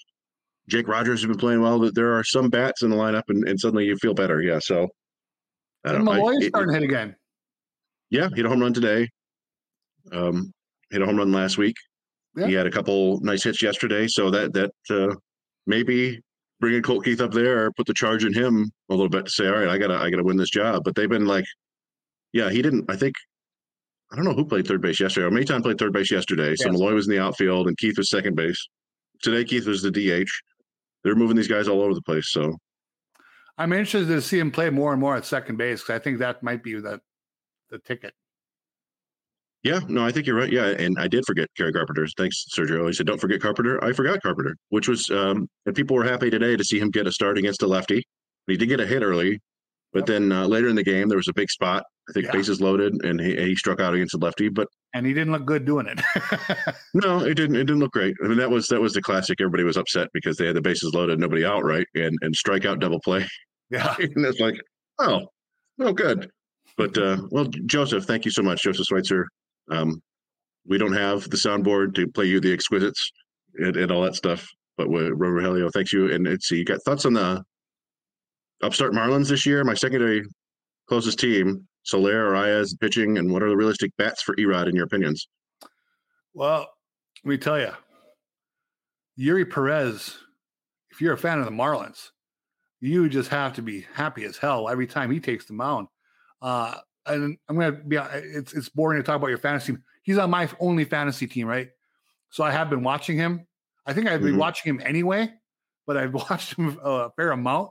[0.68, 1.78] Jake Rogers has been playing well.
[1.80, 4.40] That there are some bats in the lineup and, and suddenly you feel better.
[4.42, 4.58] Yeah.
[4.60, 4.88] So
[5.84, 6.12] I And don't know.
[6.12, 7.16] I- Malloy is it- starting to hit again.
[8.10, 9.08] yeah, hit a home run today.
[10.12, 10.52] Um,
[10.90, 11.76] hit a home run last week.
[12.36, 12.46] Yeah.
[12.46, 15.14] He had a couple nice hits yesterday, so that that uh,
[15.66, 16.20] maybe
[16.60, 19.30] bringing Colt Keith up there or put the charge in him a little bit to
[19.30, 20.84] say, all right, I gotta I gotta win this job.
[20.84, 21.44] But they've been like,
[22.32, 22.90] yeah, he didn't.
[22.90, 23.16] I think
[24.12, 25.26] I don't know who played third base yesterday.
[25.26, 26.72] Or Maton played third base yesterday, so Yes.
[26.78, 28.68] Malloy was in the outfield and Keith was second base.
[29.22, 30.30] Today, Keith was the DH.
[31.04, 32.30] They're moving these guys all over the place.
[32.30, 32.56] So
[33.58, 36.18] I'm interested to see him play more and more at second base because I think
[36.18, 37.00] that might be the
[37.70, 38.14] the ticket.
[39.62, 40.50] Yeah, no, I think you're right.
[40.50, 42.06] Yeah, and I did forget Kerry Carpenter.
[42.16, 42.86] Thanks, Sergio.
[42.86, 46.30] He said, "Don't forget Carpenter." I forgot Carpenter, which was, um, and people were happy
[46.30, 48.02] today to see him get a start against a lefty.
[48.46, 49.38] He did get a hit early,
[49.92, 50.06] but Yep.
[50.06, 51.84] then uh, later in the game there was a big spot.
[52.08, 52.32] I think Yeah.
[52.32, 54.48] bases loaded, and he, he struck out against a lefty.
[54.48, 56.00] But and he didn't look good doing it.
[56.94, 57.56] no, it didn't.
[57.56, 58.16] It didn't look great.
[58.24, 59.42] I mean, that was that was the classic.
[59.42, 62.80] Everybody was upset because they had the bases loaded, nobody out, right, and and strikeout
[62.80, 63.26] double play.
[63.68, 63.94] yeah.
[63.98, 64.58] and it's like,
[65.00, 65.26] oh,
[65.80, 66.30] oh, good.
[66.78, 69.28] But uh, well, Joseph, thank you so much, Joseph Schweitzer.
[69.70, 70.02] Um,
[70.66, 73.10] we don't have the soundboard to play you the exquisites
[73.56, 76.12] and, and all that stuff, but we- Rogelio, thanks you.
[76.12, 77.42] And let's see, you got thoughts on the
[78.62, 79.64] upstart Marlins this year?
[79.64, 80.22] My secondary
[80.88, 84.84] closest team, Soler, Arraez, pitching, and what are the realistic bats for Erod in your
[84.84, 85.28] opinions?
[86.34, 86.68] Well,
[87.24, 87.72] let me tell you,
[89.18, 90.16] Eury Perez,
[90.90, 92.10] if you're a fan of the Marlins,
[92.80, 95.88] you just have to be happy as hell every time he takes the mound.
[96.40, 96.76] Uh,
[97.12, 99.76] and I'm going to be, it's, it's boring to talk about your fantasy.
[100.02, 101.68] He's on my only fantasy team, right?
[102.30, 103.46] So I have been watching him.
[103.86, 104.38] I think I've been Mhm.
[104.38, 105.32] watching him anyway,
[105.86, 107.70] but I've watched him a fair amount.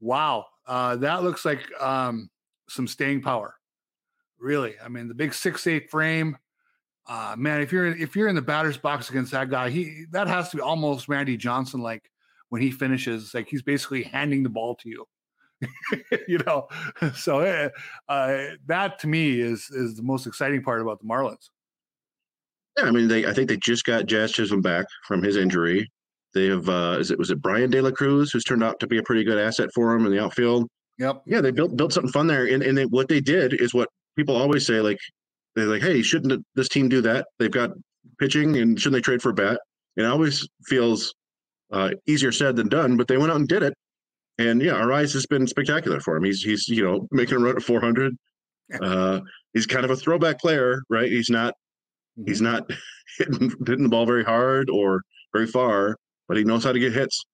[0.00, 0.46] Wow.
[0.66, 2.30] Uh, that looks like um,
[2.68, 3.54] some staying power.
[4.38, 4.74] Really.
[4.84, 6.36] I mean, the big six eight frame.
[7.06, 10.26] Uh, man, if you're if you're in the batter's box against that guy, he that
[10.26, 12.10] has to be almost Randy Johnson like
[12.48, 15.04] when he finishes, like he's basically handing the ball to you.
[16.28, 16.68] you know,
[17.14, 17.68] so uh,
[18.08, 21.50] uh, that to me is is the most exciting part about the Marlins.
[22.78, 25.90] Yeah, I mean, they I think they just got Jazz Chisholm back from his injury.
[26.34, 28.86] They have uh is it was it Bryan De La Cruz who's turned out to
[28.86, 30.68] be a pretty good asset for him in the outfield.
[30.98, 31.22] Yep.
[31.26, 33.88] Yeah, they built built something fun there, and and they, what they did is what
[34.16, 34.98] people always say, like
[35.54, 37.26] they're like, hey, shouldn't this team do that?
[37.38, 37.70] They've got
[38.18, 39.60] pitching, and shouldn't they trade for a bat?
[39.96, 41.14] And it always feels
[41.72, 43.74] uh, easier said than done, but they went out and did it.
[44.38, 46.24] And yeah, Arraez has been spectacular for him.
[46.24, 48.16] He's he's you know making a run at 400.
[48.80, 49.20] Uh,
[49.52, 51.10] he's kind of a throwback player, right?
[51.10, 51.54] He's not
[52.26, 52.68] he's not
[53.18, 55.02] hitting hitting the ball very hard or
[55.32, 55.96] very far,
[56.28, 57.24] but he knows how to get hits.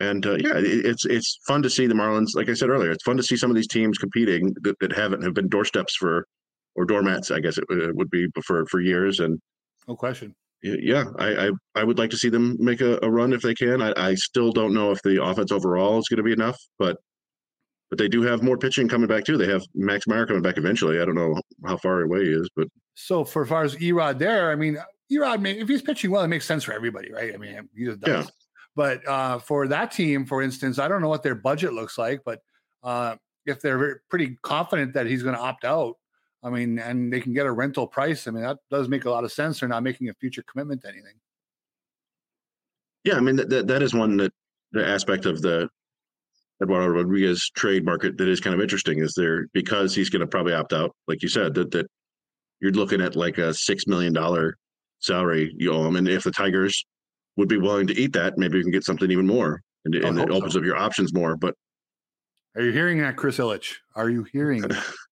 [0.00, 2.34] And uh, yeah, it, it's it's fun to see the Marlins.
[2.34, 4.92] Like I said earlier, it's fun to see some of these teams competing that, that
[4.92, 6.26] haven't have been doorsteps for
[6.74, 9.20] or doormats, I guess it, it would be for for years.
[9.20, 9.38] And
[9.86, 10.34] No question.
[10.62, 13.54] Yeah, I I, I would like to see them make a, a run if they
[13.54, 13.82] can.
[13.82, 16.98] I, I still don't know if the offense overall is going to be enough, but
[17.90, 19.36] but they do have more pitching coming back too.
[19.36, 21.00] They have Max Meyer coming back eventually.
[21.00, 21.34] I don't know
[21.64, 24.78] how far away he is, but So for as far as Erod there, I mean,
[25.12, 27.34] Erod, if he's pitching well, it makes sense for everybody, right?
[27.34, 28.26] I mean, he just does.
[28.26, 28.30] Yeah.
[28.76, 32.20] But uh, for that team, for instance, I don't know what their budget looks like,
[32.24, 32.40] but
[32.84, 35.96] uh, if they're pretty confident that he's going to opt out,
[36.42, 38.26] I mean, and they can get a rental price.
[38.26, 39.60] I mean, that does make a lot of sense.
[39.60, 41.14] They're not making a future commitment to anything.
[43.04, 44.32] Yeah, I mean that that, that is one that
[44.72, 45.68] the aspect of the
[46.62, 50.26] Eduardo Rodriguez trade market that is kind of interesting is there because he's going to
[50.26, 51.86] probably opt out, like you said, that that
[52.60, 54.56] you're looking at like a six million dollar
[54.98, 56.84] salary you owe him, and if the Tigers
[57.36, 60.18] would be willing to eat that, maybe you can get something even more, and, and
[60.18, 60.58] it opens so.
[60.58, 61.36] up your options more.
[61.36, 61.54] But
[62.54, 63.76] are you hearing that, Chris Ilitch?
[63.94, 64.64] Are you hearing?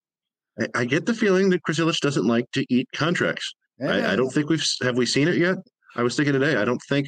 [0.60, 3.54] I, I, get the feeling that Chris Ilitch doesn't like to eat contracts.
[3.78, 3.92] Yeah.
[3.92, 5.56] I, I don't think we've have we seen it yet.
[5.96, 6.56] I was thinking today.
[6.56, 7.06] I don't think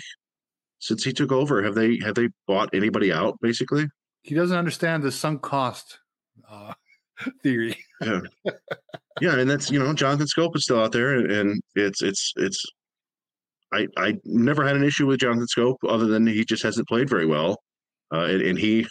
[0.80, 3.86] since he took over have they have they bought anybody out basically
[4.22, 5.98] he doesn't understand the sunk cost
[6.50, 6.72] uh,
[7.42, 8.20] theory yeah
[9.20, 12.64] yeah and that's you know jonathan Schoop is still out there and it's it's it's
[13.72, 17.08] i i never had an issue with jonathan Schoop other than he just hasn't played
[17.08, 17.62] very well
[18.12, 18.86] uh, and, and he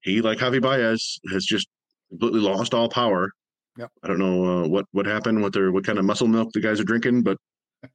[0.00, 1.68] he like javi baez has just
[2.10, 3.30] completely lost all power
[3.78, 3.92] Yep.
[4.02, 6.60] I don't know uh, what what happened, what their what kind of muscle milk the
[6.60, 7.38] guys are drinking, but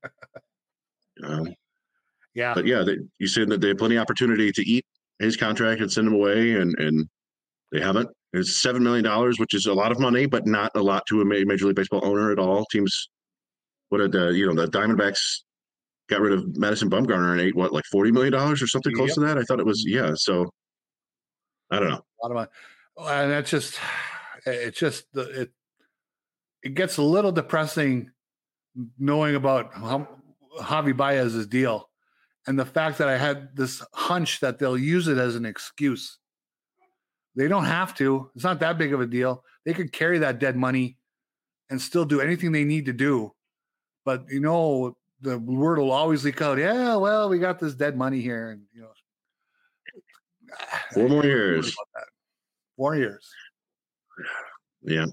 [1.23, 1.53] um,
[2.33, 2.53] yeah.
[2.53, 4.85] But yeah, they, you said that they have plenty of opportunity to eat
[5.19, 7.07] his contract and send him away, and and
[7.73, 8.09] they haven't.
[8.31, 11.21] It's seven million dollars, which is a lot of money, but not a lot to
[11.21, 12.65] a major league baseball owner at all.
[12.71, 13.09] Teams,
[13.89, 15.41] what did the you know the Diamondbacks
[16.07, 19.09] got rid of Madison Bumgarner and ate what like forty million dollars or something close
[19.09, 19.15] yep.
[19.15, 19.37] to that?
[19.37, 20.13] I thought it was yeah.
[20.15, 20.49] So
[21.69, 22.01] I don't know.
[22.23, 22.49] A lot of money,
[23.21, 23.77] and that's just
[24.45, 25.51] it's just the it
[26.63, 28.09] it gets a little depressing
[28.97, 30.07] knowing about how
[30.59, 31.89] Javi Baez's deal
[32.47, 36.19] and the fact that I had this hunch that they'll use it as an excuse.
[37.35, 38.29] They don't have to.
[38.35, 39.43] It's not that big of a deal.
[39.65, 40.97] They could carry that dead money
[41.69, 43.33] and still do anything they need to do.
[44.05, 46.57] But you know, the word will always leak out.
[46.57, 48.91] Yeah, well, we got this dead money here, and you know,
[50.93, 51.75] four more years.
[52.75, 53.27] Four years.
[54.81, 55.05] Yeah,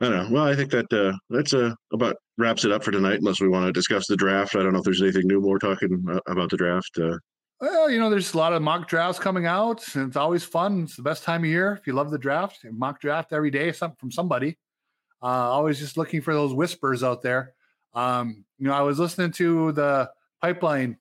[0.00, 0.28] I don't know.
[0.30, 3.20] Well, I think that uh, that's uh, about wraps it up for tonight.
[3.20, 5.58] Unless we want to discuss the draft, I don't know if there's anything new more
[5.58, 6.98] talking about the draft.
[7.00, 7.16] Uh,
[7.60, 10.82] well, you know, there's a lot of mock drafts coming out, and it's always fun.
[10.82, 12.58] It's the best time of year if you love the draft.
[12.70, 14.58] Mock draft every day, some from somebody.
[15.22, 17.54] Uh, always just looking for those whispers out there.
[17.94, 20.10] Um, you know, I was listening to the
[20.42, 20.98] Pipeline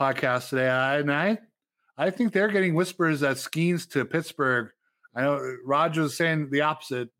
[0.00, 1.38] podcast today, and I,
[1.96, 4.70] I think they're getting whispers that Skenes to Pittsburgh.
[5.14, 7.10] I know Roger was saying the opposite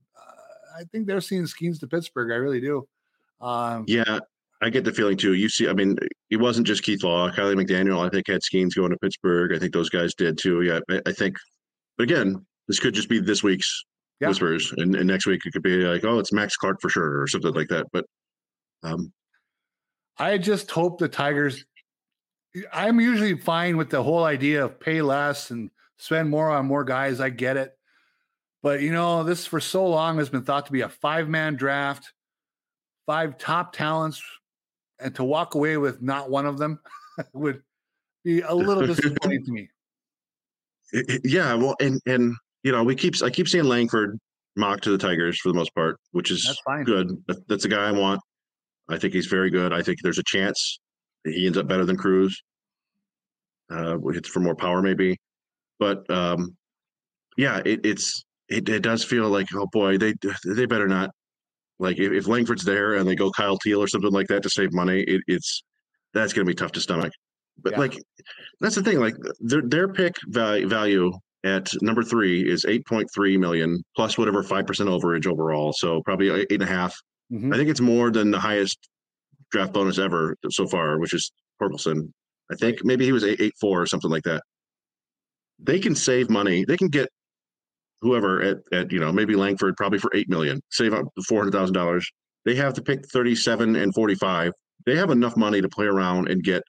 [0.79, 2.31] I think they're seeing Skenes to Pittsburgh.
[2.31, 2.87] I really do.
[3.41, 4.21] Um, yeah,
[4.63, 5.35] I get the feeling too.
[5.35, 5.97] You see, I mean,
[6.31, 8.05] it wasn't just Keith Law, Kiley McDaniel.
[8.05, 9.53] I think had Skenes going to Pittsburgh.
[9.55, 10.63] I think those guys did too.
[10.63, 11.37] Yeah, I, I think.
[11.97, 13.85] But again, this could just be this week's
[14.21, 14.29] yeah.
[14.29, 17.21] whispers, and, and, next week it could be like, oh, it's Max Clark for sure,
[17.21, 17.87] or something like that.
[17.93, 18.05] But
[18.83, 19.13] um,
[20.17, 21.65] I just hope the Tigers.
[22.73, 26.85] I'm usually fine with the whole idea of pay less and spend more on more
[26.85, 27.21] guys.
[27.21, 27.78] I get it.
[28.69, 32.13] But you know, this for so long has been thought to be a five-man draft,
[33.07, 34.23] five top talents,
[35.01, 36.79] and to walk away with not one of them
[37.33, 37.63] would
[38.27, 39.71] be a little disappointing to me.
[41.25, 44.19] Yeah, well, and and you know, we keep I keep seeing Langford
[44.55, 47.17] mock to the Tigers for the most part, which is good.
[47.49, 48.21] That's a guy I want.
[48.91, 49.73] I think he's very good.
[49.73, 50.79] I think there's a chance
[51.25, 52.39] he ends up better than Crews.
[53.71, 55.17] Uh, hits for more power, maybe,
[55.79, 56.55] but um,
[57.39, 60.15] yeah, it, it's it, it does feel like oh boy they
[60.45, 61.11] they better not
[61.79, 64.51] like if, if Langford's there and they go Kyle Teel or something like that to
[64.51, 65.63] save money it, it's
[66.15, 67.13] that's going to be tough to stomach
[67.63, 67.79] but yeah.
[67.79, 67.99] like
[68.61, 71.13] that's the thing like their their pick value value
[71.45, 76.63] at number three is 8.3 million plus whatever 5% overage overall so probably eight and
[76.63, 76.97] a half.
[77.33, 77.53] Mm-hmm.
[77.53, 78.89] i think it's more than the highest
[79.51, 81.31] draft bonus ever so far which is
[81.61, 82.11] Torkelson.
[82.51, 84.43] i think maybe he was eight, eight four or something like that
[85.59, 87.09] they can save money they can get
[88.01, 91.53] whoever at, at you know maybe Langford probably for eight million, save up four hundred
[91.53, 92.09] thousand dollars.
[92.45, 94.53] They have to pick thirty seven and forty five.
[94.87, 96.63] They have enough money to play around and get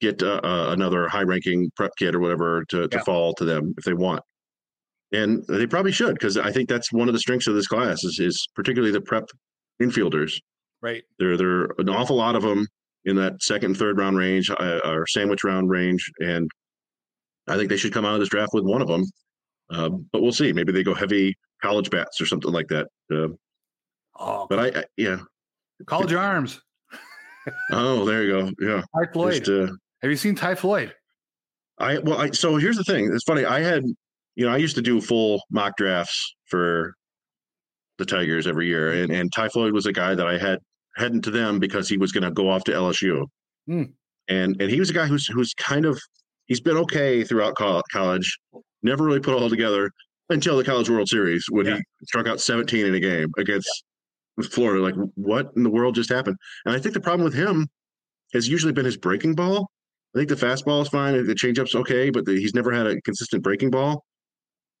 [0.00, 3.02] get uh, uh, another high ranking prep kid or whatever to, to yeah.
[3.02, 4.22] fall to them if they want.
[5.12, 8.04] And they probably should because I think that's one of the strengths of this class
[8.04, 9.24] is, is particularly the prep
[9.82, 10.38] infielders.
[10.82, 11.02] Right.
[11.18, 12.66] There, there are an awful lot of them
[13.04, 16.48] in that second, third round range uh, or sandwich round range, and
[17.48, 19.04] I think they should come out of this draft with one of them
[19.70, 20.52] um, but we'll see.
[20.52, 22.86] Maybe they go heavy college bats or something like that.
[23.12, 23.28] Uh,
[24.18, 25.18] oh, but I, I, yeah,
[25.86, 26.60] college arms.
[27.72, 28.52] oh, there you go.
[28.60, 29.44] Yeah, Ty Floyd.
[29.44, 29.72] Just, uh,
[30.02, 30.94] Have you seen Ty Floyd?
[31.78, 33.10] I well, I so here's the thing.
[33.12, 33.44] It's funny.
[33.44, 33.84] I had,
[34.36, 36.94] you know, I used to do full mock drafts for
[37.98, 40.58] the Tigers every year, and and Ty Floyd was a guy that I had
[40.96, 43.26] heading to them because he was going to go off to LSU,
[43.68, 43.92] mm.
[44.28, 46.00] and and he was a guy who's who's kind of
[46.46, 48.38] he's been okay throughout college,
[48.82, 49.90] never really put all together.
[50.30, 51.76] until the College World Series when yeah.
[51.76, 53.84] he struck out 17 in a game against
[54.38, 54.46] yeah.
[54.50, 54.82] Florida.
[54.82, 56.36] Like, what in the world just happened?
[56.66, 57.66] And I think the problem with him
[58.34, 59.70] has usually been his breaking ball.
[60.14, 61.26] I think the fastball is fine.
[61.26, 64.04] The changeup's okay, but the, he's never had a consistent breaking ball.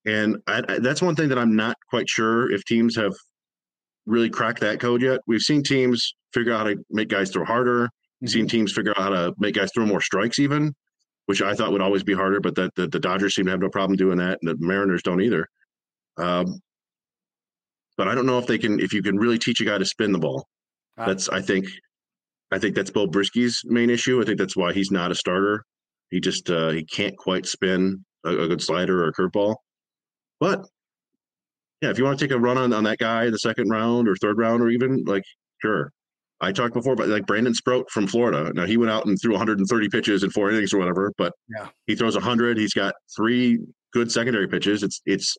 [0.06, 3.14] And I, I, that's one thing that I'm not quite sure if teams have
[4.06, 5.20] really cracked that code yet.
[5.26, 7.84] We've seen teams figure out how to make guys throw harder.
[7.84, 7.86] Mm-hmm.
[8.22, 10.74] We've seen teams figure out how to make guys throw more strikes, even,
[11.28, 12.40] which I thought would always be harder.
[12.40, 15.02] But that the, the Dodgers seem to have no problem doing that, and the Mariners
[15.02, 15.46] don't either.
[16.16, 16.60] Um,
[17.98, 19.84] but I don't know if they can if you can really teach a guy to
[19.84, 20.48] spin the ball.
[20.96, 21.66] Uh, that's I think
[22.50, 24.22] I think that's Beau Brieske's main issue.
[24.22, 25.64] I think that's why he's not a starter.
[26.10, 29.56] He just uh, he can't quite spin a, a good slider or a curveball.
[30.40, 30.64] But
[31.82, 33.68] yeah, if you want to take a run on, on that guy in the second
[33.68, 35.24] round or third round or even like
[35.60, 35.92] sure.
[36.40, 38.52] I talked before about like Brandon Sproat from Florida.
[38.54, 41.68] Now he went out and threw 130 pitches in four innings or whatever, but yeah,
[41.86, 42.56] he throws 100.
[42.58, 43.58] He's got three
[43.92, 44.82] good secondary pitches.
[44.82, 45.36] It's it's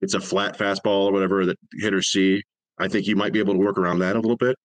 [0.00, 2.42] it's a flat fastball or whatever that hitters see.
[2.78, 4.56] I think you might be able to work around that a little bit.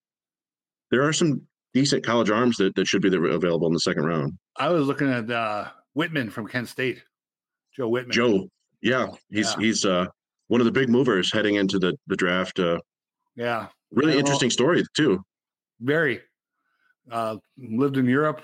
[0.92, 4.34] There are some decent college arms that, that should be available in the second round.
[4.58, 7.04] I was looking at uh, Whitman from Kent State,
[7.76, 8.14] Joe Whitman.
[8.14, 8.48] Joe,
[8.82, 9.60] yeah, he's yeah.
[9.60, 10.06] he's uh,
[10.48, 12.60] one of the big movers heading into the the draft.
[12.60, 12.80] Uh,
[13.36, 15.24] yeah, really interesting story too.
[15.84, 16.22] Very.
[17.12, 18.42] Uh, lived in Europe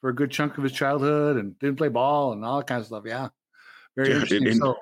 [0.00, 2.80] for a good chunk of his childhood and didn't play ball and all that kind
[2.80, 3.04] of stuff.
[3.06, 3.28] Yeah,
[3.96, 4.48] very yeah, interesting.
[4.48, 4.74] And, so,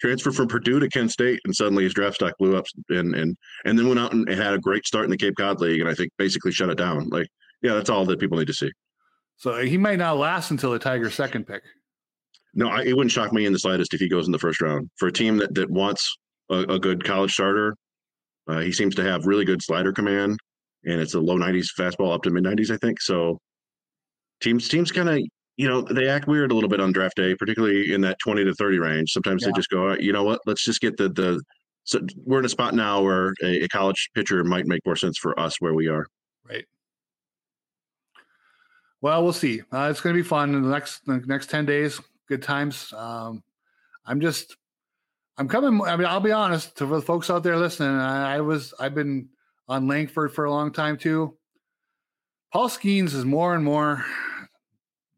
[0.00, 3.36] transferred from Purdue to Kent State, and suddenly his draft stock blew up, and and
[3.64, 5.80] and then went out and, and had a great start in the Cape Cod League,
[5.80, 7.08] and I think basically shut it down.
[7.08, 7.28] Like,
[7.62, 8.70] yeah, that's all that people need to see.
[9.36, 11.62] So he might not last until the Tigers' second pick.
[12.54, 14.60] No, I, it wouldn't shock me in the slightest if he goes in the first
[14.60, 16.16] round for a team that that wants
[16.50, 17.76] a, a good college starter.
[18.48, 20.38] Uh, he seems to have really good slider command,
[20.84, 23.00] and it's a low 90s fastball up to mid 90s, I think.
[23.00, 23.38] So
[24.40, 25.22] teams teams kind of
[25.56, 28.44] you know, they act weird a little bit on draft day, particularly in that 20
[28.44, 29.12] to 30 range.
[29.12, 29.48] Sometimes yeah.
[29.48, 31.42] they just go, you know what, let's just get the, the,
[31.84, 35.18] so we're in a spot now where a, a college pitcher might make more sense
[35.18, 36.06] for us where we are.
[36.48, 36.64] Right.
[39.00, 39.62] Well, we'll see.
[39.72, 42.00] Uh, it's going to be fun in the next the next ten days.
[42.28, 42.92] Good times.
[42.96, 43.42] Um,
[44.06, 44.56] I'm just,
[45.36, 45.80] I'm coming.
[45.84, 47.96] I mean, I'll be honest to the folks out there listening.
[47.96, 49.28] I, I was, I've been
[49.72, 51.34] on Langford for a long time too.
[52.52, 54.04] Paul Skenes is more and more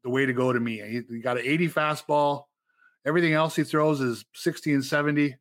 [0.05, 0.81] the way to go to me.
[0.81, 2.45] He, he got an 80 fastball.
[3.05, 5.37] Everything else he throws is 60 and 70.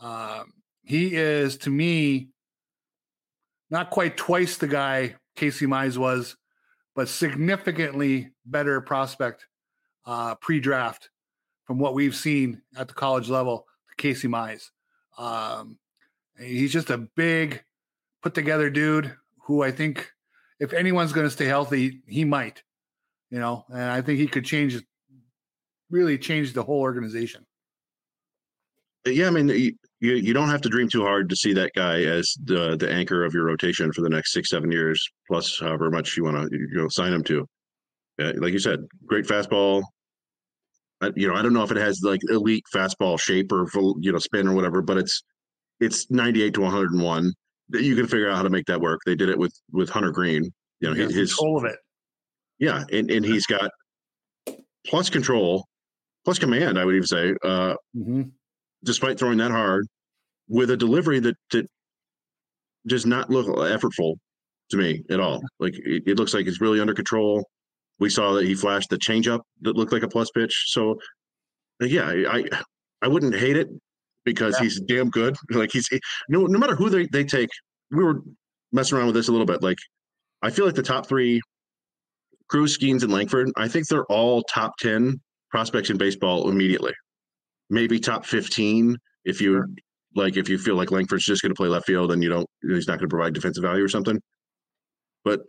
[0.00, 0.52] Um,
[0.84, 2.28] he is, to me,
[3.68, 6.36] not quite twice the guy Casey Mize was,
[6.94, 9.46] but significantly better prospect
[10.04, 11.10] uh, pre-draft
[11.64, 14.70] from what we've seen at the college level to Casey Mize.
[15.18, 15.78] Um,
[16.38, 17.64] he's just a big,
[18.22, 19.14] put together dude
[19.44, 20.10] who I think
[20.58, 22.62] if anyone's going to stay healthy, he might
[23.30, 24.80] you know, and I think he could change,
[25.90, 27.44] really change the whole organization.
[29.04, 32.02] Yeah, I mean, you, you don't have to dream too hard to see that guy
[32.02, 35.90] as the the anchor of your rotation for the next six seven years plus however
[35.90, 37.46] much you want to you know sign him to.
[38.20, 39.82] Uh, like you said, great fastball.
[41.00, 43.68] I, you know, I don't know if it has like elite fastball shape or
[44.00, 45.22] you know spin or whatever, but it's
[45.78, 47.32] it's 98 to 101.
[47.70, 49.00] You can figure out how to make that work.
[49.06, 50.52] They did it with with Hunter Greene.
[50.80, 51.76] You know, his, his all of it.
[52.58, 53.70] Yeah, and, and he's got
[54.86, 55.66] plus control,
[56.24, 56.78] plus command.
[56.78, 58.22] I would even say, uh, mm-hmm.
[58.84, 59.86] despite throwing that hard,
[60.48, 61.66] with a delivery that that
[62.86, 64.14] does not look effortful
[64.70, 65.42] to me at all.
[65.58, 67.44] Like it, it looks like it's really under control.
[67.98, 70.66] We saw that he flashed the changeup that looked like a plus pitch.
[70.68, 70.96] So,
[71.80, 72.44] yeah, I
[73.02, 73.68] I wouldn't hate it
[74.26, 74.64] because yeah.
[74.64, 75.34] he's damn good.
[75.50, 75.88] Like he's
[76.28, 77.48] no no matter who they they take.
[77.90, 78.20] We were
[78.72, 79.62] messing around with this a little bit.
[79.62, 79.78] Like
[80.42, 81.40] I feel like the top three
[82.48, 85.20] Crews, Skenes, and Langford, I think they're all top 10
[85.50, 86.92] prospects in baseball immediately.
[87.70, 89.64] Maybe top 15 if you
[90.14, 92.46] like if you feel like Langford's just going to play left field and you don't
[92.62, 94.20] he's not going to provide defensive value or something.
[95.24, 95.40] But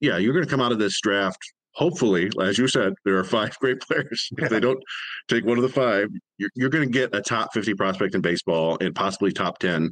[0.00, 1.38] yeah, you're going to come out of this draft
[1.72, 4.28] hopefully, as you said, there are five great players.
[4.38, 4.82] If they don't
[5.28, 8.20] take one of the five, you're, you're going to get a top 50 prospect in
[8.20, 9.90] baseball and possibly top 10.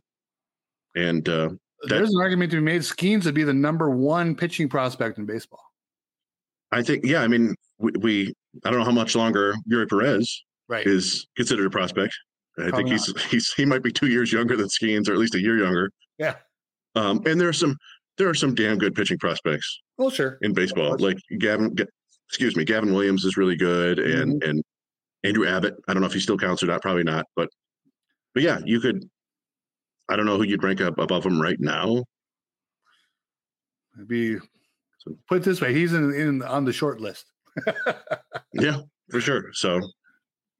[0.96, 1.50] And uh,
[1.84, 2.82] there's an argument to be made.
[2.82, 5.62] Skenes would be the number one pitching prospect in baseball.
[6.72, 8.34] I think, yeah, I mean, we, we
[8.64, 10.86] I don't know how much longer Eury Perez right.
[10.86, 12.14] is considered a prospect.
[12.58, 13.24] I Probably think he's not.
[13.26, 15.90] he's he might be two years younger than Skenes, or at least a year younger.
[16.18, 16.34] Yeah.
[16.96, 17.76] Um, and there are some
[18.16, 19.80] there are some damn good pitching prospects.
[19.98, 20.38] Oh, sure.
[20.42, 21.74] In baseball, like Gavin,
[22.28, 24.50] excuse me, Gavin Williams is really good, and mm-hmm.
[24.50, 24.64] and
[25.24, 25.74] Andrew Abbott.
[25.88, 26.82] I don't know if he still counts or not.
[26.82, 27.48] Probably not, but
[28.34, 29.08] but yeah, you could.
[30.08, 32.04] I don't know who you'd rank up above him right now.
[34.06, 34.38] Be
[35.28, 37.26] put it this way, he's in, in on the short list.
[38.52, 38.78] yeah,
[39.10, 39.50] for sure.
[39.52, 39.80] So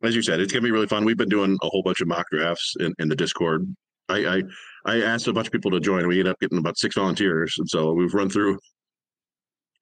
[0.03, 1.05] as you said, it's gonna be really fun.
[1.05, 3.67] We've been doing a whole bunch of mock drafts in, in the Discord.
[4.09, 4.43] I, I
[4.87, 6.07] I asked a bunch of people to join.
[6.07, 8.59] We ended up getting about six volunteers, and so we've run through.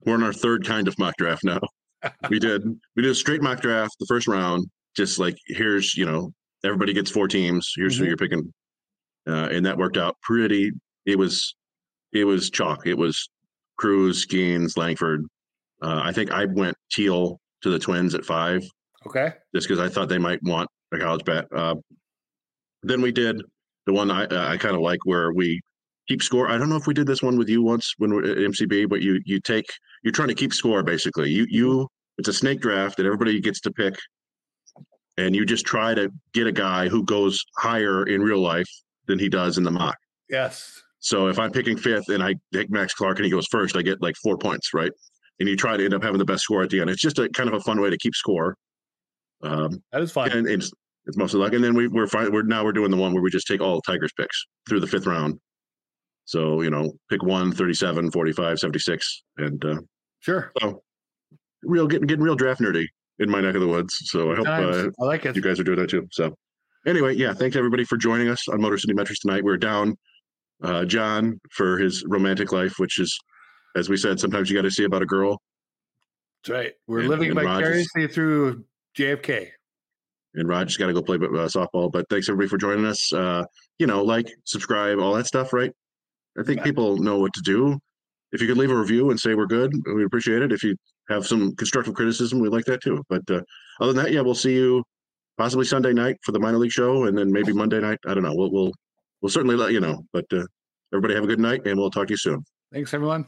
[0.06, 1.60] We're in our third kind of mock draft now.
[2.30, 2.64] we did
[2.94, 4.66] we did a straight mock draft the first round,
[4.96, 6.32] just like here's you know
[6.64, 7.72] everybody gets four teams.
[7.76, 8.04] Here's mm-hmm.
[8.04, 8.52] who you're picking,
[9.26, 10.70] uh, and that worked out pretty.
[11.04, 11.54] It was
[12.12, 12.86] it was chalk.
[12.86, 13.28] It was
[13.76, 15.24] Crews, Skenes, Langford.
[15.82, 18.62] Uh, I think I went Teel to the Twins at five.
[19.06, 19.32] Okay.
[19.54, 21.46] Just because I thought they might want a college bat.
[21.54, 21.74] Uh,
[22.82, 23.42] then we did
[23.86, 25.60] the one I uh, I kind of like where we
[26.08, 26.48] keep score.
[26.48, 28.88] I don't know if we did this one with you once when we're at MCB,
[28.88, 29.66] but you you take
[30.02, 31.30] you're trying to keep score basically.
[31.30, 31.88] You you
[32.18, 33.94] it's a snake draft and everybody gets to pick,
[35.16, 38.68] and you just try to get a guy who goes higher in real life
[39.06, 39.96] than he does in the mock.
[40.28, 40.82] Yes.
[40.98, 43.82] So if I'm picking fifth and I take Max Clark and he goes first, I
[43.82, 44.90] get like four points, right?
[45.38, 46.90] And you try to end up having the best score at the end.
[46.90, 48.56] It's just a kind of a fun way to keep score.
[49.42, 50.32] Um, that is fun.
[50.32, 50.72] And it's,
[51.04, 51.52] it's mostly luck.
[51.52, 52.32] And then we, we're fine.
[52.32, 54.86] We're now we're doing the one where we just take all Tigers picks through the
[54.86, 55.38] fifth round.
[56.26, 59.22] So, you know, pick one, 37, 45, 76.
[59.38, 59.80] And uh,
[60.20, 60.52] sure.
[60.60, 60.82] So
[61.62, 62.86] real getting getting real draft nerdy
[63.18, 63.96] in my neck of the woods.
[64.04, 65.36] So I hope uh, I like it.
[65.36, 66.06] You guys are doing that too.
[66.10, 66.36] So
[66.86, 69.44] anyway, yeah, thanks everybody for joining us on Motor City Metrics tonight.
[69.44, 69.96] We're down
[70.62, 73.16] uh, John for his romantic life, which is,
[73.76, 75.40] as we said, sometimes you got to see about a girl.
[76.42, 76.72] That's right.
[76.86, 78.64] We're and, living and vicariously Rogers, through
[78.96, 79.48] JFK.
[80.34, 81.90] And Roger's got to go play uh, softball.
[81.90, 83.12] But thanks everybody for joining us.
[83.12, 83.44] Uh,
[83.78, 85.72] you know, like, subscribe, all that stuff, right?
[86.38, 87.78] I think people know what to do.
[88.32, 90.52] If you could leave a review and say we're good, we appreciate it.
[90.52, 90.76] If you
[91.08, 93.02] have some constructive criticism, we'd like that too.
[93.08, 93.40] But uh,
[93.80, 94.82] other than that, yeah, we'll see you
[95.38, 97.98] possibly Sunday night for the minor league show, and then maybe Monday night.
[98.06, 98.34] I don't know.
[98.34, 98.72] We'll we'll
[99.22, 100.04] we'll certainly let you know.
[100.12, 100.44] But uh,
[100.92, 102.44] everybody have a good night, and we'll talk to you soon.
[102.72, 103.26] Thanks, everyone.